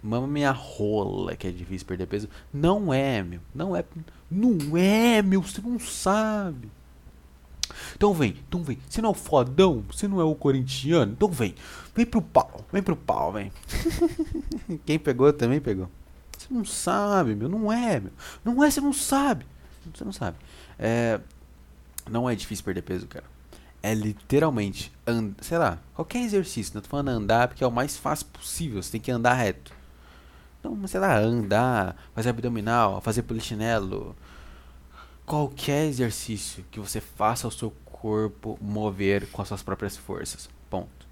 Mama 0.01 0.27
minha 0.27 0.51
rola 0.51 1.36
que 1.36 1.47
é 1.47 1.51
difícil 1.51 1.88
perder 1.88 2.07
peso. 2.07 2.27
Não 2.53 2.93
é, 2.93 3.23
meu. 3.23 3.39
Não 3.55 3.75
é. 3.75 3.86
Não 4.29 4.75
é, 4.75 5.21
meu. 5.21 5.41
Você 5.41 5.61
não 5.61 5.79
sabe. 5.79 6.69
Então 7.95 8.13
vem, 8.13 8.36
então 8.47 8.63
vem. 8.63 8.78
Você 8.89 9.01
não 9.01 9.09
é 9.09 9.11
o 9.11 9.15
fodão? 9.15 9.84
Você 9.91 10.07
não 10.07 10.19
é 10.19 10.24
o 10.24 10.36
corintiano? 10.36 11.11
Então 11.11 11.30
vem. 11.30 11.55
Vem 11.95 12.05
pro 12.05 12.21
pau, 12.21 12.65
vem 12.71 12.82
pro 12.82 12.95
pau, 12.95 13.32
vem. 13.32 13.51
Quem 14.86 14.97
pegou 14.97 15.32
também 15.32 15.59
pegou. 15.59 15.89
Você 16.38 16.53
não 16.53 16.65
sabe, 16.65 17.36
meu. 17.36 17.47
Não 17.47 17.71
é, 17.71 17.99
meu. 17.99 18.11
Não 18.43 18.63
é, 18.63 18.69
você 18.69 18.82
não 18.82 18.93
sabe. 18.93 19.45
Você 19.93 20.03
não 20.03 20.11
sabe. 20.11 20.38
É, 20.78 21.19
não 22.09 22.30
é 22.30 22.36
difícil 22.36 22.65
perder 22.65 22.82
peso, 22.82 23.07
cara. 23.07 23.26
É 23.82 23.93
literalmente, 23.93 24.93
and, 25.05 25.34
sei 25.41 25.57
lá, 25.57 25.78
qualquer 25.93 26.19
exercício. 26.19 26.74
Não 26.74 26.82
tô 26.82 26.89
falando 26.89 27.09
andar 27.09 27.47
porque 27.47 27.63
é 27.63 27.67
o 27.67 27.71
mais 27.71 27.97
fácil 27.97 28.28
possível. 28.28 28.82
Você 28.82 28.91
tem 28.91 29.01
que 29.01 29.11
andar 29.11 29.34
reto. 29.34 29.74
Então, 30.59 30.88
sei 30.88 30.99
lá, 31.01 31.17
andar, 31.17 31.97
fazer 32.15 32.30
abdominal, 32.30 33.01
fazer 33.01 33.24
polichinelo, 33.24 34.15
qualquer 35.26 35.86
exercício 35.86 36.63
que 36.71 36.80
você 36.80 36.99
faça 36.99 37.47
o 37.47 37.51
seu 37.51 37.71
corpo 37.91 38.57
mover 38.61 39.28
com 39.32 39.41
as 39.41 39.47
suas 39.47 39.63
próprias 39.63 39.95
forças. 39.95 40.49
Ponto. 40.69 41.07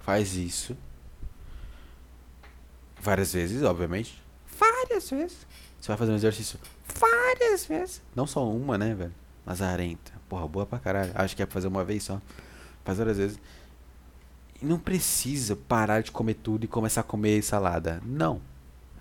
Faz 0.00 0.34
isso. 0.34 0.76
Várias 3.00 3.32
vezes, 3.32 3.62
obviamente. 3.62 4.22
Várias 4.58 5.10
vezes. 5.10 5.46
Você 5.80 5.88
vai 5.88 5.96
fazer 5.96 6.12
um 6.12 6.16
exercício 6.16 6.58
várias 6.94 7.64
vezes. 7.64 8.02
Não 8.14 8.26
só 8.26 8.46
uma, 8.48 8.76
né, 8.76 8.94
velho? 8.94 9.14
Lazarenta. 9.46 10.12
Porra, 10.28 10.46
boa 10.46 10.66
pra 10.66 10.78
caralho. 10.78 11.12
Acho 11.14 11.34
que 11.34 11.42
é 11.42 11.46
pra 11.46 11.54
fazer 11.54 11.68
uma 11.68 11.84
vez 11.84 12.04
só. 12.04 12.20
Faz 12.84 12.98
várias 12.98 13.16
vezes. 13.16 13.40
E 14.60 14.64
não 14.64 14.78
precisa 14.78 15.56
parar 15.56 16.02
de 16.02 16.12
comer 16.12 16.34
tudo 16.34 16.64
e 16.64 16.68
começar 16.68 17.00
a 17.00 17.04
comer 17.04 17.42
salada. 17.42 18.00
Não. 18.04 18.42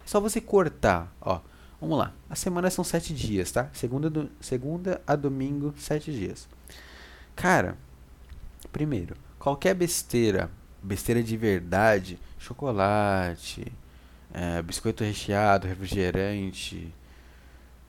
É 0.04 0.08
só 0.08 0.20
você 0.20 0.39
cortar, 0.39 1.14
ó. 1.20 1.41
Vamos 1.80 1.98
lá. 1.98 2.14
A 2.30 2.36
semana 2.36 2.70
são 2.70 2.84
sete 2.84 3.14
dias, 3.14 3.52
tá? 3.52 3.70
Segunda, 3.74 4.10
do, 4.10 4.30
segunda 4.42 5.02
a 5.08 5.16
domingo, 5.16 5.74
sete 5.78 6.12
dias. 6.12 6.48
Cara, 7.36 7.78
primeiro, 8.72 9.16
qualquer 9.38 9.74
besteira, 9.74 10.52
besteira 10.84 11.24
de 11.24 11.38
verdade, 11.38 12.20
chocolate, 12.38 13.72
é, 14.34 14.62
biscoito 14.62 15.04
recheado, 15.04 15.68
refrigerante, 15.68 16.94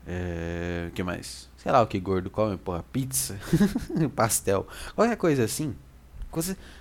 é, 0.07 0.89
que 0.95 1.03
mais? 1.03 1.49
Sei 1.57 1.71
lá 1.71 1.81
o 1.81 1.87
que 1.87 1.99
gordo 1.99 2.29
come, 2.29 2.57
porra, 2.57 2.83
pizza, 2.91 3.37
pastel, 4.15 4.65
qualquer 4.95 5.17
coisa 5.17 5.43
assim. 5.43 5.75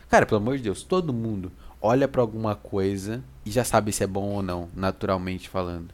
Cara, 0.09 0.27
pelo 0.27 0.41
amor 0.41 0.57
de 0.57 0.63
Deus, 0.63 0.85
todo 0.85 1.13
mundo 1.13 1.51
olha 1.83 2.07
para 2.07 2.21
alguma 2.21 2.55
coisa 2.55 3.23
e 3.45 3.51
já 3.51 3.65
sabe 3.65 3.93
se 3.93 4.05
é 4.05 4.07
bom 4.07 4.29
ou 4.29 4.43
não, 4.43 4.69
naturalmente 4.75 5.49
falando. 5.49 5.93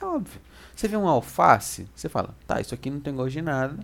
É 0.00 0.04
óbvio. 0.04 0.40
Você 0.78 0.86
vê 0.86 0.96
um 0.96 1.08
alface, 1.08 1.88
você 1.92 2.08
fala, 2.08 2.32
tá, 2.46 2.60
isso 2.60 2.72
aqui 2.72 2.88
não 2.88 3.00
tem 3.00 3.12
gosto 3.12 3.32
de 3.32 3.42
nada. 3.42 3.76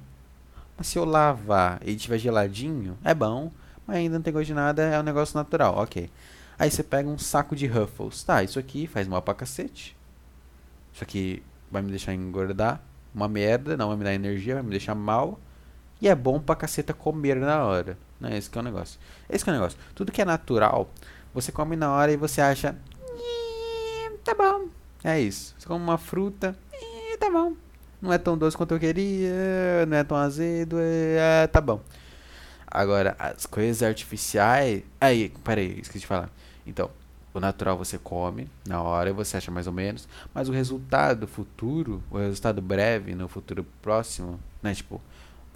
Mas 0.79 0.87
se 0.87 0.97
eu 0.97 1.05
lavar 1.05 1.81
e 1.85 1.97
tiver 1.97 2.19
geladinho, 2.19 2.97
é 3.03 3.13
bom. 3.13 3.51
Mas 3.85 3.97
ainda 3.97 4.15
não 4.15 4.23
tem 4.23 4.33
gosto 4.33 4.47
de 4.47 4.55
nada, 4.55 4.81
é 4.81 5.01
um 5.01 5.03
negócio 5.03 5.37
natural, 5.37 5.77
ok. 5.77 6.09
Aí 6.57 6.71
você 6.71 6.85
pega 6.85 7.09
um 7.09 7.19
saco 7.19 7.57
de 7.57 7.67
Ruffles. 7.67 8.23
Tá, 8.23 8.45
isso 8.45 8.61
aqui 8.61 8.87
faz 8.87 9.09
mal 9.09 9.21
pra 9.21 9.35
cacete. 9.35 9.97
Isso 10.93 11.03
aqui 11.03 11.43
vai 11.69 11.83
me 11.83 11.91
deixar 11.91 12.15
engordar. 12.15 12.81
Uma 13.13 13.27
merda, 13.27 13.77
não 13.77 13.89
vai 13.89 13.97
me 13.97 14.05
dar 14.05 14.15
energia, 14.15 14.55
vai 14.55 14.63
me 14.63 14.71
deixar 14.71 14.95
mal. 14.95 15.41
E 16.01 16.07
é 16.07 16.15
bom 16.15 16.39
pra 16.39 16.55
caceta 16.55 16.95
comer 16.95 17.35
na 17.35 17.65
hora. 17.65 17.99
Não 18.21 18.29
é 18.29 18.39
esse 18.39 18.49
que 18.49 18.57
é 18.57 18.61
o 18.61 18.65
negócio. 18.65 19.01
Esse 19.29 19.43
que 19.43 19.51
é 19.51 19.53
o 19.53 19.57
negócio. 19.57 19.77
Tudo 19.97 20.13
que 20.13 20.23
é 20.23 20.25
natural, 20.25 20.89
você 21.35 21.51
come 21.51 21.75
na 21.75 21.91
hora 21.91 22.13
e 22.13 22.17
você 22.17 22.41
acha. 22.41 22.77
Tá 24.23 24.33
bom. 24.33 24.69
É 25.03 25.19
isso. 25.19 25.57
Você 25.59 25.67
come 25.67 25.83
uma 25.83 25.99
fruta, 25.99 26.57
tá 27.25 27.31
bom. 27.31 27.55
Não 28.03 28.13
é 28.13 28.19
tão 28.19 28.37
doce 28.37 28.57
quanto 28.57 28.75
eu 28.75 28.81
queria, 28.81 29.87
não 29.89 29.97
é 29.97 30.05
tão 30.05 30.17
azedo, 30.17 30.77
é, 30.79 31.47
tá 31.47 31.61
bom. 31.61 31.81
Agora, 32.67 33.17
as 33.19 33.47
coisas 33.47 33.83
artificiais. 33.83 34.83
Aí, 35.01 35.31
peraí, 35.43 35.81
esqueci 35.81 36.01
de 36.01 36.07
falar. 36.07 36.29
Então, 36.67 36.91
o 37.33 37.41
natural 37.41 37.79
você 37.79 37.97
come 37.97 38.49
na 38.67 38.83
hora 38.83 39.11
e 39.11 39.13
você 39.13 39.37
acha 39.37 39.51
mais 39.51 39.67
ou 39.67 39.73
menos, 39.73 40.07
mas 40.35 40.49
o 40.49 40.53
resultado 40.53 41.27
futuro, 41.27 42.03
o 42.11 42.19
resultado 42.19 42.61
breve 42.61 43.15
no 43.15 43.27
futuro 43.27 43.65
próximo, 43.81 44.39
né, 44.63 44.75
tipo, 44.75 45.01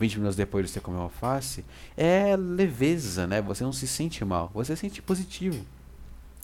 20 0.00 0.16
minutos 0.16 0.36
depois 0.36 0.64
de 0.66 0.72
você 0.72 0.80
comer 0.80 0.98
alface, 0.98 1.64
é 1.96 2.36
leveza, 2.36 3.26
né? 3.26 3.42
Você 3.42 3.64
não 3.64 3.72
se 3.72 3.86
sente 3.86 4.24
mal, 4.24 4.50
você 4.54 4.74
se 4.74 4.80
sente 4.80 5.02
positivo. 5.02 5.66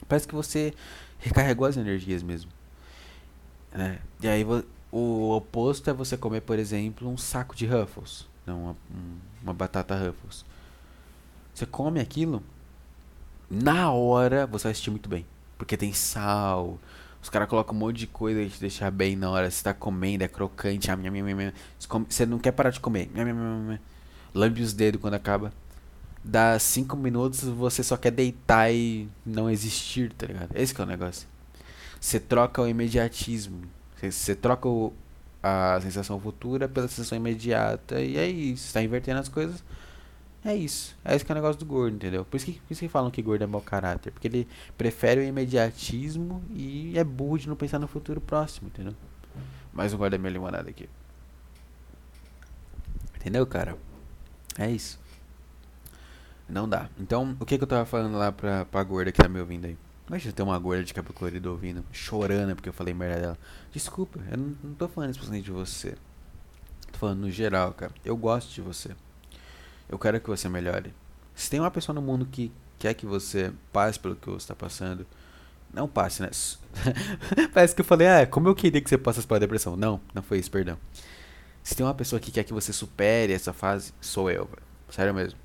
Parece 0.08 0.28
que 0.28 0.34
você 0.34 0.74
recarregou 1.18 1.66
as 1.66 1.76
energias 1.76 2.22
mesmo. 2.22 2.50
Né? 3.72 3.98
E 4.20 4.28
aí 4.28 4.44
o 4.96 5.34
oposto 5.34 5.90
é 5.90 5.92
você 5.92 6.16
comer, 6.16 6.42
por 6.42 6.56
exemplo, 6.56 7.08
um 7.08 7.16
saco 7.16 7.56
de 7.56 7.66
Ruffles, 7.66 8.28
não, 8.46 8.62
uma, 8.62 8.76
uma 9.42 9.52
batata 9.52 9.96
Ruffles. 9.96 10.44
Você 11.52 11.66
come 11.66 11.98
aquilo, 11.98 12.40
na 13.50 13.90
hora 13.90 14.46
você 14.46 14.68
vai 14.68 14.74
sentir 14.74 14.90
muito 14.90 15.08
bem. 15.08 15.26
Porque 15.58 15.76
tem 15.76 15.92
sal, 15.92 16.78
os 17.20 17.28
caras 17.28 17.48
colocam 17.48 17.74
um 17.74 17.78
monte 17.78 17.96
de 17.96 18.06
coisa 18.06 18.40
pra 18.40 18.48
te 18.48 18.60
deixar 18.60 18.90
bem 18.92 19.16
na 19.16 19.28
hora. 19.30 19.50
Você 19.50 19.64
tá 19.64 19.74
comendo, 19.74 20.22
é 20.22 20.28
crocante. 20.28 20.88
Ah, 20.88 20.96
você 22.08 22.24
não 22.24 22.38
quer 22.38 22.52
parar 22.52 22.70
de 22.70 22.78
comer. 22.78 23.10
Lambe 24.32 24.62
os 24.62 24.72
dedos 24.72 25.00
quando 25.00 25.14
acaba. 25.14 25.52
Dá 26.22 26.56
5 26.56 26.96
minutos, 26.96 27.40
você 27.40 27.82
só 27.82 27.96
quer 27.96 28.12
deitar 28.12 28.72
e 28.72 29.08
não 29.26 29.50
existir, 29.50 30.12
tá 30.12 30.26
ligado? 30.26 30.50
Esse 30.54 30.80
é 30.80 30.84
o 30.84 30.86
negócio. 30.86 31.26
Você 32.00 32.20
troca 32.20 32.62
o 32.62 32.68
imediatismo. 32.68 33.62
Você 34.10 34.34
troca 34.34 34.68
o, 34.68 34.92
a 35.42 35.78
sensação 35.80 36.18
futura 36.20 36.68
pela 36.68 36.88
sensação 36.88 37.16
imediata. 37.16 38.00
E 38.00 38.16
é 38.16 38.28
isso. 38.28 38.72
Tá 38.72 38.82
invertendo 38.82 39.20
as 39.20 39.28
coisas 39.28 39.62
é 40.44 40.54
isso. 40.54 40.94
É 41.02 41.16
esse 41.16 41.24
que 41.24 41.32
é 41.32 41.34
o 41.34 41.36
negócio 41.36 41.58
do 41.58 41.64
gordo, 41.64 41.96
entendeu? 41.96 42.24
Por 42.24 42.36
isso 42.36 42.44
que, 42.44 42.52
por 42.52 42.72
isso 42.72 42.80
que 42.80 42.88
falam 42.88 43.10
que 43.10 43.22
gordo 43.22 43.42
é 43.42 43.46
mau 43.46 43.62
caráter. 43.62 44.12
Porque 44.12 44.28
ele 44.28 44.46
prefere 44.76 45.22
o 45.22 45.24
imediatismo 45.24 46.44
e 46.50 46.98
é 46.98 47.02
burro 47.02 47.38
de 47.38 47.48
não 47.48 47.56
pensar 47.56 47.78
no 47.78 47.88
futuro 47.88 48.20
próximo, 48.20 48.68
entendeu? 48.68 48.94
Mais 49.72 49.94
um 49.94 49.96
guarda 49.96 50.18
minha 50.18 50.30
limonada 50.30 50.68
aqui. 50.68 50.88
Entendeu, 53.16 53.46
cara? 53.46 53.76
É 54.58 54.70
isso. 54.70 55.00
Não 56.46 56.68
dá. 56.68 56.90
Então, 57.00 57.34
o 57.40 57.46
que, 57.46 57.56
que 57.56 57.64
eu 57.64 57.68
tava 57.68 57.86
falando 57.86 58.18
lá 58.18 58.30
pra, 58.30 58.66
pra 58.66 58.82
gorda 58.82 59.10
que 59.10 59.22
tá 59.22 59.28
me 59.28 59.40
ouvindo 59.40 59.64
aí? 59.64 59.78
Imagina 60.14 60.32
ter 60.32 60.42
uma 60.44 60.56
gorda 60.60 60.84
de 60.84 60.94
cabelo 60.94 61.12
colorido 61.12 61.50
ouvindo, 61.50 61.84
chorando 61.90 62.54
porque 62.54 62.68
eu 62.68 62.72
falei 62.72 62.94
merda 62.94 63.20
dela. 63.20 63.38
Desculpa, 63.72 64.20
eu 64.30 64.38
não, 64.38 64.54
não 64.62 64.74
tô 64.74 64.86
falando 64.86 65.10
especialmente 65.10 65.46
de 65.46 65.50
você. 65.50 65.96
Tô 66.92 66.98
falando 67.00 67.22
no 67.22 67.30
geral, 67.32 67.72
cara. 67.72 67.90
Eu 68.04 68.16
gosto 68.16 68.54
de 68.54 68.60
você. 68.60 68.94
Eu 69.88 69.98
quero 69.98 70.20
que 70.20 70.28
você 70.28 70.48
melhore. 70.48 70.94
Se 71.34 71.50
tem 71.50 71.58
uma 71.58 71.70
pessoa 71.70 71.92
no 71.92 72.00
mundo 72.00 72.26
que 72.26 72.52
quer 72.78 72.94
que 72.94 73.04
você 73.04 73.52
passe 73.72 73.98
pelo 73.98 74.14
que 74.14 74.28
você 74.28 74.44
está 74.44 74.54
passando, 74.54 75.04
não 75.72 75.88
passe, 75.88 76.22
né? 76.22 76.30
Parece 77.52 77.74
que 77.74 77.80
eu 77.80 77.84
falei, 77.84 78.06
ah, 78.06 78.24
como 78.24 78.46
eu 78.46 78.54
queria 78.54 78.80
que 78.80 78.88
você 78.88 78.96
passasse 78.96 79.26
pela 79.26 79.40
depressão. 79.40 79.74
Não, 79.74 80.00
não 80.14 80.22
foi 80.22 80.38
isso, 80.38 80.48
perdão. 80.48 80.78
Se 81.60 81.74
tem 81.74 81.84
uma 81.84 81.92
pessoa 81.92 82.20
que 82.20 82.30
quer 82.30 82.44
que 82.44 82.52
você 82.52 82.72
supere 82.72 83.32
essa 83.32 83.52
fase, 83.52 83.92
sou 84.00 84.30
eu, 84.30 84.44
velho. 84.44 84.62
Sério 84.90 85.12
mesmo. 85.12 85.40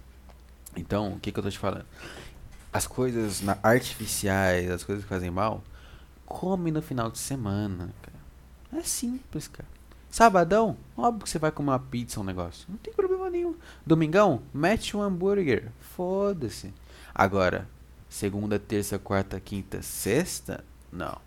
Então, 0.75 1.13
o 1.13 1.19
que, 1.19 1.31
que 1.31 1.39
eu 1.39 1.43
tô 1.43 1.49
te 1.49 1.57
falando? 1.57 1.87
As 2.71 2.85
coisas 2.85 3.41
artificiais, 3.63 4.69
as 4.69 4.83
coisas 4.83 5.03
que 5.03 5.09
fazem 5.09 5.31
mal, 5.31 5.63
come 6.25 6.71
no 6.71 6.81
final 6.81 7.09
de 7.09 7.17
semana, 7.17 7.93
cara. 8.01 8.81
É 8.81 8.83
simples, 8.83 9.47
cara. 9.47 9.67
Sabadão, 10.09 10.75
óbvio 10.97 11.23
que 11.23 11.29
você 11.29 11.39
vai 11.39 11.51
comer 11.51 11.71
uma 11.71 11.79
pizza, 11.79 12.19
um 12.19 12.23
negócio. 12.23 12.65
Não 12.67 12.77
tem 12.77 12.93
problema 12.93 13.29
nenhum. 13.29 13.55
Domingão, 13.85 14.41
mete 14.53 14.97
um 14.97 15.01
hambúrguer. 15.01 15.71
Foda-se. 15.79 16.73
Agora, 17.13 17.67
segunda, 18.07 18.57
terça, 18.57 18.97
quarta, 18.97 19.39
quinta, 19.39 19.81
sexta, 19.81 20.63
não. 20.91 21.17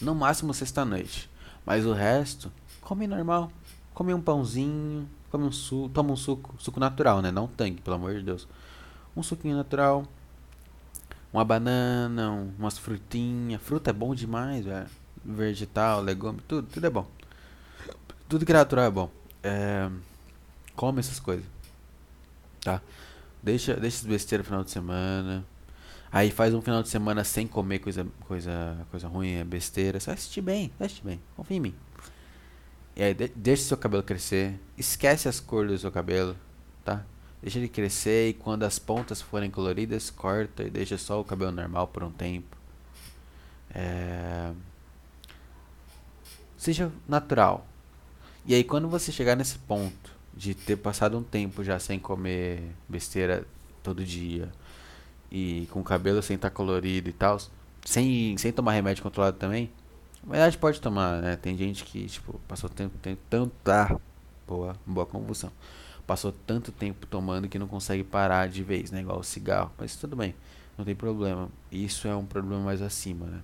No 0.00 0.14
máximo 0.14 0.52
sexta-noite. 0.52 1.30
Mas 1.64 1.86
o 1.86 1.92
resto, 1.92 2.52
come 2.80 3.06
normal. 3.06 3.50
Come 3.94 4.12
um 4.12 4.20
pãozinho, 4.20 5.08
come 5.30 5.44
um 5.44 5.52
suco, 5.52 5.88
toma 5.88 6.12
um 6.12 6.16
suco, 6.16 6.54
suco 6.58 6.80
natural, 6.80 7.22
né? 7.22 7.30
Não 7.30 7.46
tanque, 7.46 7.80
pelo 7.80 7.96
amor 7.96 8.14
de 8.14 8.22
Deus. 8.22 8.48
Um 9.16 9.22
suquinho 9.22 9.56
natural, 9.56 10.06
uma 11.32 11.44
banana, 11.44 12.30
um, 12.30 12.52
umas 12.58 12.78
frutinhas. 12.78 13.60
Fruta 13.62 13.90
é 13.90 13.92
bom 13.92 14.14
demais, 14.14 14.64
velho. 14.64 14.86
Vegetal, 15.24 16.00
legume, 16.00 16.40
tudo, 16.46 16.68
tudo 16.68 16.86
é 16.86 16.90
bom. 16.90 17.06
Tudo 18.28 18.44
que 18.44 18.52
é 18.52 18.54
natural 18.54 18.84
é 18.84 18.90
bom. 18.90 19.10
É, 19.42 19.90
come 20.74 21.00
essas 21.00 21.20
coisas. 21.20 21.44
Tá? 22.60 22.80
Deixa, 23.42 23.74
deixa 23.74 23.98
as 23.98 24.06
besteiras 24.06 24.44
no 24.46 24.48
final 24.48 24.64
de 24.64 24.70
semana. 24.70 25.44
Aí 26.10 26.30
faz 26.30 26.54
um 26.54 26.62
final 26.62 26.82
de 26.82 26.88
semana 26.88 27.24
sem 27.24 27.46
comer 27.46 27.80
coisa, 27.80 28.06
coisa, 28.20 28.86
coisa 28.90 29.08
ruim, 29.08 29.32
é 29.32 29.44
besteira. 29.44 29.98
Vai 29.98 30.14
assistir 30.14 30.40
bem, 30.40 30.72
vai 30.78 30.86
assistir 30.86 31.04
bem. 31.04 31.20
Confia 31.36 31.56
em 31.56 31.60
mim. 31.60 31.74
E 32.94 33.02
aí, 33.02 33.12
de, 33.12 33.28
deixa 33.34 33.64
seu 33.64 33.76
cabelo 33.76 34.02
crescer. 34.02 34.58
Esquece 34.78 35.28
as 35.28 35.40
cores 35.40 35.72
do 35.72 35.78
seu 35.78 35.90
cabelo, 35.90 36.36
tá? 36.84 37.04
Deixa 37.44 37.58
ele 37.58 37.68
crescer 37.68 38.30
e 38.30 38.32
quando 38.32 38.62
as 38.62 38.78
pontas 38.78 39.20
forem 39.20 39.50
coloridas, 39.50 40.08
corta 40.08 40.62
e 40.62 40.70
deixa 40.70 40.96
só 40.96 41.20
o 41.20 41.24
cabelo 41.24 41.52
normal 41.52 41.86
por 41.86 42.02
um 42.02 42.10
tempo. 42.10 42.56
É... 43.68 44.50
Seja 46.56 46.90
natural. 47.06 47.66
E 48.46 48.54
aí 48.54 48.64
quando 48.64 48.88
você 48.88 49.12
chegar 49.12 49.36
nesse 49.36 49.58
ponto 49.58 50.10
de 50.32 50.54
ter 50.54 50.76
passado 50.76 51.18
um 51.18 51.22
tempo 51.22 51.62
já 51.62 51.78
sem 51.78 51.98
comer 51.98 52.62
besteira 52.88 53.46
todo 53.82 54.02
dia 54.02 54.50
e 55.30 55.68
com 55.70 55.80
o 55.80 55.84
cabelo 55.84 56.22
sem 56.22 56.36
estar 56.36 56.48
tá 56.48 56.56
colorido 56.56 57.10
e 57.10 57.12
tal, 57.12 57.38
sem, 57.84 58.38
sem 58.38 58.52
tomar 58.52 58.72
remédio 58.72 59.02
controlado 59.02 59.36
também, 59.36 59.70
na 60.22 60.30
verdade 60.30 60.56
pode 60.56 60.80
tomar, 60.80 61.20
né? 61.20 61.36
Tem 61.36 61.54
gente 61.58 61.84
que, 61.84 62.06
tipo, 62.06 62.40
passou 62.48 62.70
tempo, 62.70 62.96
tem 63.02 63.18
tanta 63.28 64.00
boa, 64.46 64.74
boa 64.86 65.04
convulsão. 65.04 65.52
Passou 66.06 66.32
tanto 66.46 66.70
tempo 66.70 67.06
tomando 67.06 67.48
que 67.48 67.58
não 67.58 67.66
consegue 67.66 68.04
parar 68.04 68.48
de 68.48 68.62
vez, 68.62 68.90
né? 68.90 69.00
Igual 69.00 69.20
o 69.20 69.24
cigarro. 69.24 69.70
Mas 69.78 69.96
tudo 69.96 70.14
bem, 70.14 70.34
não 70.76 70.84
tem 70.84 70.94
problema. 70.94 71.48
Isso 71.72 72.06
é 72.06 72.14
um 72.14 72.26
problema 72.26 72.62
mais 72.62 72.82
acima, 72.82 73.26
né? 73.26 73.40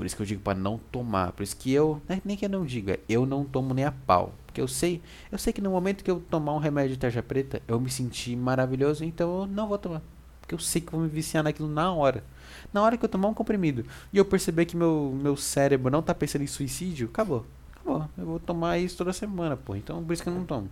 Por 0.00 0.06
isso 0.06 0.16
que 0.16 0.22
eu 0.22 0.26
digo 0.26 0.40
para 0.40 0.58
não 0.58 0.78
tomar. 0.90 1.32
Por 1.32 1.42
isso 1.42 1.54
que 1.54 1.70
eu, 1.70 2.00
né, 2.08 2.22
nem 2.24 2.34
que 2.34 2.46
eu 2.46 2.48
não 2.48 2.64
diga, 2.64 2.98
eu 3.06 3.26
não 3.26 3.44
tomo 3.44 3.74
nem 3.74 3.84
a 3.84 3.92
pau. 3.92 4.32
Porque 4.46 4.58
eu 4.58 4.66
sei, 4.66 5.02
eu 5.30 5.36
sei 5.36 5.52
que 5.52 5.60
no 5.60 5.70
momento 5.70 6.02
que 6.02 6.10
eu 6.10 6.20
tomar 6.30 6.54
um 6.54 6.58
remédio 6.58 6.92
de 6.92 6.98
tarja 6.98 7.22
preta, 7.22 7.60
eu 7.68 7.78
me 7.78 7.90
senti 7.90 8.34
maravilhoso, 8.34 9.04
então 9.04 9.40
eu 9.40 9.46
não 9.46 9.68
vou 9.68 9.76
tomar. 9.76 10.00
Porque 10.40 10.54
eu 10.54 10.58
sei 10.58 10.80
que 10.80 10.90
vou 10.90 11.02
me 11.02 11.08
viciar 11.08 11.44
naquilo 11.44 11.68
na 11.68 11.92
hora. 11.92 12.24
Na 12.72 12.80
hora 12.80 12.96
que 12.96 13.04
eu 13.04 13.10
tomar 13.10 13.28
um 13.28 13.34
comprimido 13.34 13.84
e 14.10 14.16
eu 14.16 14.24
perceber 14.24 14.64
que 14.64 14.74
meu, 14.74 15.14
meu 15.20 15.36
cérebro 15.36 15.90
não 15.90 16.00
tá 16.00 16.14
pensando 16.14 16.42
em 16.44 16.46
suicídio, 16.46 17.08
acabou. 17.08 17.44
Acabou. 17.72 18.08
Eu 18.16 18.24
vou 18.24 18.40
tomar 18.40 18.78
isso 18.78 18.96
toda 18.96 19.12
semana, 19.12 19.54
pô. 19.54 19.76
Então 19.76 20.02
por 20.02 20.14
isso 20.14 20.22
que 20.22 20.30
eu 20.30 20.34
não 20.34 20.46
tomo. 20.46 20.70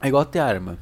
É 0.00 0.08
igual 0.08 0.24
ter 0.24 0.38
arma. 0.38 0.78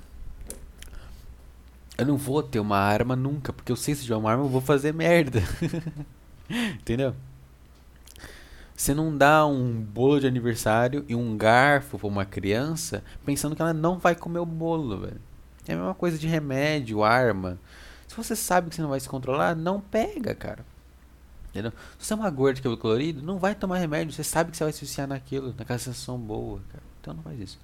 Eu 1.96 2.06
não 2.06 2.16
vou 2.16 2.42
ter 2.42 2.60
uma 2.60 2.78
arma 2.78 3.16
nunca, 3.16 3.52
porque 3.52 3.72
eu 3.72 3.76
sei 3.76 3.94
se 3.94 4.02
tiver 4.02 4.16
uma 4.16 4.30
arma 4.30 4.44
eu 4.44 4.48
vou 4.48 4.60
fazer 4.60 4.94
merda. 4.94 5.42
Entendeu? 6.48 7.14
Você 8.76 8.94
não 8.94 9.16
dá 9.16 9.44
um 9.44 9.72
bolo 9.80 10.20
de 10.20 10.28
aniversário 10.28 11.04
e 11.08 11.14
um 11.16 11.36
garfo 11.36 11.98
pra 11.98 12.06
uma 12.06 12.24
criança 12.24 13.02
pensando 13.24 13.56
que 13.56 13.60
ela 13.60 13.72
não 13.72 13.98
vai 13.98 14.14
comer 14.14 14.38
o 14.38 14.46
bolo, 14.46 15.00
velho. 15.00 15.20
É 15.66 15.72
a 15.72 15.76
mesma 15.76 15.94
coisa 15.94 16.16
de 16.16 16.28
remédio, 16.28 17.02
arma. 17.02 17.58
Se 18.06 18.16
você 18.16 18.36
sabe 18.36 18.70
que 18.70 18.76
você 18.76 18.82
não 18.82 18.88
vai 18.88 19.00
se 19.00 19.08
controlar, 19.08 19.56
não 19.56 19.80
pega, 19.80 20.32
cara. 20.32 20.64
Entendeu? 21.50 21.72
Se 21.98 22.06
você 22.06 22.12
é 22.12 22.16
uma 22.16 22.30
gorda 22.30 22.54
de 22.54 22.62
cabelo 22.62 22.80
colorido, 22.80 23.20
não 23.20 23.38
vai 23.38 23.54
tomar 23.56 23.78
remédio. 23.78 24.12
Você 24.12 24.22
sabe 24.22 24.52
que 24.52 24.56
você 24.56 24.62
vai 24.62 24.72
se 24.72 24.80
viciar 24.80 25.08
naquilo, 25.08 25.52
naquela 25.58 25.78
sensação 25.78 26.16
boa, 26.16 26.60
cara. 26.70 26.84
Então 27.00 27.14
não 27.14 27.22
faz 27.24 27.40
isso. 27.40 27.58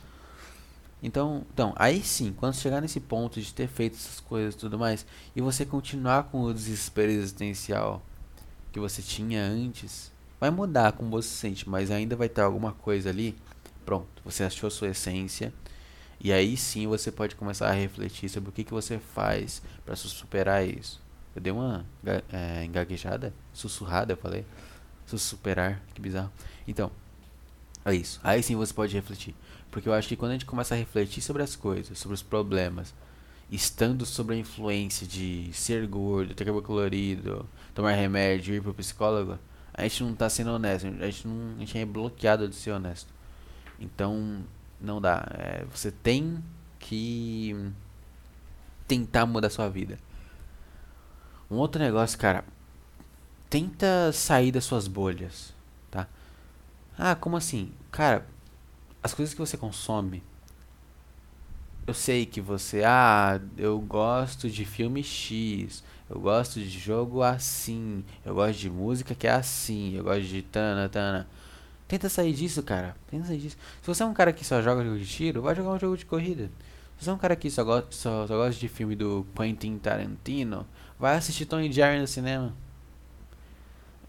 Então, 1.05 1.45
então, 1.53 1.75
aí 1.77 2.03
sim, 2.03 2.33
quando 2.33 2.55
chegar 2.55 2.81
nesse 2.81 2.99
ponto 2.99 3.39
de 3.39 3.53
ter 3.53 3.69
feito 3.69 3.95
essas 3.95 4.21
coisas 4.21 4.55
e 4.55 4.57
tudo 4.57 4.79
mais, 4.79 5.05
e 5.37 5.41
você 5.43 5.67
continuar 5.67 6.25
com 6.25 6.41
o 6.41 6.55
desespero 6.55 7.13
existencial 7.13 8.01
que 8.73 8.81
você 8.81 9.03
tinha 9.03 9.45
antes, 9.45 10.11
vai 10.41 10.49
mudar 10.51 10.93
como 10.93 11.11
você 11.11 11.29
se 11.29 11.35
sente, 11.35 11.69
mas 11.69 11.91
ainda 11.91 12.17
vai 12.17 12.27
ter 12.27 12.41
alguma 12.41 12.73
coisa 12.73 13.11
ali. 13.11 13.37
Pronto, 13.85 14.09
você 14.25 14.45
achou 14.45 14.71
sua 14.71 14.89
essência. 14.89 15.53
E 16.19 16.33
aí 16.33 16.57
sim 16.57 16.87
você 16.87 17.13
pode 17.13 17.37
começar 17.37 17.69
a 17.69 17.73
refletir 17.73 18.31
sobre 18.31 18.49
o 18.49 18.53
que, 18.53 18.65
que 18.65 18.73
você 18.73 18.99
faz 18.99 19.61
para 19.85 19.95
superar 19.95 20.67
isso. 20.67 21.03
Eu 21.37 21.43
dei 21.43 21.53
uma 21.53 21.85
é, 22.33 22.65
engaguejada, 22.65 23.35
sussurrada, 23.53 24.15
eu 24.15 24.17
falei. 24.17 24.47
Superar, 25.07 25.83
que 25.93 26.01
bizarro. 26.01 26.33
Então, 26.67 26.91
é 27.85 27.95
isso. 27.95 28.19
Aí 28.25 28.43
sim 28.43 28.57
você 28.57 28.73
pode 28.73 28.95
refletir. 28.95 29.35
Porque 29.75 29.89
eu 29.89 29.93
acho 29.93 30.07
que 30.07 30.15
quando 30.15 30.31
a 30.31 30.35
gente 30.35 30.47
começa 30.47 30.73
a 30.73 30.79
refletir 30.79 31.21
sobre 31.21 31.43
as 31.43 31.57
coisas, 31.57 31.99
sobre 31.99 32.15
os 32.15 32.23
problemas, 32.23 32.95
estando 33.51 34.07
sob 34.07 34.33
a 34.33 34.37
influência 34.37 35.05
de 35.05 35.51
ser 35.53 35.85
gordo, 35.89 36.33
ter 36.33 36.45
cabelo 36.45 36.63
colorido, 36.63 37.45
tomar 37.75 37.91
remédio, 37.91 38.55
ir 38.55 38.63
pro 38.63 38.73
psicólogo, 38.73 39.37
a 39.75 39.83
gente 39.83 40.05
não 40.05 40.15
tá 40.15 40.31
sendo 40.31 40.53
honesto, 40.53 40.87
a 40.87 41.07
gente, 41.11 41.27
não, 41.27 41.57
a 41.57 41.59
gente 41.59 41.77
é 41.77 41.85
bloqueado 41.85 42.49
de 42.49 42.55
ser 42.55 42.71
honesto. 42.71 43.13
Então, 43.81 44.45
não 44.81 45.01
dá. 45.01 45.27
É, 45.37 45.65
você 45.65 45.91
tem 45.91 46.41
que 46.79 47.53
tentar 48.87 49.27
mudar 49.27 49.51
sua 49.51 49.69
vida. 49.69 49.99
Um 51.51 51.57
outro 51.57 51.83
negócio, 51.83 52.17
cara. 52.17 52.45
Tenta 53.51 54.13
sair 54.13 54.53
das 54.53 54.65
suas 54.65 54.87
bolhas, 54.87 55.53
tá? 55.91 56.07
Ah, 56.97 57.17
como 57.17 57.37
assim? 57.37 57.73
Cara, 57.91 58.25
as 59.05 59.13
coisas 59.13 59.35
que 59.35 59.41
você 59.41 59.59
consome. 59.59 60.23
Eu 61.87 61.93
sei 61.93 62.25
que 62.25 62.41
você, 62.41 62.83
ah, 62.83 63.39
eu 63.59 63.79
gosto 63.79 64.49
de 64.49 64.65
filme 64.65 65.05
X, 65.05 65.85
eu 66.09 66.19
gosto 66.19 66.59
de 66.59 66.71
jogo 66.71 67.23
assim, 67.23 68.03
eu 68.25 68.35
gosto 68.35 68.59
de 68.59 68.71
música 68.71 69.15
que 69.15 69.27
é 69.27 69.33
assim, 69.33 69.95
eu 69.95 70.03
gosto 70.03 70.23
de 70.23 70.41
tana, 70.41 70.89
tana. 70.89 71.29
Tenta 71.87 72.09
sair 72.09 72.33
disso, 72.33 72.63
cara. 72.63 72.97
Tenta 73.11 73.27
sair 73.27 73.39
disso. 73.39 73.59
Se 73.83 73.87
você 73.87 74.03
é 74.03 74.07
um 74.07 74.15
cara 74.15 74.33
que 74.33 74.43
só 74.43 74.63
joga 74.63 74.83
jogo 74.83 74.99
de 74.99 75.07
tiro, 75.07 75.43
vai 75.43 75.55
jogar 75.55 75.73
um 75.73 75.79
jogo 75.79 75.99
de 75.99 76.07
corrida. 76.07 76.51
Se 76.97 77.05
você 77.05 77.11
é 77.11 77.13
um 77.13 77.19
cara 77.19 77.37
que 77.37 77.51
só 77.51 77.63
gosta, 77.63 77.89
só, 77.91 78.27
só 78.27 78.37
gosta 78.37 78.59
de 78.59 78.69
filme 78.69 78.97
do 78.97 79.27
Quentin 79.37 79.77
Tarantino, 79.77 80.67
vai 80.99 81.15
assistir 81.17 81.45
Tony 81.45 81.71
Jerry 81.71 82.01
no 82.01 82.07
cinema. 82.07 82.55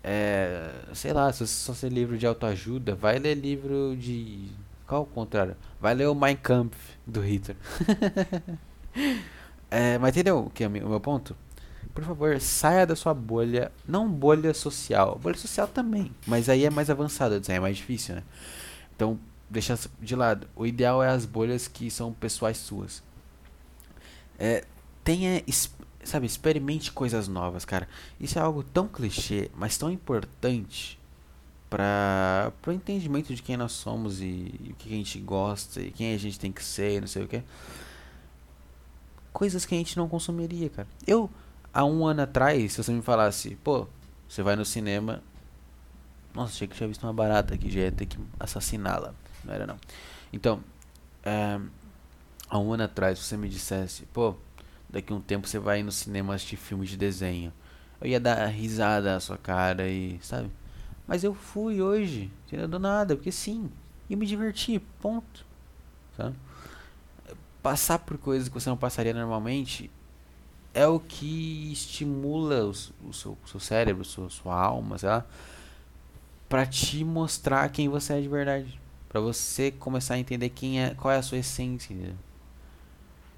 É, 0.02 0.72
sei 0.94 1.12
lá, 1.12 1.34
se 1.34 1.40
você 1.40 1.54
só 1.54 1.74
ser 1.74 1.92
livro 1.92 2.18
de 2.18 2.26
autoajuda, 2.26 2.96
vai 2.96 3.20
ler 3.20 3.36
livro 3.36 3.98
de. 4.00 4.48
Qual 4.88 5.04
o 5.04 5.06
contrário? 5.06 5.56
Vai 5.80 5.94
ler 5.94 6.08
o 6.08 6.16
Mein 6.16 6.36
Kampf 6.36 6.78
do 7.06 7.22
Hitler. 7.22 7.58
é, 9.70 9.98
mas 9.98 10.12
entendeu 10.12 10.40
o 10.40 10.50
que 10.50 10.64
é 10.64 10.68
o 10.68 10.72
meu 10.72 11.00
ponto? 11.00 11.36
Por 11.94 12.04
favor, 12.04 12.40
saia 12.40 12.86
da 12.86 12.96
sua 12.96 13.14
bolha. 13.14 13.72
Não 13.88 14.10
bolha 14.10 14.54
social. 14.54 15.18
Bolha 15.18 15.38
social 15.38 15.68
também. 15.68 16.12
Mas 16.28 16.50
aí 16.50 16.66
é 16.66 16.70
mais 16.70 16.90
avançado, 16.90 17.42
é 17.48 17.60
mais 17.60 17.78
difícil, 17.78 18.16
né? 18.16 18.24
Então, 18.96 19.18
deixa 19.50 19.80
de 20.02 20.16
lado. 20.16 20.48
O 20.56 20.66
ideal 20.66 21.02
é 21.02 21.10
as 21.10 21.26
bolhas 21.26 21.68
que 21.68 21.90
são 21.90 22.14
pessoais 22.14 22.58
suas. 22.58 23.02
É, 24.38 24.66
tenha 25.04 25.42
sabe, 26.04 26.28
experimente 26.28 26.92
coisas 26.92 27.28
novas, 27.28 27.66
cara. 27.66 27.88
Isso 28.20 28.38
é 28.38 28.42
algo 28.42 28.64
tão 28.64 28.88
clichê, 28.88 29.50
mas 29.56 29.78
tão 29.78 29.90
importante 29.90 31.00
para 31.70 32.52
o 32.68 32.72
entendimento 32.72 33.34
de 33.34 33.42
quem 33.42 33.58
nós 33.58 33.72
somos 33.72 34.22
e, 34.22 34.26
e, 34.26 34.72
o 34.72 34.76
que 34.76 34.90
a 34.90 34.98
gente 34.98 35.20
gosta 35.20 35.82
e 35.82 35.92
quem 35.92 36.14
a 36.14 36.18
gente 36.18 36.40
tem 36.40 36.52
que 36.52 36.64
ser, 36.64 37.02
não 37.02 37.08
sei 37.08 37.24
o 37.24 37.28
que. 37.28 37.44
Coisas 39.34 39.66
que 39.66 39.76
a 39.76 39.78
gente 39.78 39.98
não 39.98 40.08
consumiria, 40.08 40.70
cara. 40.70 40.88
Eu, 41.06 41.30
há 41.74 41.84
um 41.84 42.06
ano 42.06 42.22
atrás, 42.22 42.74
se 42.74 42.84
você 42.84 42.92
me 42.92 43.02
falasse, 43.02 43.56
pô, 43.64 43.88
você 44.28 44.42
vai 44.42 44.56
no 44.56 44.64
cinema. 44.64 45.22
Nossa, 46.34 46.54
achei 46.54 46.68
que 46.68 46.76
tinha 46.76 46.88
visto 46.88 47.04
uma 47.04 47.14
barata 47.14 47.58
que 47.58 47.70
já 47.70 47.82
ia 47.82 47.92
ter 47.92 48.06
que 48.06 48.18
assassiná-la. 48.40 49.14
Não 49.44 49.54
era 49.54 49.68
não. 49.68 49.78
Então, 50.32 50.62
é, 51.24 51.60
há 52.50 52.60
um 52.60 52.74
ano 52.74 52.84
atrás, 52.84 53.20
se 53.20 53.26
você 53.26 53.38
me 53.38 53.50
dissesse, 53.50 54.06
pô, 54.14 54.36
daqui 54.90 55.12
a 55.12 55.16
um 55.16 55.22
tempo 55.22 55.48
você 55.48 55.60
vai 55.60 55.84
no 55.84 55.92
cinema 55.92 56.34
assistir 56.36 56.58
filmes 56.58 56.90
de 56.90 56.98
desenho. 56.98 57.52
Eu 58.00 58.08
ia 58.08 58.20
dar 58.20 58.46
risada 58.48 59.14
na 59.14 59.20
sua 59.20 59.38
cara 59.38 59.88
e, 59.88 60.20
sabe? 60.22 60.50
Mas 61.08 61.24
eu 61.24 61.34
fui 61.34 61.82
hoje, 61.82 62.32
entendeu? 62.46 62.68
Do 62.68 62.80
nada, 62.80 63.16
porque 63.16 63.32
sim. 63.32 63.70
E 64.10 64.16
me 64.16 64.26
diverti, 64.26 64.80
ponto. 65.02 65.46
Sabe? 66.18 66.36
Passar 67.62 68.00
por 68.00 68.18
coisas 68.18 68.48
que 68.48 68.54
você 68.54 68.70
não 68.70 68.78
passaria 68.78 69.14
normalmente 69.14 69.90
é 70.74 70.86
o 70.86 71.00
que 71.00 71.72
estimula 71.72 72.66
o, 72.66 72.70
o 73.08 73.14
seu, 73.14 73.38
seu 73.46 73.60
cérebro, 73.60 74.04
sua, 74.04 74.30
sua 74.30 74.60
alma, 74.60 74.98
sei 74.98 75.08
lá, 75.08 75.26
pra 76.50 76.66
te 76.66 77.04
mostrar 77.04 77.70
quem 77.70 77.88
você 77.88 78.14
é 78.14 78.22
de 78.22 78.28
verdade. 78.28 78.80
Pra 79.08 79.22
você 79.22 79.72
começar 79.72 80.16
a 80.16 80.20
entender 80.20 80.50
quem 80.50 80.84
é, 80.84 80.94
qual 80.94 81.14
é 81.14 81.18
a 81.18 81.22
sua 81.22 81.38
essência. 81.38 81.94
Entendeu? 81.94 82.16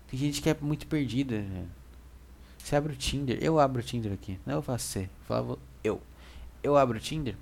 Tem 0.07 0.19
gente 0.19 0.41
que 0.41 0.49
é 0.49 0.57
muito 0.59 0.87
perdida. 0.87 1.39
Né? 1.39 1.65
Você 2.57 2.75
abre 2.75 2.93
o 2.93 2.95
Tinder. 2.95 3.37
Eu 3.41 3.59
abro 3.59 3.81
o 3.81 3.85
Tinder 3.85 4.11
aqui. 4.11 4.39
Não 4.45 4.57
é 4.57 4.61
você. 4.61 5.07
Eu. 5.83 6.01
Eu 6.63 6.75
abro 6.75 6.97
o 6.97 6.99
Tinder. 6.99 7.35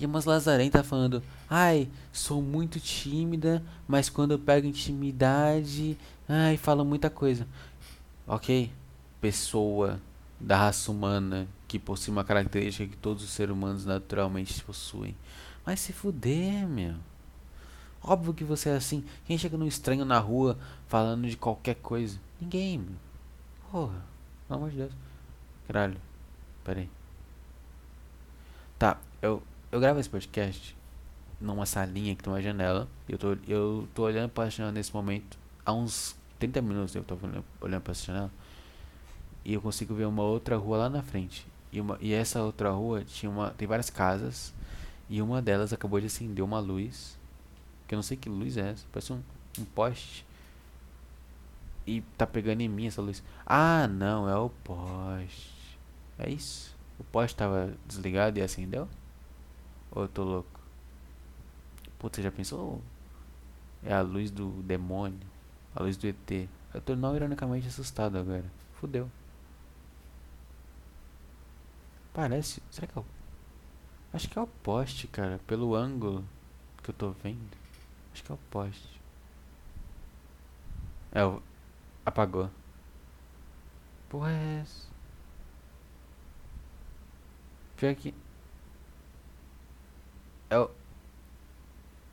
E 0.00 0.06
umas 0.06 0.24
Lazarém 0.24 0.70
tá 0.70 0.82
falando. 0.82 1.22
Ai, 1.48 1.86
sou 2.10 2.40
muito 2.40 2.80
tímida. 2.80 3.62
Mas 3.86 4.08
quando 4.08 4.30
eu 4.30 4.38
pego 4.38 4.66
intimidade. 4.66 5.98
Ai, 6.26 6.56
falo 6.56 6.86
muita 6.86 7.10
coisa. 7.10 7.46
Ok. 8.26 8.72
Pessoa 9.20 10.00
da 10.40 10.56
raça 10.56 10.90
humana. 10.90 11.46
Que 11.68 11.78
possui 11.78 12.12
uma 12.12 12.24
característica 12.24 12.90
que 12.90 12.96
todos 12.96 13.22
os 13.22 13.28
seres 13.28 13.54
humanos 13.54 13.84
naturalmente 13.84 14.64
possuem. 14.64 15.14
Mas 15.66 15.80
se 15.80 15.92
fuder, 15.92 16.66
meu. 16.66 16.94
Óbvio 18.02 18.32
que 18.32 18.42
você 18.42 18.70
é 18.70 18.76
assim. 18.76 19.04
Quem 19.26 19.36
chega 19.36 19.58
num 19.58 19.66
estranho 19.66 20.06
na 20.06 20.18
rua 20.18 20.56
falando 20.88 21.28
de 21.28 21.36
qualquer 21.36 21.74
coisa? 21.74 22.18
Ninguém, 22.40 22.78
meu. 22.78 22.96
Porra, 23.70 24.02
pelo 24.48 24.60
amor 24.60 24.70
de 24.70 24.78
Deus. 24.78 24.92
Caralho. 25.66 25.98
Pera 26.64 26.80
aí. 26.80 26.88
Tá, 28.78 28.96
eu, 29.20 29.42
eu 29.72 29.78
gravo 29.78 30.00
esse 30.00 30.10
podcast 30.10 30.76
numa 31.40 31.64
salinha 31.64 32.14
que 32.14 32.22
tem 32.22 32.32
uma 32.32 32.42
janela. 32.42 32.88
Eu 33.08 33.16
tô, 33.16 33.36
eu 33.46 33.88
tô 33.94 34.02
olhando 34.02 34.28
pra 34.30 34.48
janela 34.48 34.72
nesse 34.72 34.92
momento. 34.92 35.38
Há 35.64 35.72
uns 35.72 36.16
30 36.38 36.60
minutos 36.60 36.94
eu 36.94 37.04
tô 37.04 37.16
olhando, 37.60 37.82
pra 37.82 37.92
essa 37.92 38.06
janela. 38.06 38.30
E 39.44 39.54
eu 39.54 39.60
consigo 39.60 39.94
ver 39.94 40.06
uma 40.06 40.22
outra 40.22 40.56
rua 40.56 40.78
lá 40.78 40.90
na 40.90 41.02
frente. 41.02 41.46
E, 41.72 41.80
uma, 41.80 41.96
e 42.00 42.12
essa 42.12 42.42
outra 42.42 42.70
rua 42.70 43.04
tinha 43.04 43.30
uma, 43.30 43.50
tem 43.50 43.66
várias 43.66 43.90
casas. 43.90 44.52
E 45.08 45.22
uma 45.22 45.40
delas 45.40 45.72
acabou 45.72 46.00
de 46.00 46.06
acender 46.06 46.44
uma 46.44 46.58
luz 46.58 47.18
que 47.86 47.94
eu 47.94 47.96
não 47.96 48.02
sei 48.02 48.16
que 48.16 48.28
luz 48.28 48.56
é 48.56 48.70
essa. 48.70 48.84
Parece 48.92 49.12
um, 49.12 49.22
um 49.58 49.64
poste. 49.64 50.24
E 51.86 52.02
tá 52.16 52.26
pegando 52.26 52.60
em 52.60 52.68
mim 52.68 52.86
essa 52.86 53.00
luz. 53.00 53.22
Ah, 53.46 53.88
não, 53.88 54.28
é 54.28 54.36
o 54.36 54.50
poste. 54.62 55.78
É 56.18 56.28
isso? 56.28 56.76
O 56.98 57.04
poste 57.04 57.36
tava 57.36 57.72
desligado 57.86 58.38
e 58.38 58.42
acendeu? 58.42 58.88
Ou 59.92 60.02
eu 60.02 60.08
tô 60.08 60.22
louco? 60.22 60.60
Puta, 61.98 62.22
já 62.22 62.30
pensou? 62.30 62.80
É 63.82 63.92
a 63.92 64.00
luz 64.00 64.30
do 64.30 64.50
demônio. 64.62 65.20
A 65.74 65.82
luz 65.82 65.96
do 65.96 66.06
ET. 66.06 66.48
Eu 66.72 66.80
tô 66.80 66.94
não 66.94 67.14
ironicamente 67.16 67.66
assustado 67.66 68.16
agora. 68.16 68.44
Fudeu. 68.74 69.10
Parece. 72.12 72.62
Será 72.70 72.86
que 72.86 72.98
é 72.98 73.00
o. 73.00 73.04
Acho 74.12 74.28
que 74.28 74.38
é 74.38 74.42
o 74.42 74.46
poste, 74.46 75.06
cara. 75.06 75.40
Pelo 75.46 75.74
ângulo 75.74 76.24
que 76.82 76.90
eu 76.90 76.94
tô 76.94 77.10
vendo. 77.10 77.56
Acho 78.12 78.24
que 78.24 78.32
é 78.32 78.34
o 78.34 78.38
poste. 78.50 79.00
É, 81.12 81.24
o... 81.24 81.42
apagou. 82.04 82.50
Porra 84.08 84.30
é 84.30 84.60
essa? 84.60 84.88
Pior 87.76 87.94
que... 87.94 88.14
É 90.50 90.58
o... 90.58 90.70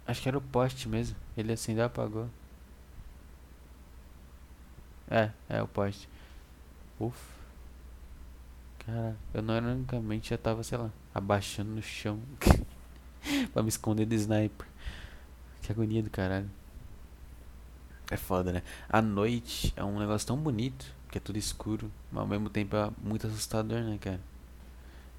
Acho 0.06 0.22
que 0.22 0.30
era 0.30 0.38
o 0.38 0.42
poste 0.42 0.88
mesmo. 0.88 1.18
Ele 1.36 1.52
acendeu 1.52 1.84
e 1.84 1.88
apagou. 1.88 2.30
É, 5.10 5.32
é 5.50 5.62
o 5.62 5.68
poste. 5.68 6.08
Ufa. 7.00 7.38
Cara, 8.80 9.18
eu 9.34 9.42
não 9.42 9.58
ironicamente 9.58 10.30
já 10.30 10.38
tava, 10.38 10.64
sei 10.64 10.78
lá, 10.78 10.90
abaixando 11.14 11.72
no 11.72 11.82
chão. 11.82 12.20
pra 13.52 13.64
me 13.64 13.70
esconder 13.70 14.06
do 14.06 14.16
sniper. 14.16 14.68
Que 15.62 15.72
agonia 15.72 16.02
do 16.02 16.10
caralho. 16.10 16.50
É 18.10 18.16
foda, 18.16 18.54
né? 18.54 18.64
A 18.88 19.02
noite 19.02 19.74
é 19.76 19.84
um 19.84 20.00
negócio 20.00 20.26
tão 20.28 20.38
bonito, 20.38 20.86
que 21.12 21.18
é 21.18 21.22
tudo 21.22 21.38
escuro, 21.38 21.92
mas 22.12 22.22
ao 22.22 22.28
mesmo 22.28 22.50
tempo 22.50 22.76
é 22.76 22.90
muito 23.04 23.28
assustador, 23.28 23.82
né, 23.82 23.98
cara? 24.00 24.22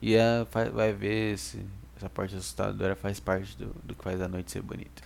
E 0.00 0.14
é, 0.14 0.44
vai 0.72 0.92
ver 0.92 1.38
se 1.38 1.64
essa 1.98 2.08
parte 2.08 2.36
assustadora 2.36 2.94
faz 2.94 3.18
parte 3.18 3.56
do, 3.58 3.74
do 3.84 3.94
que 3.94 4.02
faz 4.02 4.20
a 4.22 4.28
noite 4.28 4.52
ser 4.52 4.62
bonita. 4.62 5.02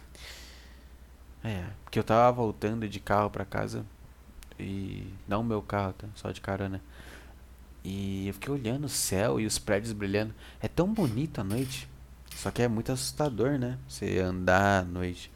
É, 1.42 1.64
porque 1.82 1.98
eu 1.98 2.04
tava 2.04 2.30
voltando 2.30 2.88
de 2.88 3.00
carro 3.00 3.30
pra 3.30 3.44
casa 3.44 3.84
e 4.58 5.12
não 5.26 5.40
o 5.40 5.44
meu 5.44 5.62
carro, 5.62 5.94
tá? 5.94 6.06
Só 6.14 6.30
de 6.30 6.40
carona. 6.40 6.80
E 7.82 8.28
eu 8.28 8.34
fiquei 8.34 8.52
olhando 8.52 8.84
o 8.84 8.88
céu 8.88 9.40
e 9.40 9.46
os 9.46 9.58
prédios 9.58 9.92
brilhando. 9.92 10.32
É 10.60 10.68
tão 10.68 10.92
bonito 10.92 11.40
a 11.40 11.44
noite. 11.44 11.88
Só 12.36 12.50
que 12.50 12.62
é 12.62 12.68
muito 12.68 12.92
assustador, 12.92 13.58
né? 13.58 13.78
Você 13.88 14.18
andar 14.18 14.82
à 14.82 14.84
noite. 14.84 15.32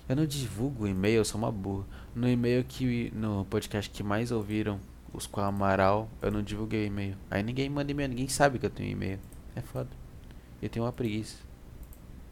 Eu 0.08 0.14
não 0.14 0.24
divulgo 0.24 0.84
o 0.84 0.88
e-mail, 0.88 1.16
eu 1.16 1.24
sou 1.24 1.38
uma 1.38 1.50
burra. 1.50 1.84
No 2.14 2.28
e-mail 2.28 2.62
que. 2.62 3.12
No 3.14 3.44
podcast 3.46 3.90
que 3.90 4.04
mais 4.04 4.30
ouviram, 4.30 4.78
os 5.12 5.26
com 5.26 5.40
a 5.40 5.46
Amaral, 5.46 6.08
eu 6.22 6.30
não 6.30 6.42
divulguei 6.42 6.86
e-mail. 6.86 7.16
Aí 7.30 7.42
ninguém 7.42 7.68
manda 7.68 7.90
e-mail, 7.90 8.08
ninguém 8.08 8.28
sabe 8.28 8.58
que 8.58 8.66
eu 8.66 8.70
tenho 8.70 8.90
e-mail. 8.90 9.18
É 9.54 9.60
foda. 9.60 9.90
Eu 10.62 10.68
tenho 10.68 10.84
uma 10.84 10.92
preguiça 10.92 11.38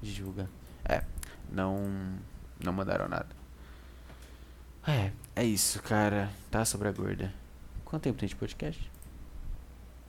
de 0.00 0.14
divulgar. 0.14 0.48
É, 0.84 1.02
não. 1.50 2.18
Não 2.62 2.72
mandaram 2.72 3.08
nada. 3.08 3.28
É, 4.86 5.12
é 5.36 5.44
isso, 5.44 5.82
cara. 5.82 6.30
Tá 6.50 6.64
sobre 6.64 6.88
a 6.88 6.92
gorda. 6.92 7.32
Quanto 7.84 8.02
tempo 8.02 8.18
tem 8.18 8.28
de 8.28 8.36
podcast? 8.36 8.90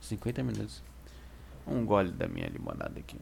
50 0.00 0.42
minutos. 0.42 0.82
Um 1.66 1.84
gole 1.84 2.10
da 2.10 2.26
minha 2.26 2.48
limonada 2.48 2.98
aqui. 2.98 3.16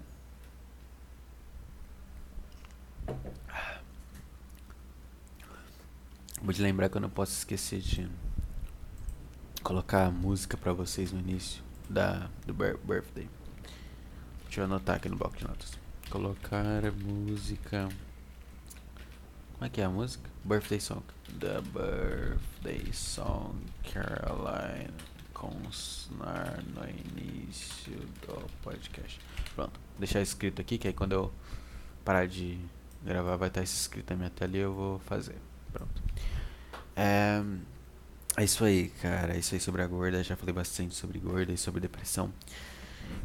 Vou 6.41 6.53
te 6.53 6.63
lembrar 6.63 6.89
que 6.89 6.97
eu 6.97 7.01
não 7.01 7.11
posso 7.11 7.33
esquecer 7.33 7.81
de 7.81 8.09
colocar 9.69 10.07
a 10.07 10.11
música 10.11 10.57
pra 10.57 10.73
vocês 10.73 11.13
no 11.13 11.21
início 11.21 11.63
da, 11.91 12.31
do 12.47 12.55
birthday. 12.55 13.29
Deixa 14.45 14.63
eu 14.63 14.65
anotar 14.65 14.97
aqui 14.97 15.11
no 15.11 15.17
bloco 15.17 15.37
de 15.37 15.45
notas. 15.45 15.79
Colocar 16.09 16.87
a 16.87 16.91
música. 16.91 17.87
Como 19.53 19.67
é 19.67 19.69
que 19.69 19.83
é 19.83 19.85
a 19.85 19.91
música? 19.91 20.31
Birthday 20.43 20.81
Song. 20.81 21.03
The 21.39 21.61
Birthday 21.61 22.91
Song 22.95 23.57
Caroline 23.93 24.95
consnar 25.35 26.65
no 26.75 26.89
início 26.89 27.99
do 28.27 28.51
podcast. 28.63 29.21
Pronto, 29.55 29.79
deixar 29.99 30.23
escrito 30.23 30.63
aqui, 30.63 30.79
que 30.79 30.89
aí 30.89 30.95
quando 30.95 31.13
eu 31.13 31.31
parar 32.07 32.27
de 32.27 32.59
gravar 33.05 33.37
vai 33.37 33.49
estar 33.49 33.63
escrito 33.63 34.13
na 34.13 34.17
minha 34.17 34.31
tela 34.31 34.57
e 34.57 34.61
eu 34.61 34.73
vou 34.73 34.99
fazer. 35.01 35.37
Pronto. 35.75 36.03
É, 36.97 37.43
é 38.39 38.45
isso 38.45 38.65
aí, 38.65 38.89
cara. 39.03 39.35
É 39.35 39.39
isso 39.39 39.55
aí 39.55 39.61
sobre 39.61 39.83
a 39.83 39.87
gorda. 39.87 40.23
Já 40.23 40.37
falei 40.37 40.55
bastante 40.55 40.95
sobre 40.95 41.19
gorda 41.19 41.53
e 41.53 41.57
sobre 41.57 41.81
depressão. 41.81 42.33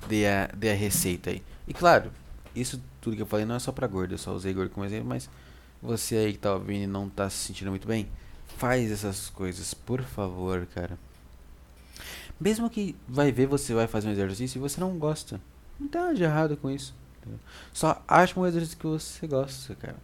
Dei 0.08 0.28
a, 0.28 0.48
dei 0.48 0.72
a 0.72 0.76
receita 0.76 1.30
aí. 1.30 1.44
E 1.68 1.74
claro, 1.74 2.12
isso 2.56 2.82
tudo 3.00 3.16
que 3.16 3.22
eu 3.22 3.26
falei 3.26 3.46
não 3.46 3.56
é 3.56 3.60
só 3.60 3.72
pra 3.72 3.88
gorda. 3.88 4.14
Eu 4.14 4.18
só 4.18 4.34
usei 4.34 4.54
gorda 4.54 4.74
como 4.74 4.86
exemplo, 4.86 5.08
mas 5.08 5.30
você 5.82 6.16
aí 6.16 6.34
que 6.34 6.40
tá 6.40 6.54
ouvindo 6.54 6.84
e 6.84 6.88
não 6.88 7.10
tá 7.10 7.30
se 7.30 7.38
sentindo 7.38 7.70
muito 7.70 7.88
bem, 7.88 8.08
faz 8.58 8.90
essas 8.92 9.30
coisas, 9.30 9.74
por 9.74 10.02
favor, 10.02 10.66
cara. 10.74 10.98
Mesmo 12.40 12.70
que 12.70 12.96
vai 13.08 13.32
ver 13.32 13.46
você 13.46 13.74
vai 13.74 13.88
fazer 13.88 14.08
um 14.08 14.12
exercício 14.12 14.58
e 14.58 14.62
você 14.62 14.80
não 14.80 14.98
gosta. 14.98 15.40
Não 15.80 15.88
tem 15.88 16.02
nada 16.02 16.14
de 16.14 16.24
errado 16.24 16.58
com 16.58 16.72
isso. 16.72 16.96
Só 17.72 18.02
acha 18.08 18.40
um 18.40 18.46
exercício 18.46 18.78
que 18.78 18.88
você 18.88 19.28
gosta, 19.28 19.76
cara. 19.76 19.98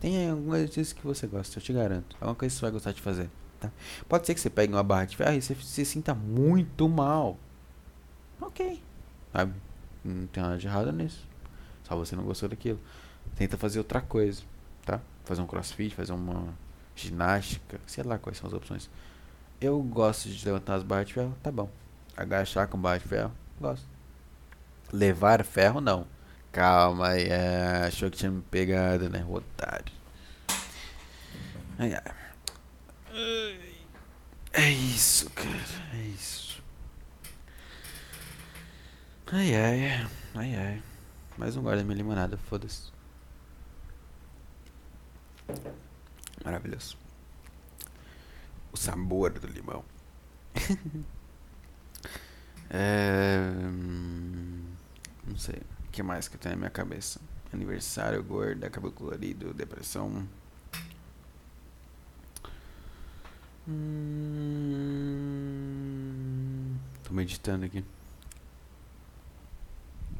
Tem 0.00 0.30
algum 0.30 0.54
exercício 0.54 0.96
que 0.96 1.06
você 1.06 1.26
gosta, 1.26 1.58
eu 1.58 1.62
te 1.62 1.72
garanto. 1.72 2.16
Alguma 2.20 2.34
coisa 2.34 2.54
que 2.54 2.58
você 2.58 2.62
vai 2.62 2.70
gostar 2.70 2.92
de 2.92 3.00
fazer. 3.00 3.30
Tá? 3.68 4.04
Pode 4.08 4.26
ser 4.26 4.34
que 4.34 4.40
você 4.40 4.50
pegue 4.50 4.72
uma 4.72 4.82
barra 4.82 5.04
de 5.04 5.16
ferro 5.16 5.34
e 5.34 5.42
você 5.42 5.54
se 5.54 5.84
sinta 5.84 6.14
muito 6.14 6.88
mal. 6.88 7.38
Ok. 8.40 8.82
Sabe? 9.32 9.54
Não 10.04 10.26
tem 10.26 10.42
nada 10.42 10.58
de 10.58 10.66
errado 10.66 10.92
nisso. 10.92 11.26
Só 11.84 11.96
você 11.96 12.14
não 12.16 12.24
gostou 12.24 12.48
daquilo. 12.48 12.80
Tenta 13.36 13.56
fazer 13.56 13.78
outra 13.78 14.00
coisa. 14.00 14.42
Tá? 14.84 15.00
Fazer 15.24 15.42
um 15.42 15.46
crossfit, 15.46 15.94
fazer 15.94 16.12
uma 16.12 16.54
ginástica. 16.94 17.80
Sei 17.86 18.04
lá 18.04 18.18
quais 18.18 18.38
são 18.38 18.46
as 18.46 18.52
opções. 18.52 18.88
Eu 19.60 19.80
gosto 19.82 20.28
de 20.28 20.44
levantar 20.44 20.74
as 20.74 20.82
barras 20.82 21.06
de 21.06 21.14
ferro. 21.14 21.36
Tá 21.42 21.50
bom. 21.50 21.70
Agachar 22.16 22.68
com 22.68 22.78
barra 22.78 22.98
de 22.98 23.04
ferro. 23.08 23.32
Gosto. 23.60 23.86
Levar 24.92 25.42
ferro, 25.44 25.80
não. 25.80 26.06
Calma 26.52 27.08
aí. 27.08 27.28
É, 27.28 27.84
achou 27.86 28.10
que 28.10 28.16
tinha 28.16 28.30
me 28.30 28.42
pegado, 28.42 29.08
né? 29.08 29.24
Otário. 29.28 29.92
Ai, 31.78 31.94
ai. 31.94 32.25
É 34.52 34.70
isso, 34.70 35.30
cara. 35.30 35.48
É 35.94 36.02
isso. 36.08 36.62
Ai, 39.32 39.54
ai. 39.54 40.08
Ai, 40.34 40.54
ai. 40.54 40.82
Mais 41.38 41.56
um 41.56 41.62
guarda 41.62 41.82
minha 41.82 41.96
limonada, 41.96 42.36
foda-se. 42.36 42.92
Maravilhoso. 46.44 46.98
O 48.70 48.76
sabor 48.76 49.30
do 49.30 49.46
limão. 49.46 49.82
é... 52.68 53.38
Hum, 53.64 54.74
não 55.26 55.38
sei. 55.38 55.62
O 55.86 55.90
que 55.90 56.02
mais 56.02 56.28
que 56.28 56.36
tem 56.36 56.52
na 56.52 56.58
minha 56.58 56.70
cabeça? 56.70 57.18
Aniversário, 57.50 58.22
gorda, 58.22 58.68
cabelo 58.68 58.92
colorido, 58.92 59.54
depressão. 59.54 60.28
Hum, 63.68 64.76
tô 67.02 67.12
meditando 67.12 67.64
aqui. 67.64 67.84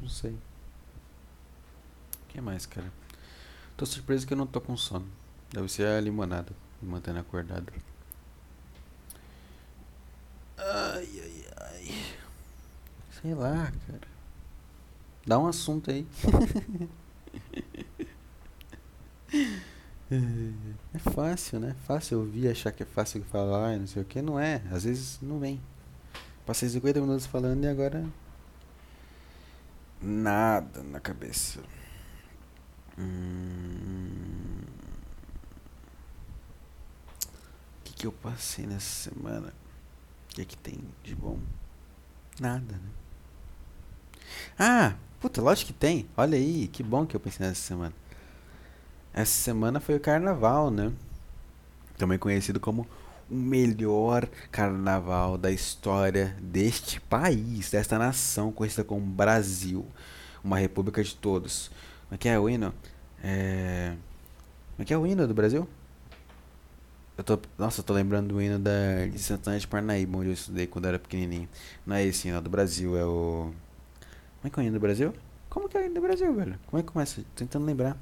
Não 0.01 0.09
sei. 0.09 0.31
O 0.31 0.37
que 2.27 2.41
mais, 2.41 2.65
cara? 2.65 2.91
Tô 3.77 3.85
surpreso 3.85 4.27
que 4.27 4.33
eu 4.33 4.37
não 4.37 4.47
tô 4.47 4.59
com 4.59 4.75
sono. 4.75 5.07
Deve 5.51 5.69
ser 5.69 5.87
a 5.87 6.01
limonada 6.01 6.51
me 6.81 6.89
mantendo 6.89 7.19
acordado. 7.19 7.71
Ai, 10.57 11.07
ai, 11.21 11.45
ai. 11.57 12.15
Sei 13.21 13.33
lá, 13.33 13.71
cara. 13.87 14.07
Dá 15.25 15.39
um 15.39 15.47
assunto 15.47 15.89
aí. 15.91 16.05
É 20.93 20.99
fácil, 20.99 21.59
né? 21.59 21.75
Fácil 21.85 22.19
ouvir, 22.19 22.47
achar 22.49 22.71
que 22.71 22.83
é 22.83 22.85
fácil 22.85 23.23
falar 23.25 23.75
e 23.75 23.79
não 23.79 23.87
sei 23.87 24.01
o 24.01 24.05
que. 24.05 24.21
Não 24.21 24.39
é. 24.39 24.61
Às 24.71 24.83
vezes 24.83 25.19
não 25.21 25.39
vem. 25.39 25.61
Passei 26.45 26.69
50 26.69 27.01
minutos 27.01 27.25
falando 27.25 27.63
e 27.63 27.67
agora. 27.67 28.05
Nada 30.01 30.81
na 30.83 30.99
cabeça. 30.99 31.59
Hum... 32.97 34.61
O 37.79 37.83
que, 37.83 37.93
que 37.93 38.07
eu 38.07 38.11
passei 38.11 38.65
nessa 38.65 39.09
semana? 39.11 39.53
O 40.31 40.35
que, 40.35 40.45
que 40.45 40.57
tem 40.57 40.79
de 41.03 41.15
bom? 41.15 41.39
Nada, 42.39 42.73
né? 42.73 42.89
Ah, 44.57 44.95
puta, 45.19 45.41
lógico 45.41 45.73
que 45.73 45.79
tem. 45.79 46.07
Olha 46.15 46.37
aí, 46.37 46.67
que 46.67 46.83
bom 46.83 47.05
que 47.05 47.15
eu 47.15 47.19
pensei 47.19 47.45
nessa 47.45 47.61
semana. 47.61 47.93
Essa 49.17 49.33
semana 49.33 49.79
foi 49.79 49.95
o 49.95 49.99
carnaval, 49.99 50.69
né? 50.69 50.93
Também 51.97 52.19
conhecido 52.19 52.59
como 52.59 52.85
o 53.27 53.33
melhor 53.33 54.27
carnaval 54.51 55.39
da 55.39 55.49
história 55.49 56.37
deste 56.39 57.01
país, 57.01 57.71
desta 57.71 57.97
nação 57.97 58.51
conhecida 58.51 58.83
como 58.83 59.03
Brasil, 59.03 59.87
uma 60.43 60.59
república 60.59 61.03
de 61.03 61.15
todos. 61.15 61.71
Como 62.03 62.13
é 62.13 62.17
que 62.19 62.29
é 62.29 62.37
o 62.37 62.47
hino? 62.47 62.71
É... 63.23 63.95
Como 64.75 64.83
é 64.83 64.85
que 64.85 64.93
é 64.93 64.97
o 64.99 65.07
hino 65.07 65.27
do 65.27 65.33
Brasil? 65.33 65.67
Eu 67.17 67.23
tô, 67.23 67.39
nossa, 67.57 67.79
eu 67.79 67.83
tô 67.83 67.93
lembrando 67.93 68.27
do 68.27 68.39
hino 68.39 68.59
da, 68.59 69.07
de 69.11 69.17
Santana 69.17 69.57
de 69.57 69.65
Parnaíba, 69.65 70.15
onde 70.15 70.29
eu 70.29 70.33
estudei 70.33 70.67
quando 70.67 70.85
eu 70.85 70.89
era 70.89 70.99
pequenininho. 70.99 71.49
Não 71.83 71.95
é 71.95 72.05
esse 72.05 72.27
hino 72.27 72.39
do 72.39 72.51
Brasil, 72.51 72.95
é 72.95 73.03
o... 73.03 73.51
Como 74.41 74.43
é 74.43 74.49
que 74.51 74.59
é 74.59 74.61
o 74.61 74.63
hino 74.63 74.73
do 74.73 74.79
Brasil? 74.79 75.11
Como 75.49 75.67
que 75.67 75.75
é 75.75 75.81
o 75.81 75.85
hino 75.85 75.95
do 75.95 76.01
Brasil, 76.01 76.31
velho? 76.35 76.59
Como 76.67 76.79
é 76.79 76.83
que 76.83 76.91
começa? 76.91 77.19
Tô 77.19 77.27
tentando 77.33 77.65
lembrar. 77.65 77.97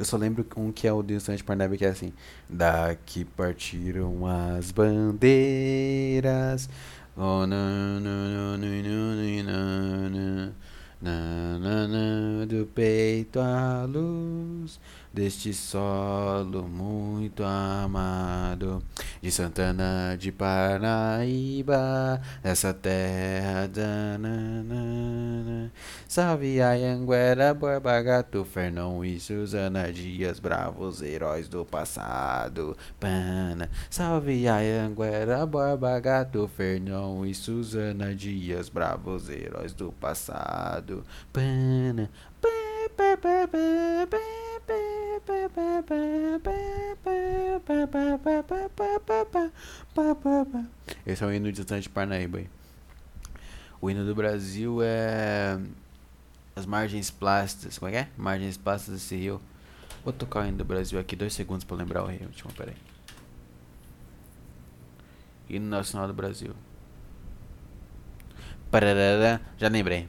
Eu 0.00 0.06
só 0.06 0.16
lembro 0.16 0.46
um 0.56 0.72
que 0.72 0.88
é 0.88 0.92
o 0.94 1.02
do 1.02 1.36
de 1.36 1.44
Parnaíba, 1.44 1.76
que 1.76 1.84
é 1.84 1.90
assim. 1.90 2.10
Daqui 2.48 3.22
partiram 3.22 4.24
as 4.26 4.72
bandeiras. 4.72 6.70
Oh, 7.14 7.46
na, 7.46 8.00
na, 8.00 8.56
na, 11.02 11.58
na, 11.58 11.86
na, 11.86 12.46
do 12.46 12.66
peito 12.74 13.40
à 13.40 13.84
luz. 13.84 14.80
Deste 15.12 15.52
solo 15.52 16.68
muito 16.68 17.42
amado 17.42 18.82
de 19.20 19.30
Santana 19.30 20.16
de 20.16 20.30
Parnaíba, 20.30 22.20
essa 22.42 22.72
terra 22.72 23.66
danana. 23.66 25.70
Salve 26.08 26.60
Anhanguera, 26.60 27.52
Borba 27.52 28.00
Gato, 28.02 28.44
Fernão 28.44 29.04
e 29.04 29.18
Suzana 29.20 29.92
Dias, 29.92 30.38
bravos 30.38 31.02
heróis 31.02 31.48
do 31.48 31.64
passado. 31.64 32.76
Pana. 32.98 33.68
Salve 33.90 34.46
Anhanguera, 34.46 35.44
Borba 35.44 35.98
Gato, 35.98 36.48
Fernão 36.56 37.26
e 37.26 37.34
Suzana 37.34 38.14
Dias, 38.14 38.68
bravos 38.68 39.28
heróis 39.28 39.72
do 39.72 39.92
passado. 39.92 41.04
Pana. 41.32 42.08
Esse 51.06 51.24
é 51.24 51.26
o 51.26 51.32
hino 51.32 51.50
de 51.50 51.58
Santana 51.58 51.80
de 51.80 51.88
Parnaíba. 51.88 52.42
O 53.80 53.90
hino 53.90 54.04
do 54.04 54.14
Brasil 54.14 54.82
é 54.82 55.58
as 56.54 56.66
margens 56.66 57.10
plásticas. 57.10 57.78
Como 57.78 57.88
é 57.88 57.92
que 57.92 57.98
é? 57.98 58.08
Margens 58.16 58.56
plásticas 58.56 59.00
desse 59.00 59.16
rio. 59.16 59.40
Vou 60.04 60.12
tocar 60.12 60.44
o 60.44 60.46
hino 60.46 60.58
do 60.58 60.64
Brasil 60.64 60.98
aqui, 60.98 61.16
dois 61.16 61.32
segundos 61.32 61.64
pra 61.64 61.76
lembrar 61.76 62.02
o 62.02 62.06
rio. 62.06 62.26
Último, 62.26 62.52
peraí. 62.52 62.76
Hino 65.48 65.66
Nacional 65.66 66.06
do 66.06 66.14
Brasil. 66.14 66.54
Já 69.58 69.68
lembrei. 69.68 70.08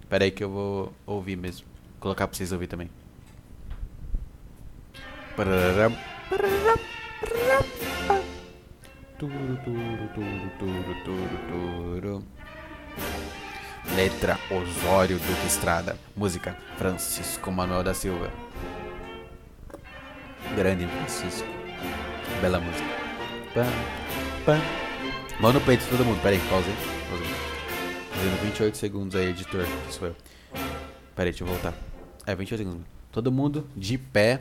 Espera 0.00 0.24
aí 0.24 0.30
que 0.30 0.42
eu 0.42 0.50
vou 0.50 0.92
ouvir 1.06 1.36
mesmo. 1.36 1.66
Vou 1.92 2.00
colocar 2.00 2.26
para 2.26 2.36
vocês 2.36 2.50
ouvir 2.50 2.66
também. 2.66 2.90
para 5.38 5.46
para 5.78 5.90
para 6.30 6.48
para 7.38 7.54
para 7.54 7.78
para 12.00 12.28
Letra 13.94 14.38
Osório 14.50 15.18
Duque 15.18 15.46
Estrada. 15.46 15.96
Música 16.16 16.56
Francisco 16.76 17.50
Manuel 17.50 17.82
da 17.82 17.94
Silva. 17.94 18.30
Grande 20.56 20.86
Francisco. 20.86 21.48
Bela 22.40 22.60
música. 22.60 22.84
Pam, 23.54 23.66
pam. 24.44 24.60
Mão 25.40 25.52
no 25.52 25.60
peito 25.60 25.84
todo 25.88 26.04
mundo. 26.04 26.20
Pera 26.22 26.36
aí. 26.36 26.48
Pausa 26.48 26.68
aí. 26.68 26.76
Fazendo 28.12 28.42
28 28.42 28.76
segundos 28.76 29.16
aí, 29.16 29.28
editor. 29.28 29.64
Que 29.86 29.94
sou 29.94 30.08
eu. 30.08 30.16
Pera 31.14 31.28
aí, 31.28 31.30
deixa 31.30 31.44
eu 31.44 31.48
voltar. 31.48 31.74
É, 32.26 32.34
28 32.34 32.58
segundos. 32.58 32.86
Todo 33.12 33.30
mundo 33.30 33.66
de 33.76 33.96
pé. 33.98 34.40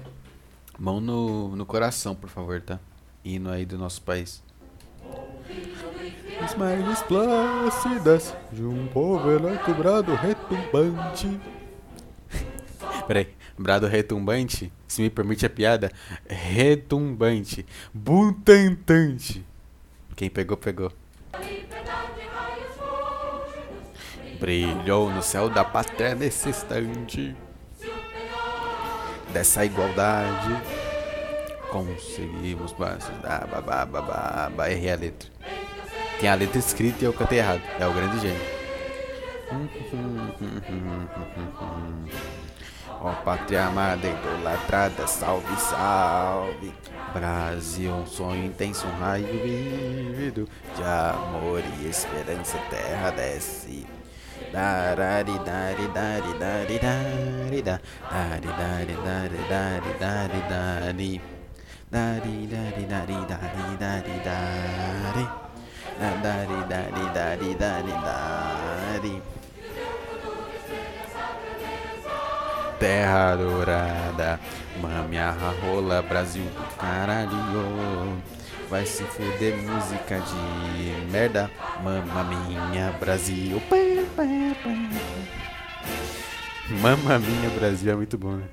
Mão 0.79 1.01
no, 1.01 1.55
no 1.55 1.65
coração, 1.65 2.15
por 2.15 2.29
favor, 2.29 2.61
tá? 2.61 2.79
Hino 3.25 3.49
aí 3.49 3.65
do 3.65 3.77
nosso 3.77 4.01
país. 4.01 4.43
Margens 6.55 7.01
plácidas 7.03 8.35
de 8.51 8.63
um 8.63 8.87
povo 8.87 9.31
eleito 9.31 9.73
brado 9.73 10.15
retumbante. 10.15 11.39
Peraí, 13.07 13.33
brado 13.57 13.87
retumbante? 13.87 14.71
Se 14.87 15.01
me 15.01 15.09
permite 15.09 15.45
a 15.45 15.49
piada, 15.49 15.91
retumbante, 16.27 17.65
butantante. 17.93 19.45
Quem 20.15 20.29
pegou, 20.29 20.57
pegou. 20.57 20.91
Brilhou 24.39 25.09
no 25.09 25.21
céu 25.21 25.49
da 25.49 25.63
pátria 25.63 26.15
nesse 26.15 26.49
instante 26.49 27.35
dessa 29.33 29.65
igualdade. 29.65 30.61
Conseguimos 31.69 32.71
babá, 32.73 33.61
babá, 33.61 33.85
babá, 33.85 34.71
errei 34.71 34.91
a 34.91 34.95
letra. 34.95 35.29
Tem 36.19 36.29
a 36.29 36.33
letra 36.33 36.57
escrita 36.57 36.97
e 37.01 37.05
eu 37.05 37.13
cantei 37.13 37.37
errado. 37.37 37.61
É 37.79 37.87
o 37.87 37.93
grande 37.93 38.19
gênio. 38.19 38.41
Ó 42.99 43.11
oh, 43.11 43.23
pátria 43.23 43.67
amada, 43.67 44.07
idolatrada, 44.07 45.05
salve, 45.05 45.55
salve. 45.57 46.73
Brasil, 47.13 47.93
um 47.93 48.05
sonho 48.07 48.45
intenso, 48.45 48.87
um 48.87 48.99
raio 48.99 49.27
vívido 49.27 50.49
de 50.75 50.83
amor 50.83 51.61
e 51.79 51.87
esperança, 51.87 52.57
terra 52.69 53.11
desce. 53.11 53.85
Dari, 54.51 54.95
dari, 54.95 55.37
dari, 55.39 55.87
dari, 55.87 56.33
dari, 56.33 56.79
dari, 56.79 57.61
dari, 57.61 57.61
dari, 57.61 57.75
dari, 58.11 58.95
dari, 59.03 59.37
dari, 59.47 59.61
dari, 61.89 62.47
dari, 62.47 62.85
dari, 62.87 63.25
dari, 63.27 63.77
dari, 63.77 64.19
dari. 64.23 65.46
Dari, 65.97 66.59
dari, 66.69 67.03
dari, 67.13 67.49
dari, 67.57 67.93
dari. 68.05 69.15
Terra 72.77 73.35
dourada, 73.35 74.39
mame 74.79 75.17
rola, 75.65 76.01
Brasil 76.03 76.45
do 76.45 76.65
caralho. 76.77 78.21
Vai 78.69 78.85
se 78.85 79.03
fuder 79.03 79.55
música 79.57 80.19
de 80.19 81.11
merda, 81.11 81.49
mama 81.83 82.23
minha 82.23 82.91
Brasil. 82.99 83.61
Mama 86.81 87.17
minha 87.17 87.49
Brasil 87.57 87.91
é 87.91 87.95
muito 87.95 88.17
bom, 88.17 88.35
né? 88.35 88.45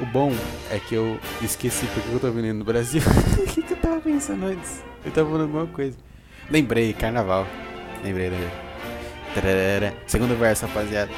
O 0.00 0.06
bom 0.06 0.32
é 0.70 0.78
que 0.78 0.94
eu 0.94 1.18
esqueci 1.42 1.84
porque 1.86 2.08
eu 2.12 2.20
tô 2.20 2.30
vindo 2.30 2.54
no 2.54 2.64
Brasil. 2.64 3.02
o 3.36 3.46
que, 3.46 3.62
que 3.62 3.72
eu 3.72 3.76
tava 3.78 4.00
pensando 4.00 4.46
antes? 4.46 4.80
Eu 5.04 5.10
tava 5.10 5.28
falando 5.28 5.42
alguma 5.46 5.66
coisa. 5.66 5.98
Lembrei, 6.48 6.92
carnaval. 6.92 7.44
Lembrei, 8.04 8.30
lembrei. 8.30 9.92
Segundo 10.06 10.38
verso, 10.38 10.66
rapaziada. 10.66 11.10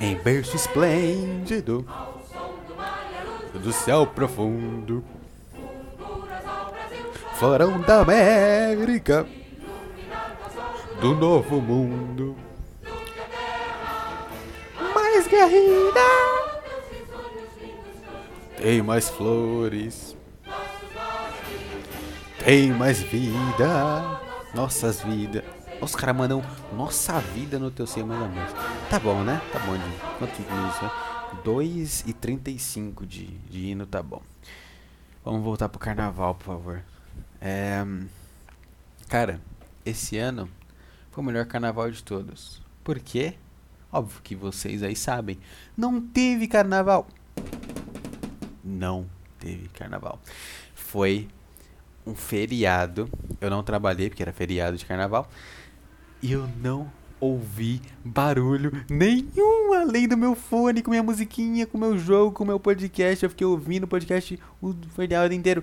Em 0.00 0.16
verso 0.16 0.56
esplêndido 0.56 1.86
do 3.54 3.72
céu 3.72 4.06
profundo 4.08 5.04
Florão 7.40 7.80
da 7.80 8.02
América, 8.02 9.26
do 11.00 11.14
novo 11.14 11.58
mundo. 11.58 12.36
Mais 14.94 15.26
guerrida, 15.26 16.00
tem 18.58 18.82
mais 18.82 19.08
flores, 19.08 20.14
tem 22.44 22.72
mais 22.72 23.00
vida, 23.00 24.20
nossas 24.52 25.00
vidas. 25.00 25.42
Os 25.80 25.96
caras 25.96 26.14
mandam 26.14 26.42
nossa 26.74 27.20
vida 27.20 27.58
no 27.58 27.70
teu 27.70 27.86
cima 27.86 28.18
da 28.18 28.26
música. 28.26 28.60
Tá 28.90 28.98
bom, 28.98 29.22
né? 29.22 29.40
Tá 29.50 29.60
bom, 29.60 29.78
de 29.78 30.18
quanto 30.18 30.42
minutos, 30.42 30.82
né? 30.82 30.90
2 31.42 32.04
e 32.06 32.12
35 32.12 33.06
de, 33.06 33.28
de 33.28 33.70
hino, 33.70 33.86
tá 33.86 34.02
bom. 34.02 34.20
Vamos 35.24 35.42
voltar 35.42 35.70
pro 35.70 35.78
carnaval, 35.78 36.34
por 36.34 36.44
favor. 36.44 36.89
É, 37.40 37.84
cara, 39.08 39.40
esse 39.84 40.18
ano 40.18 40.48
foi 41.10 41.24
o 41.24 41.26
melhor 41.26 41.46
carnaval 41.46 41.90
de 41.90 42.02
todos. 42.02 42.62
Por 42.84 42.98
quê? 42.98 43.34
Óbvio 43.92 44.20
que 44.22 44.34
vocês 44.34 44.82
aí 44.82 44.94
sabem. 44.94 45.38
Não 45.76 46.00
teve 46.00 46.46
carnaval. 46.46 47.08
Não 48.62 49.06
teve 49.38 49.68
carnaval. 49.68 50.20
Foi 50.74 51.28
um 52.06 52.14
feriado. 52.14 53.10
Eu 53.40 53.50
não 53.50 53.62
trabalhei 53.62 54.08
porque 54.08 54.22
era 54.22 54.32
feriado 54.32 54.76
de 54.76 54.84
carnaval. 54.84 55.28
E 56.22 56.32
eu 56.32 56.48
não 56.62 56.90
ouvi 57.18 57.82
barulho 58.02 58.72
nenhum 58.88 59.74
além 59.74 60.08
do 60.08 60.16
meu 60.16 60.34
fone, 60.34 60.82
com 60.82 60.90
minha 60.90 61.02
musiquinha, 61.02 61.66
com 61.66 61.76
meu 61.76 61.98
jogo, 61.98 62.32
com 62.32 62.44
meu 62.44 62.58
podcast. 62.58 63.24
Eu 63.24 63.30
fiquei 63.30 63.46
ouvindo 63.46 63.84
o 63.84 63.88
podcast 63.88 64.38
o 64.62 64.74
feriado 64.94 65.34
inteiro. 65.34 65.62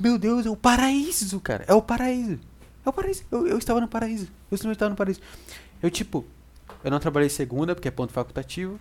Meu 0.00 0.16
Deus, 0.16 0.46
é 0.46 0.50
o 0.50 0.56
paraíso, 0.56 1.40
cara. 1.40 1.64
É 1.66 1.74
o 1.74 1.82
paraíso. 1.82 2.38
É 2.86 2.88
o 2.88 2.92
paraíso. 2.92 3.24
Eu, 3.30 3.46
eu 3.46 3.58
estava 3.58 3.80
no 3.80 3.88
paraíso. 3.88 4.28
Eu 4.50 4.54
estava 4.54 4.90
no 4.90 4.96
paraíso. 4.96 5.20
Eu, 5.82 5.90
tipo, 5.90 6.24
eu 6.84 6.90
não 6.90 7.00
trabalhei 7.00 7.28
segunda, 7.28 7.74
porque 7.74 7.88
é 7.88 7.90
ponto 7.90 8.12
facultativo. 8.12 8.78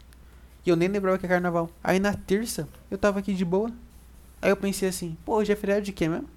E 0.65 0.69
eu 0.69 0.75
nem 0.75 0.87
lembrava 0.87 1.17
que 1.17 1.25
é 1.25 1.29
carnaval. 1.29 1.69
Aí 1.83 1.99
na 1.99 2.13
terça, 2.13 2.67
eu 2.91 2.97
tava 2.97 3.19
aqui 3.19 3.33
de 3.33 3.43
boa. 3.43 3.71
Aí 4.41 4.49
eu 4.51 4.57
pensei 4.57 4.89
assim, 4.89 5.17
pô, 5.25 5.37
hoje 5.37 5.51
é 5.51 5.55
feriado 5.55 5.81
de 5.81 5.91
quê 5.91 6.07
mesmo? 6.07 6.29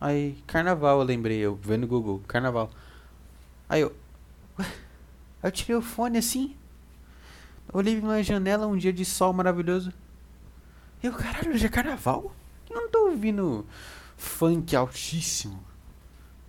Aí, 0.00 0.38
carnaval, 0.46 1.00
eu 1.00 1.04
lembrei, 1.04 1.38
eu 1.38 1.56
vendo 1.56 1.82
no 1.82 1.86
Google, 1.88 2.22
carnaval. 2.26 2.70
Aí 3.68 3.82
eu. 3.82 3.94
Aí 4.58 4.66
eu 5.42 5.52
tirei 5.52 5.76
o 5.76 5.82
fone 5.82 6.18
assim. 6.18 6.56
Olhei 7.72 8.00
na 8.00 8.22
janela 8.22 8.66
um 8.66 8.76
dia 8.76 8.92
de 8.92 9.04
sol 9.04 9.32
maravilhoso. 9.32 9.92
Eu, 11.02 11.12
caralho, 11.12 11.52
hoje 11.52 11.66
é 11.66 11.68
carnaval? 11.68 12.32
Eu 12.70 12.76
não 12.76 12.88
tô 12.88 13.10
ouvindo 13.10 13.66
funk 14.18 14.76
altíssimo. 14.76 15.64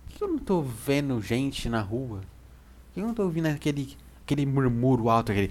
Por 0.04 0.16
que 0.16 0.24
eu 0.24 0.28
não 0.28 0.38
tô 0.38 0.60
vendo 0.60 1.22
gente 1.22 1.68
na 1.70 1.80
rua? 1.80 2.18
Por 2.18 2.94
que 2.94 3.00
eu 3.00 3.06
não 3.06 3.14
tô 3.14 3.22
ouvindo 3.22 3.46
aquele, 3.46 3.96
aquele 4.22 4.44
murmúrio 4.44 5.08
alto, 5.08 5.32
aquele. 5.32 5.50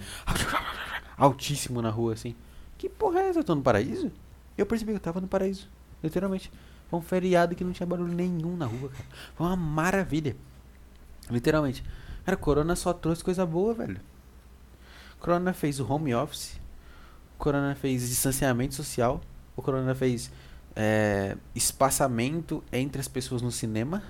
altíssimo 1.18 1.82
na 1.82 1.90
rua 1.90 2.14
assim? 2.14 2.36
Que 2.78 2.88
porra 2.88 3.22
é 3.22 3.30
essa? 3.30 3.40
Eu 3.40 3.44
tô 3.44 3.56
no 3.56 3.62
paraíso? 3.62 4.12
Eu 4.58 4.66
percebi 4.66 4.92
que 4.92 4.98
eu 4.98 5.02
tava 5.02 5.20
no 5.20 5.28
paraíso. 5.28 5.68
Literalmente. 6.04 6.52
Foi 6.90 7.00
um 7.00 7.02
feriado 7.02 7.56
que 7.56 7.64
não 7.64 7.72
tinha 7.72 7.88
barulho 7.88 8.14
nenhum 8.14 8.56
na 8.56 8.66
rua, 8.66 8.90
cara. 8.90 9.06
Foi 9.36 9.48
uma 9.48 9.56
maravilha. 9.56 10.36
Literalmente. 11.30 11.84
Cara, 12.26 12.38
Corona 12.38 12.76
só 12.76 12.94
trouxe 12.94 13.24
coisa 13.24 13.46
boa, 13.46 13.74
velho. 13.74 14.00
Corona 15.20 15.54
fez 15.54 15.80
o 15.80 15.92
home 15.92 16.14
office. 16.14 16.60
Corona 17.38 17.76
fez 17.76 18.08
distanciamento 18.10 18.76
social. 18.76 19.22
O 19.56 19.62
Corona 19.62 19.94
fez 19.96 20.32
é, 20.76 21.36
espaçamento 21.56 22.64
entre 22.72 23.02
as 23.02 23.08
pessoas 23.08 23.42
no 23.42 23.52
cinema. 23.52 24.04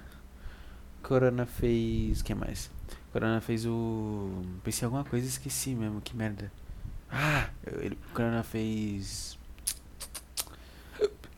Corona 1.01 1.45
fez. 1.45 2.21
Que 2.21 2.33
mais? 2.35 2.69
Corona 3.11 3.41
fez 3.41 3.65
o. 3.65 4.43
Pensei 4.63 4.85
em 4.85 4.87
alguma 4.87 5.03
coisa 5.03 5.25
e 5.25 5.29
esqueci 5.29 5.73
mesmo. 5.73 6.01
Que 6.01 6.15
merda. 6.15 6.51
Ah! 7.11 7.49
Ele, 7.65 7.97
Corona 8.13 8.43
fez. 8.43 9.37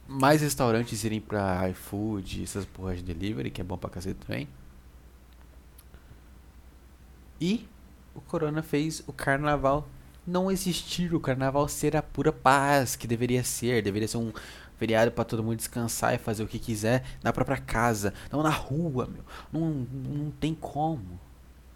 Mais 0.07 0.41
restaurantes 0.41 1.03
irem 1.05 1.21
pra 1.21 1.69
iFood, 1.69 2.43
essas 2.43 2.65
porras 2.65 2.97
de 2.97 3.13
delivery, 3.13 3.49
que 3.49 3.61
é 3.61 3.63
bom 3.63 3.77
pra 3.77 3.89
cacete 3.89 4.19
também. 4.25 4.47
E 7.39 7.65
o 8.13 8.19
Corona 8.19 8.61
fez 8.61 9.01
o 9.07 9.13
carnaval 9.13 9.87
não 10.25 10.51
existir, 10.51 11.13
o 11.13 11.19
carnaval 11.19 11.67
ser 11.67 11.95
a 11.95 12.03
pura 12.03 12.31
paz 12.31 12.95
que 12.95 13.07
deveria 13.07 13.43
ser, 13.43 13.81
deveria 13.81 14.07
ser 14.07 14.17
um 14.17 14.31
feriado 14.81 15.11
para 15.11 15.23
todo 15.23 15.43
mundo 15.43 15.57
descansar 15.57 16.15
e 16.15 16.17
fazer 16.17 16.41
o 16.41 16.47
que 16.47 16.57
quiser 16.57 17.03
na 17.21 17.31
própria 17.31 17.57
casa, 17.57 18.15
não 18.31 18.41
na 18.41 18.49
rua, 18.49 19.07
meu. 19.07 19.23
Não, 19.53 19.85
não 19.93 20.31
tem 20.31 20.55
como. 20.55 21.19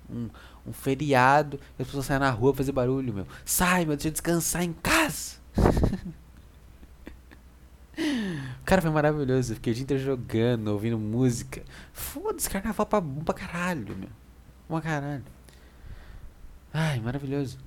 Um, 0.10 0.28
um 0.66 0.74
feriado 0.74 1.60
e 1.78 1.84
as 1.84 1.88
pessoas 1.88 2.08
saem 2.08 2.20
na 2.20 2.32
rua 2.32 2.56
fazer 2.56 2.72
barulho, 2.72 3.14
meu. 3.14 3.28
Sai, 3.46 3.86
meu, 3.86 3.96
deixa 3.96 4.08
eu 4.08 4.12
descansar 4.12 4.64
em 4.64 4.74
casa. 4.74 5.36
Cara, 8.66 8.82
foi 8.82 8.90
maravilhoso. 8.90 9.54
Fiquei 9.54 9.72
o 9.72 9.76
dia 9.76 9.84
inteiro 9.84 10.02
jogando, 10.04 10.70
ouvindo 10.70 10.98
música. 10.98 11.62
Foda-se, 11.94 12.50
carnaval 12.50 12.88
pra 12.88 13.02
pra 13.02 13.36
caralho, 13.36 13.96
meu. 13.96 14.10
Pra 14.68 14.82
caralho. 14.82 15.24
Ai, 16.74 17.00
maravilhoso. 17.00 17.60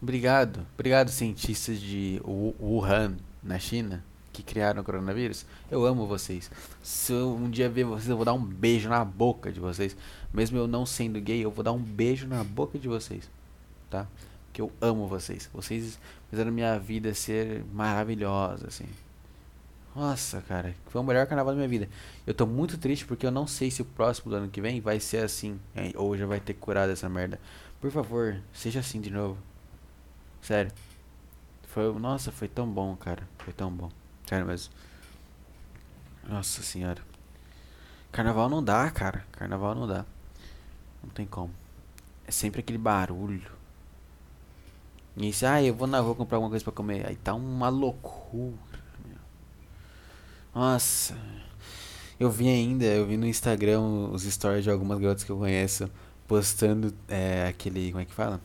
Obrigado. 0.00 0.66
Obrigado, 0.74 1.10
cientistas 1.10 1.80
de 1.80 2.20
Wuhan, 2.24 3.16
na 3.42 3.58
China, 3.58 4.04
que 4.32 4.42
criaram 4.42 4.82
o 4.82 4.84
coronavírus. 4.84 5.46
Eu 5.70 5.86
amo 5.86 6.06
vocês. 6.06 6.50
Se 6.82 7.12
eu 7.12 7.34
um 7.34 7.48
dia 7.48 7.68
ver 7.68 7.84
vocês, 7.84 8.08
eu 8.08 8.16
vou 8.16 8.24
dar 8.24 8.34
um 8.34 8.44
beijo 8.44 8.88
na 8.88 9.04
boca 9.04 9.50
de 9.50 9.58
vocês. 9.58 9.96
Mesmo 10.32 10.58
eu 10.58 10.66
não 10.66 10.84
sendo 10.84 11.20
gay, 11.20 11.42
eu 11.42 11.50
vou 11.50 11.64
dar 11.64 11.72
um 11.72 11.82
beijo 11.82 12.26
na 12.26 12.44
boca 12.44 12.78
de 12.78 12.88
vocês. 12.88 13.28
Tá? 13.88 14.06
Que 14.52 14.60
eu 14.60 14.70
amo 14.80 15.06
vocês. 15.06 15.48
Vocês 15.52 15.98
fizeram 16.28 16.52
minha 16.52 16.78
vida 16.78 17.14
ser 17.14 17.64
maravilhosa, 17.72 18.66
assim. 18.68 18.86
Nossa, 19.94 20.42
cara, 20.42 20.74
foi 20.88 21.00
o 21.00 21.04
melhor 21.04 21.26
carnaval 21.26 21.54
da 21.54 21.56
minha 21.56 21.68
vida. 21.68 21.88
Eu 22.26 22.34
tô 22.34 22.44
muito 22.44 22.76
triste 22.76 23.06
porque 23.06 23.24
eu 23.24 23.30
não 23.30 23.46
sei 23.46 23.70
se 23.70 23.80
o 23.80 23.84
próximo 23.86 24.30
do 24.30 24.36
ano 24.36 24.48
que 24.48 24.60
vem 24.60 24.78
vai 24.78 25.00
ser 25.00 25.24
assim. 25.24 25.58
Ou 25.94 26.14
já 26.18 26.26
vai 26.26 26.38
ter 26.38 26.52
curado 26.52 26.92
essa 26.92 27.08
merda. 27.08 27.40
Por 27.80 27.90
favor, 27.90 28.36
seja 28.52 28.80
assim 28.80 29.00
de 29.00 29.10
novo. 29.10 29.38
Sério. 30.46 30.70
Foi, 31.66 31.92
nossa, 31.98 32.30
foi 32.30 32.46
tão 32.46 32.70
bom, 32.70 32.94
cara. 32.94 33.28
Foi 33.38 33.52
tão 33.52 33.68
bom. 33.68 33.90
Sério 34.28 34.46
mesmo. 34.46 34.72
Nossa 36.28 36.62
senhora. 36.62 37.02
Carnaval 38.12 38.48
não 38.48 38.62
dá, 38.62 38.88
cara. 38.92 39.26
Carnaval 39.32 39.74
não 39.74 39.88
dá. 39.88 40.06
Não 41.02 41.10
tem 41.10 41.26
como. 41.26 41.52
É 42.28 42.30
sempre 42.30 42.60
aquele 42.60 42.78
barulho. 42.78 43.50
E 45.16 45.30
isso, 45.30 45.44
ah, 45.44 45.60
eu 45.60 45.74
vou 45.74 45.88
na 45.88 45.98
rua 45.98 46.14
comprar 46.14 46.36
alguma 46.36 46.50
coisa 46.50 46.64
pra 46.64 46.72
comer. 46.72 47.04
Aí 47.08 47.16
tá 47.16 47.34
uma 47.34 47.68
loucura. 47.68 48.56
Nossa. 50.54 51.18
Eu 52.20 52.30
vi 52.30 52.48
ainda, 52.48 52.84
eu 52.84 53.04
vi 53.04 53.16
no 53.16 53.26
Instagram 53.26 53.80
os 54.12 54.22
stories 54.22 54.62
de 54.62 54.70
algumas 54.70 55.00
garotas 55.00 55.24
que 55.24 55.32
eu 55.32 55.38
conheço 55.38 55.90
postando 56.28 56.94
é, 57.08 57.48
aquele. 57.48 57.90
Como 57.90 58.00
é 58.00 58.04
que 58.04 58.14
fala? 58.14 58.40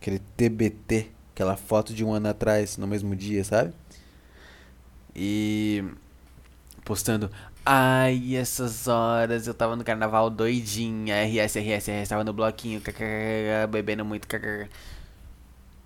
Aquele 0.00 0.18
TBT, 0.18 1.10
aquela 1.32 1.56
foto 1.56 1.94
de 1.94 2.04
um 2.04 2.12
ano 2.12 2.28
atrás, 2.28 2.76
no 2.76 2.86
mesmo 2.86 3.16
dia, 3.16 3.42
sabe? 3.44 3.72
E. 5.14 5.84
Postando. 6.84 7.30
Ai, 7.64 8.34
essas 8.34 8.88
horas 8.88 9.46
eu 9.46 9.54
tava 9.54 9.76
no 9.76 9.84
carnaval 9.84 10.28
doidinha. 10.28 11.24
RS, 11.24 11.56
RS, 11.56 11.88
RS, 11.88 12.08
tava 12.08 12.24
no 12.24 12.32
bloquinho, 12.32 12.80
kkk, 12.80 13.66
bebendo 13.70 14.04
muito, 14.04 14.26
kkk. 14.26 14.68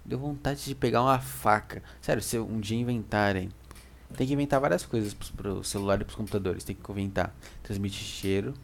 Deu 0.04 0.18
vontade 0.18 0.64
de 0.64 0.74
pegar 0.74 1.02
uma 1.02 1.18
faca. 1.18 1.82
Sério, 2.00 2.22
se 2.22 2.38
um 2.38 2.60
dia 2.60 2.78
inventarem 2.78 3.50
tem 4.14 4.26
que 4.26 4.32
inventar 4.32 4.60
várias 4.60 4.84
coisas 4.84 5.14
para 5.14 5.52
o 5.52 5.64
celular 5.64 6.00
e 6.00 6.04
para 6.04 6.10
os 6.10 6.16
computadores. 6.16 6.64
Tem 6.64 6.76
que 6.76 6.90
inventar 6.92 7.34
transmitir 7.62 8.04
cheiro, 8.04 8.54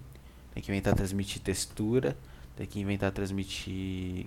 tem 0.55 0.63
que 0.63 0.71
inventar 0.71 0.95
transmitir 0.95 1.43
textura, 1.43 2.17
tem 2.57 2.67
que 2.67 2.81
inventar 2.81 3.11
transmitir 3.11 4.27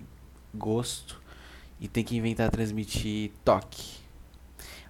gosto 0.54 1.20
e 1.80 1.88
tem 1.88 2.04
que 2.04 2.16
inventar 2.16 2.50
transmitir 2.50 3.32
toque. 3.44 3.96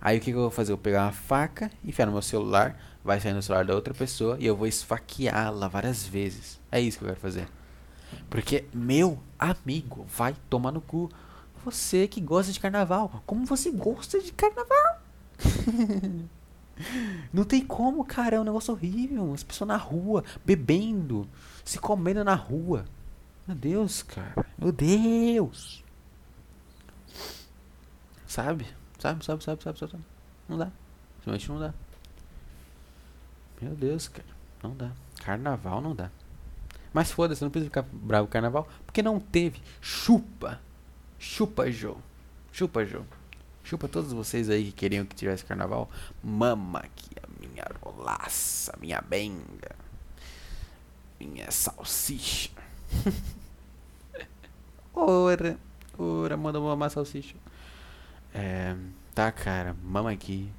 Aí 0.01 0.18
o 0.18 0.20
que, 0.20 0.30
que 0.30 0.37
eu 0.37 0.43
vou 0.43 0.51
fazer? 0.51 0.72
Eu 0.72 0.76
vou 0.76 0.82
pegar 0.82 1.05
uma 1.05 1.12
faca, 1.12 1.70
enfiar 1.84 2.07
no 2.07 2.12
meu 2.12 2.22
celular, 2.22 2.78
vai 3.05 3.20
sair 3.20 3.32
no 3.32 3.43
celular 3.43 3.64
da 3.64 3.74
outra 3.74 3.95
pessoa 3.95 4.37
e 4.39 4.47
eu 4.47 4.57
vou 4.57 4.66
esfaqueá-la 4.66 5.68
várias 5.68 6.07
vezes. 6.07 6.61
É 6.70 6.80
isso 6.80 6.99
que 6.99 7.05
eu 7.05 7.09
quero 7.09 7.20
fazer. 7.20 7.49
Porque, 8.28 8.64
meu 8.72 9.18
amigo, 9.39 10.05
vai 10.09 10.34
tomar 10.49 10.72
no 10.72 10.80
cu. 10.80 11.11
Você 11.64 12.07
que 12.07 12.20
gosta 12.20 12.53
de 12.53 12.61
carnaval. 12.61 13.22
Como 13.26 13.45
você 13.45 13.70
gosta 13.70 14.20
de 14.20 14.32
carnaval? 14.32 15.01
Não 17.32 17.45
tem 17.45 17.64
como, 17.64 18.05
cara. 18.05 18.37
É 18.37 18.41
um 18.41 18.45
negócio 18.45 18.72
horrível. 18.72 19.32
As 19.32 19.43
pessoas 19.43 19.68
na 19.68 19.76
rua, 19.76 20.22
bebendo, 20.45 21.28
se 21.64 21.78
comendo 21.78 22.22
na 22.22 22.34
rua. 22.34 22.84
Meu 23.47 23.57
Deus, 23.57 24.03
cara. 24.03 24.47
Meu 24.59 24.70
Deus. 24.70 25.84
Sabe? 28.27 28.66
Sabe, 28.99 29.24
sabe, 29.24 29.45
sabe, 29.45 29.62
sabe, 29.62 29.79
sabe. 29.79 30.05
Não 30.49 30.59
dá. 30.59 30.70
Simplesmente 31.18 31.49
não 31.49 31.61
dá. 31.61 31.74
Meu 33.61 33.74
Deus, 33.74 34.09
cara. 34.09 34.29
Não 34.62 34.74
dá. 34.74 34.91
Carnaval 35.22 35.81
não 35.81 35.95
dá. 35.95 36.11
Mas 36.93 37.11
foda-se, 37.11 37.43
não 37.43 37.51
precisa 37.51 37.70
ficar 37.70 37.83
bravo 37.93 38.27
com 38.27 38.33
carnaval. 38.33 38.68
Porque 38.85 39.03
não 39.03 39.20
teve. 39.20 39.61
Chupa. 39.81 40.61
Chupa, 41.18 41.70
Joe. 41.70 41.97
Chupa, 42.53 42.85
Joe. 42.85 43.05
Chupa 43.62 43.89
todos 43.89 44.12
vocês 44.12 44.49
aí 44.49 44.66
que 44.66 44.72
queriam 44.72 45.05
que 45.05 45.14
tivesse 45.14 45.45
carnaval. 45.45 45.91
Mama 46.22 46.79
aqui 46.79 47.11
a 47.22 47.27
minha 47.41 47.64
rolaça, 47.83 48.72
minha 48.81 49.01
benga. 49.01 49.74
Minha 51.18 51.51
salsicha. 51.51 52.51
ora, 54.95 55.59
ora, 55.99 56.37
manda 56.37 56.61
mamar 56.61 56.91
salsicha. 56.91 57.35
É, 58.39 58.76
tá, 59.14 59.32
cara, 59.32 59.74
mama 59.82 60.11
aqui. 60.11 60.53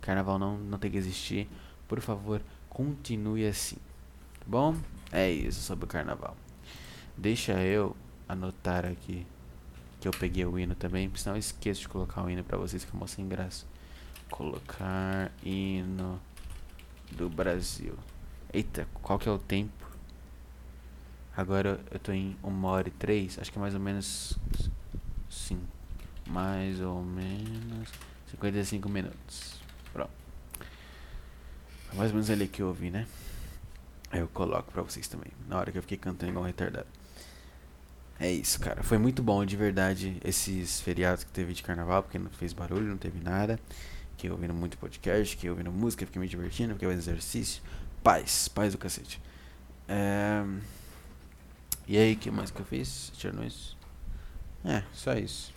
Carnaval 0.00 0.38
não, 0.38 0.56
não 0.56 0.78
tem 0.78 0.90
que 0.90 0.96
existir. 0.96 1.46
Por 1.86 2.00
favor, 2.00 2.40
continue 2.70 3.46
assim. 3.46 3.76
Tá 4.40 4.46
bom? 4.46 4.74
É 5.12 5.30
isso 5.30 5.60
sobre 5.60 5.84
o 5.84 5.88
carnaval. 5.88 6.34
Deixa 7.14 7.52
eu 7.62 7.94
anotar 8.26 8.86
aqui 8.86 9.26
que 10.00 10.08
eu 10.08 10.12
peguei 10.12 10.46
o 10.46 10.58
hino 10.58 10.74
também, 10.74 11.10
senão 11.14 11.36
eu 11.36 11.40
esqueço 11.40 11.82
de 11.82 11.88
colocar 11.88 12.24
o 12.24 12.30
hino 12.30 12.42
pra 12.42 12.56
vocês 12.56 12.82
que 12.82 12.96
é 12.96 13.06
sem 13.06 13.28
graça. 13.28 13.66
Colocar 14.30 15.30
hino 15.44 16.18
do 17.10 17.28
Brasil. 17.28 17.94
Eita, 18.50 18.88
qual 19.02 19.18
que 19.18 19.28
é 19.28 19.32
o 19.32 19.38
tempo? 19.38 19.86
Agora 21.36 21.78
eu 21.90 21.98
tô 21.98 22.10
em 22.10 22.36
1 22.42 22.64
hora 22.64 22.88
e 22.88 22.90
3, 22.90 23.38
acho 23.38 23.52
que 23.52 23.58
é 23.58 23.60
mais 23.60 23.74
ou 23.74 23.80
menos. 23.80 24.38
Sim, 25.28 25.60
mais 26.26 26.80
ou 26.80 27.02
menos 27.02 27.88
55 28.30 28.88
minutos. 28.88 29.60
Pronto. 29.92 30.10
É 31.92 31.96
mais 31.96 32.10
ou 32.10 32.14
menos 32.14 32.30
ali 32.30 32.48
que 32.48 32.62
eu 32.62 32.68
ouvi, 32.68 32.90
né? 32.90 33.06
Eu 34.12 34.28
coloco 34.28 34.70
pra 34.72 34.82
vocês 34.82 35.08
também. 35.08 35.30
Na 35.48 35.58
hora 35.58 35.72
que 35.72 35.78
eu 35.78 35.82
fiquei 35.82 35.98
cantando 35.98 36.32
igual 36.32 36.44
um 36.44 36.46
retardado. 36.46 36.86
É 38.20 38.30
isso, 38.30 38.60
cara. 38.60 38.82
Foi 38.82 38.98
muito 38.98 39.22
bom, 39.22 39.44
de 39.44 39.56
verdade, 39.56 40.18
esses 40.22 40.80
feriados 40.80 41.24
que 41.24 41.30
teve 41.32 41.52
de 41.52 41.62
carnaval, 41.62 42.02
porque 42.02 42.18
não 42.18 42.30
fez 42.30 42.52
barulho, 42.52 42.86
não 42.86 42.98
teve 42.98 43.18
nada. 43.18 43.58
Fiquei 44.12 44.30
ouvindo 44.30 44.54
muito 44.54 44.78
podcast, 44.78 45.34
fiquei 45.34 45.50
ouvindo 45.50 45.72
música, 45.72 46.06
fiquei 46.06 46.20
me 46.20 46.28
divertindo, 46.28 46.74
fiquei 46.74 46.88
fazendo 46.88 47.02
exercício. 47.02 47.62
Paz, 48.02 48.48
paz 48.48 48.72
do 48.72 48.78
cacete. 48.78 49.20
É... 49.88 50.44
E 51.88 51.96
aí, 51.96 52.12
o 52.12 52.16
que 52.16 52.30
mais 52.30 52.50
que 52.50 52.60
eu 52.60 52.64
fiz? 52.64 53.10
Tirando 53.16 53.44
isso. 53.44 53.76
É, 54.64 54.84
só 54.92 55.14
isso. 55.14 55.52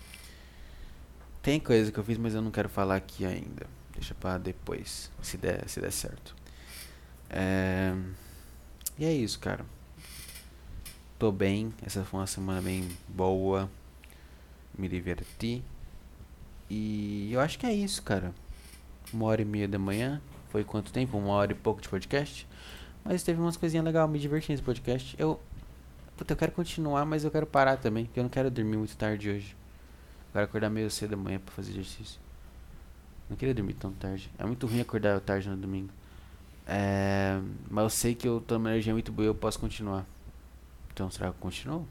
Tem 1.45 1.59
coisa 1.59 1.91
que 1.91 1.99
eu 1.99 2.03
fiz, 2.03 2.17
mas 2.17 2.33
eu 2.33 2.41
não 2.41 2.49
quero 2.49 2.67
falar 2.67 2.95
aqui 2.95 3.23
ainda. 3.23 3.67
Deixa 3.93 4.15
pra 4.15 4.39
depois, 4.39 5.11
se 5.21 5.37
der, 5.37 5.69
se 5.69 5.79
der 5.79 5.91
certo. 5.91 6.35
É... 7.29 7.93
E 8.97 9.05
é 9.05 9.13
isso, 9.13 9.37
cara. 9.37 9.63
Tô 11.19 11.31
bem. 11.31 11.71
Essa 11.85 12.03
foi 12.03 12.19
uma 12.19 12.25
semana 12.25 12.63
bem 12.63 12.89
boa. 13.07 13.69
Me 14.75 14.89
diverti. 14.89 15.63
E 16.67 17.31
eu 17.31 17.39
acho 17.39 17.59
que 17.59 17.67
é 17.67 17.73
isso, 17.73 18.01
cara. 18.01 18.33
Uma 19.13 19.25
hora 19.25 19.43
e 19.43 19.45
meia 19.45 19.67
da 19.67 19.77
manhã. 19.77 20.19
Foi 20.49 20.63
quanto 20.63 20.91
tempo? 20.91 21.15
Uma 21.15 21.33
hora 21.33 21.51
e 21.51 21.55
pouco 21.55 21.79
de 21.79 21.87
podcast. 21.87 22.47
Mas 23.03 23.21
teve 23.21 23.39
umas 23.39 23.55
coisinhas 23.55 23.85
legais. 23.85 24.09
Me 24.09 24.17
diverti 24.17 24.51
nesse 24.51 24.63
podcast. 24.63 25.15
Eu. 25.19 25.39
Puta, 26.17 26.33
eu 26.33 26.37
quero 26.37 26.53
continuar, 26.53 27.05
mas 27.05 27.23
eu 27.23 27.29
quero 27.29 27.45
parar 27.45 27.77
também. 27.77 28.05
Porque 28.05 28.19
eu 28.19 28.23
não 28.23 28.31
quero 28.31 28.49
dormir 28.49 28.77
muito 28.77 28.97
tarde 28.97 29.29
hoje. 29.29 29.55
Quero 30.35 30.43
acordar 30.43 30.69
meio 30.69 30.91
cedo 30.91 31.11
da 31.11 31.15
manhã 31.15 31.39
pra 31.39 31.55
fazer 31.55 31.71
exercício. 31.71 32.19
Não 33.29 33.37
queria 33.37 33.53
dormir 33.55 33.73
tão 33.75 33.93
tarde. 33.93 34.29
É 34.37 34.43
muito 34.43 34.67
ruim 34.67 34.81
acordar 34.81 35.17
tarde 35.21 35.47
no 35.47 35.55
domingo. 35.55 35.89
É, 36.67 37.39
mas 37.69 37.83
eu 37.83 37.89
sei 37.89 38.15
que 38.15 38.27
eu 38.27 38.41
tô 38.41 38.55
numa 38.55 38.71
energia 38.71 38.91
muito 38.91 39.13
boa 39.13 39.23
e 39.23 39.29
eu 39.29 39.33
posso 39.33 39.57
continuar. 39.57 40.05
Então 40.91 41.09
será 41.09 41.29
que 41.29 41.37
eu 41.37 41.39
continuo? 41.39 41.87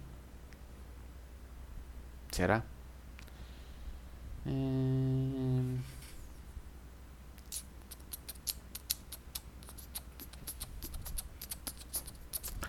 Será? 2.32 2.62
É... 4.44 4.50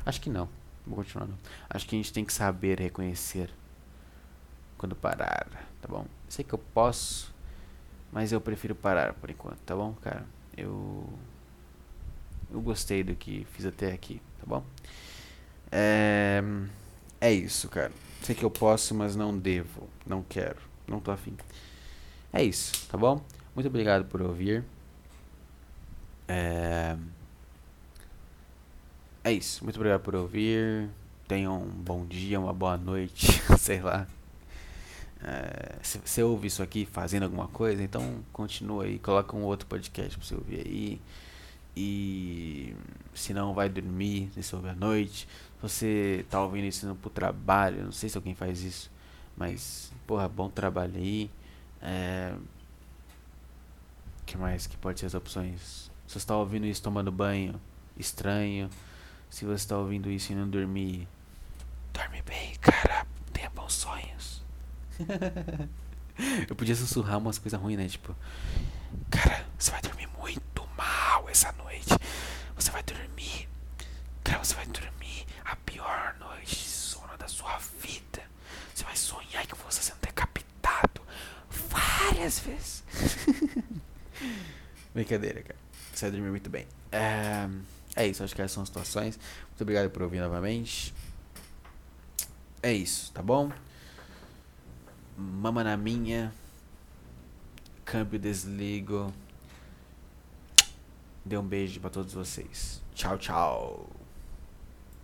Acho 0.05 0.21
que 0.21 0.29
não. 0.29 0.47
Vou 0.87 0.95
continuar 0.95 1.27
não. 1.27 1.37
Acho 1.69 1.85
que 1.85 1.97
a 1.97 1.99
gente 1.99 2.13
tem 2.13 2.23
que 2.23 2.31
saber 2.31 2.79
reconhecer 2.79 3.49
quando 4.77 4.95
parar, 4.95 5.47
tá 5.81 5.87
bom? 5.87 6.05
Sei 6.29 6.43
que 6.43 6.53
eu 6.53 6.59
posso, 6.59 7.33
mas 8.11 8.31
eu 8.31 8.41
prefiro 8.41 8.75
parar 8.75 9.13
por 9.13 9.29
enquanto, 9.29 9.59
tá 9.59 9.75
bom, 9.75 9.93
cara? 10.01 10.25
Eu 10.57 11.07
eu 12.51 12.61
gostei 12.61 13.03
do 13.03 13.15
que 13.15 13.45
fiz 13.51 13.65
até 13.65 13.91
aqui, 13.91 14.21
tá 14.39 14.45
bom? 14.45 14.63
É, 15.71 16.41
é 17.19 17.33
isso, 17.33 17.67
cara. 17.69 17.91
Sei 18.21 18.33
que 18.35 18.43
eu 18.43 18.51
posso, 18.51 18.95
mas 18.95 19.15
não 19.15 19.37
devo. 19.37 19.89
Não 20.05 20.23
quero. 20.23 20.59
Não 20.87 20.99
tô 20.99 21.11
afim. 21.11 21.35
É 22.31 22.43
isso, 22.43 22.87
tá 22.87 22.97
bom? 22.97 23.21
Muito 23.53 23.67
obrigado 23.67 24.05
por 24.05 24.21
ouvir. 24.21 24.63
É, 26.27 26.95
é 29.23 29.31
isso. 29.31 29.63
Muito 29.63 29.75
obrigado 29.75 30.01
por 30.01 30.15
ouvir. 30.15 30.89
Tenham 31.27 31.61
um 31.61 31.69
bom 31.69 32.05
dia, 32.05 32.39
uma 32.39 32.53
boa 32.53 32.77
noite, 32.77 33.41
sei 33.59 33.81
lá. 33.81 34.07
É, 35.23 35.77
você 35.81 36.23
ouve 36.23 36.47
isso 36.47 36.61
aqui 36.61 36.85
fazendo 36.85 37.23
alguma 37.23 37.47
coisa, 37.47 37.81
então 37.81 38.23
continua 38.31 38.83
aí, 38.83 38.99
coloca 38.99 39.35
um 39.35 39.43
outro 39.43 39.67
podcast 39.67 40.17
pra 40.17 40.25
você 40.25 40.35
ouvir 40.35 40.59
aí. 40.65 41.01
E 41.77 42.73
se 43.13 43.33
não 43.33 43.53
vai 43.53 43.67
dormir, 43.67 44.31
se 44.41 44.55
ouve 44.55 44.69
à 44.69 44.75
noite. 44.75 45.27
Você 45.61 46.25
tá 46.29 46.41
ouvindo 46.41 46.65
isso 46.65 46.85
indo 46.85 46.95
pro 46.95 47.09
trabalho, 47.09 47.83
não 47.83 47.91
sei 47.91 48.07
se 48.09 48.17
alguém 48.17 48.35
faz 48.35 48.61
isso, 48.61 48.91
mas 49.35 49.91
porra, 50.05 50.27
bom 50.29 50.49
trabalho 50.49 50.95
aí. 50.95 51.29
É, 51.81 52.33
que 54.25 54.37
mais 54.37 54.67
que 54.67 54.77
pode 54.77 54.99
ser 54.99 55.05
as 55.05 55.13
opções? 55.13 55.91
Se 56.07 56.13
você 56.13 56.17
está 56.19 56.35
ouvindo 56.35 56.65
isso 56.65 56.81
tomando 56.81 57.11
banho, 57.11 57.59
estranho. 57.97 58.69
Se 59.29 59.45
você 59.45 59.55
está 59.55 59.77
ouvindo 59.77 60.09
isso 60.09 60.31
e 60.31 60.35
não 60.35 60.49
dormir, 60.49 61.07
dorme 61.93 62.21
bem, 62.21 62.53
cara. 62.61 63.05
Tenha 63.33 63.49
bons 63.49 63.73
sonhos. 63.73 64.34
Eu 66.47 66.55
podia 66.55 66.75
sussurrar 66.75 67.17
umas 67.17 67.37
coisas 67.37 67.59
ruins, 67.59 67.77
né? 67.77 67.87
Tipo, 67.87 68.15
cara, 69.09 69.45
você 69.57 69.71
vai 69.71 69.81
dormir 69.81 70.07
muito 70.17 70.67
mal 70.77 71.27
essa 71.29 71.51
noite. 71.53 71.89
Você 72.55 72.71
vai 72.71 72.83
dormir. 72.83 73.49
Cara, 74.23 74.43
você 74.43 74.55
vai 74.55 74.65
dormir 74.67 75.25
a 75.43 75.55
pior 75.57 76.15
noite 76.19 76.55
de 76.55 76.69
sono 76.69 77.17
da 77.17 77.27
sua 77.27 77.57
vida. 77.81 78.23
Você 78.73 78.83
vai 78.83 78.95
sonhar 78.95 79.45
que 79.45 79.55
você 79.55 79.81
sendo 79.81 79.99
decapitado 79.99 81.01
várias 81.49 82.39
vezes. 82.39 82.83
Brincadeira, 84.93 85.41
cara. 85.41 85.59
Você 85.93 86.05
vai 86.05 86.11
dormir 86.11 86.29
muito 86.29 86.49
bem. 86.49 86.65
É, 86.91 87.47
é 87.95 88.07
isso, 88.07 88.23
acho 88.23 88.33
que 88.33 88.41
essas 88.41 88.53
são 88.53 88.63
as 88.63 88.69
situações. 88.69 89.19
Muito 89.49 89.61
obrigado 89.61 89.89
por 89.89 90.01
ouvir 90.01 90.19
novamente. 90.19 90.93
É 92.63 92.71
isso, 92.71 93.11
tá 93.11 93.21
bom? 93.21 93.51
Mama 95.17 95.63
na 95.63 95.77
minha. 95.77 96.33
Câmbio 97.83 98.19
desligo. 98.19 99.13
Dê 101.23 101.37
um 101.37 101.43
beijo 101.43 101.79
para 101.79 101.89
todos 101.89 102.13
vocês. 102.13 102.81
Tchau, 102.93 103.17
tchau. 103.17 103.89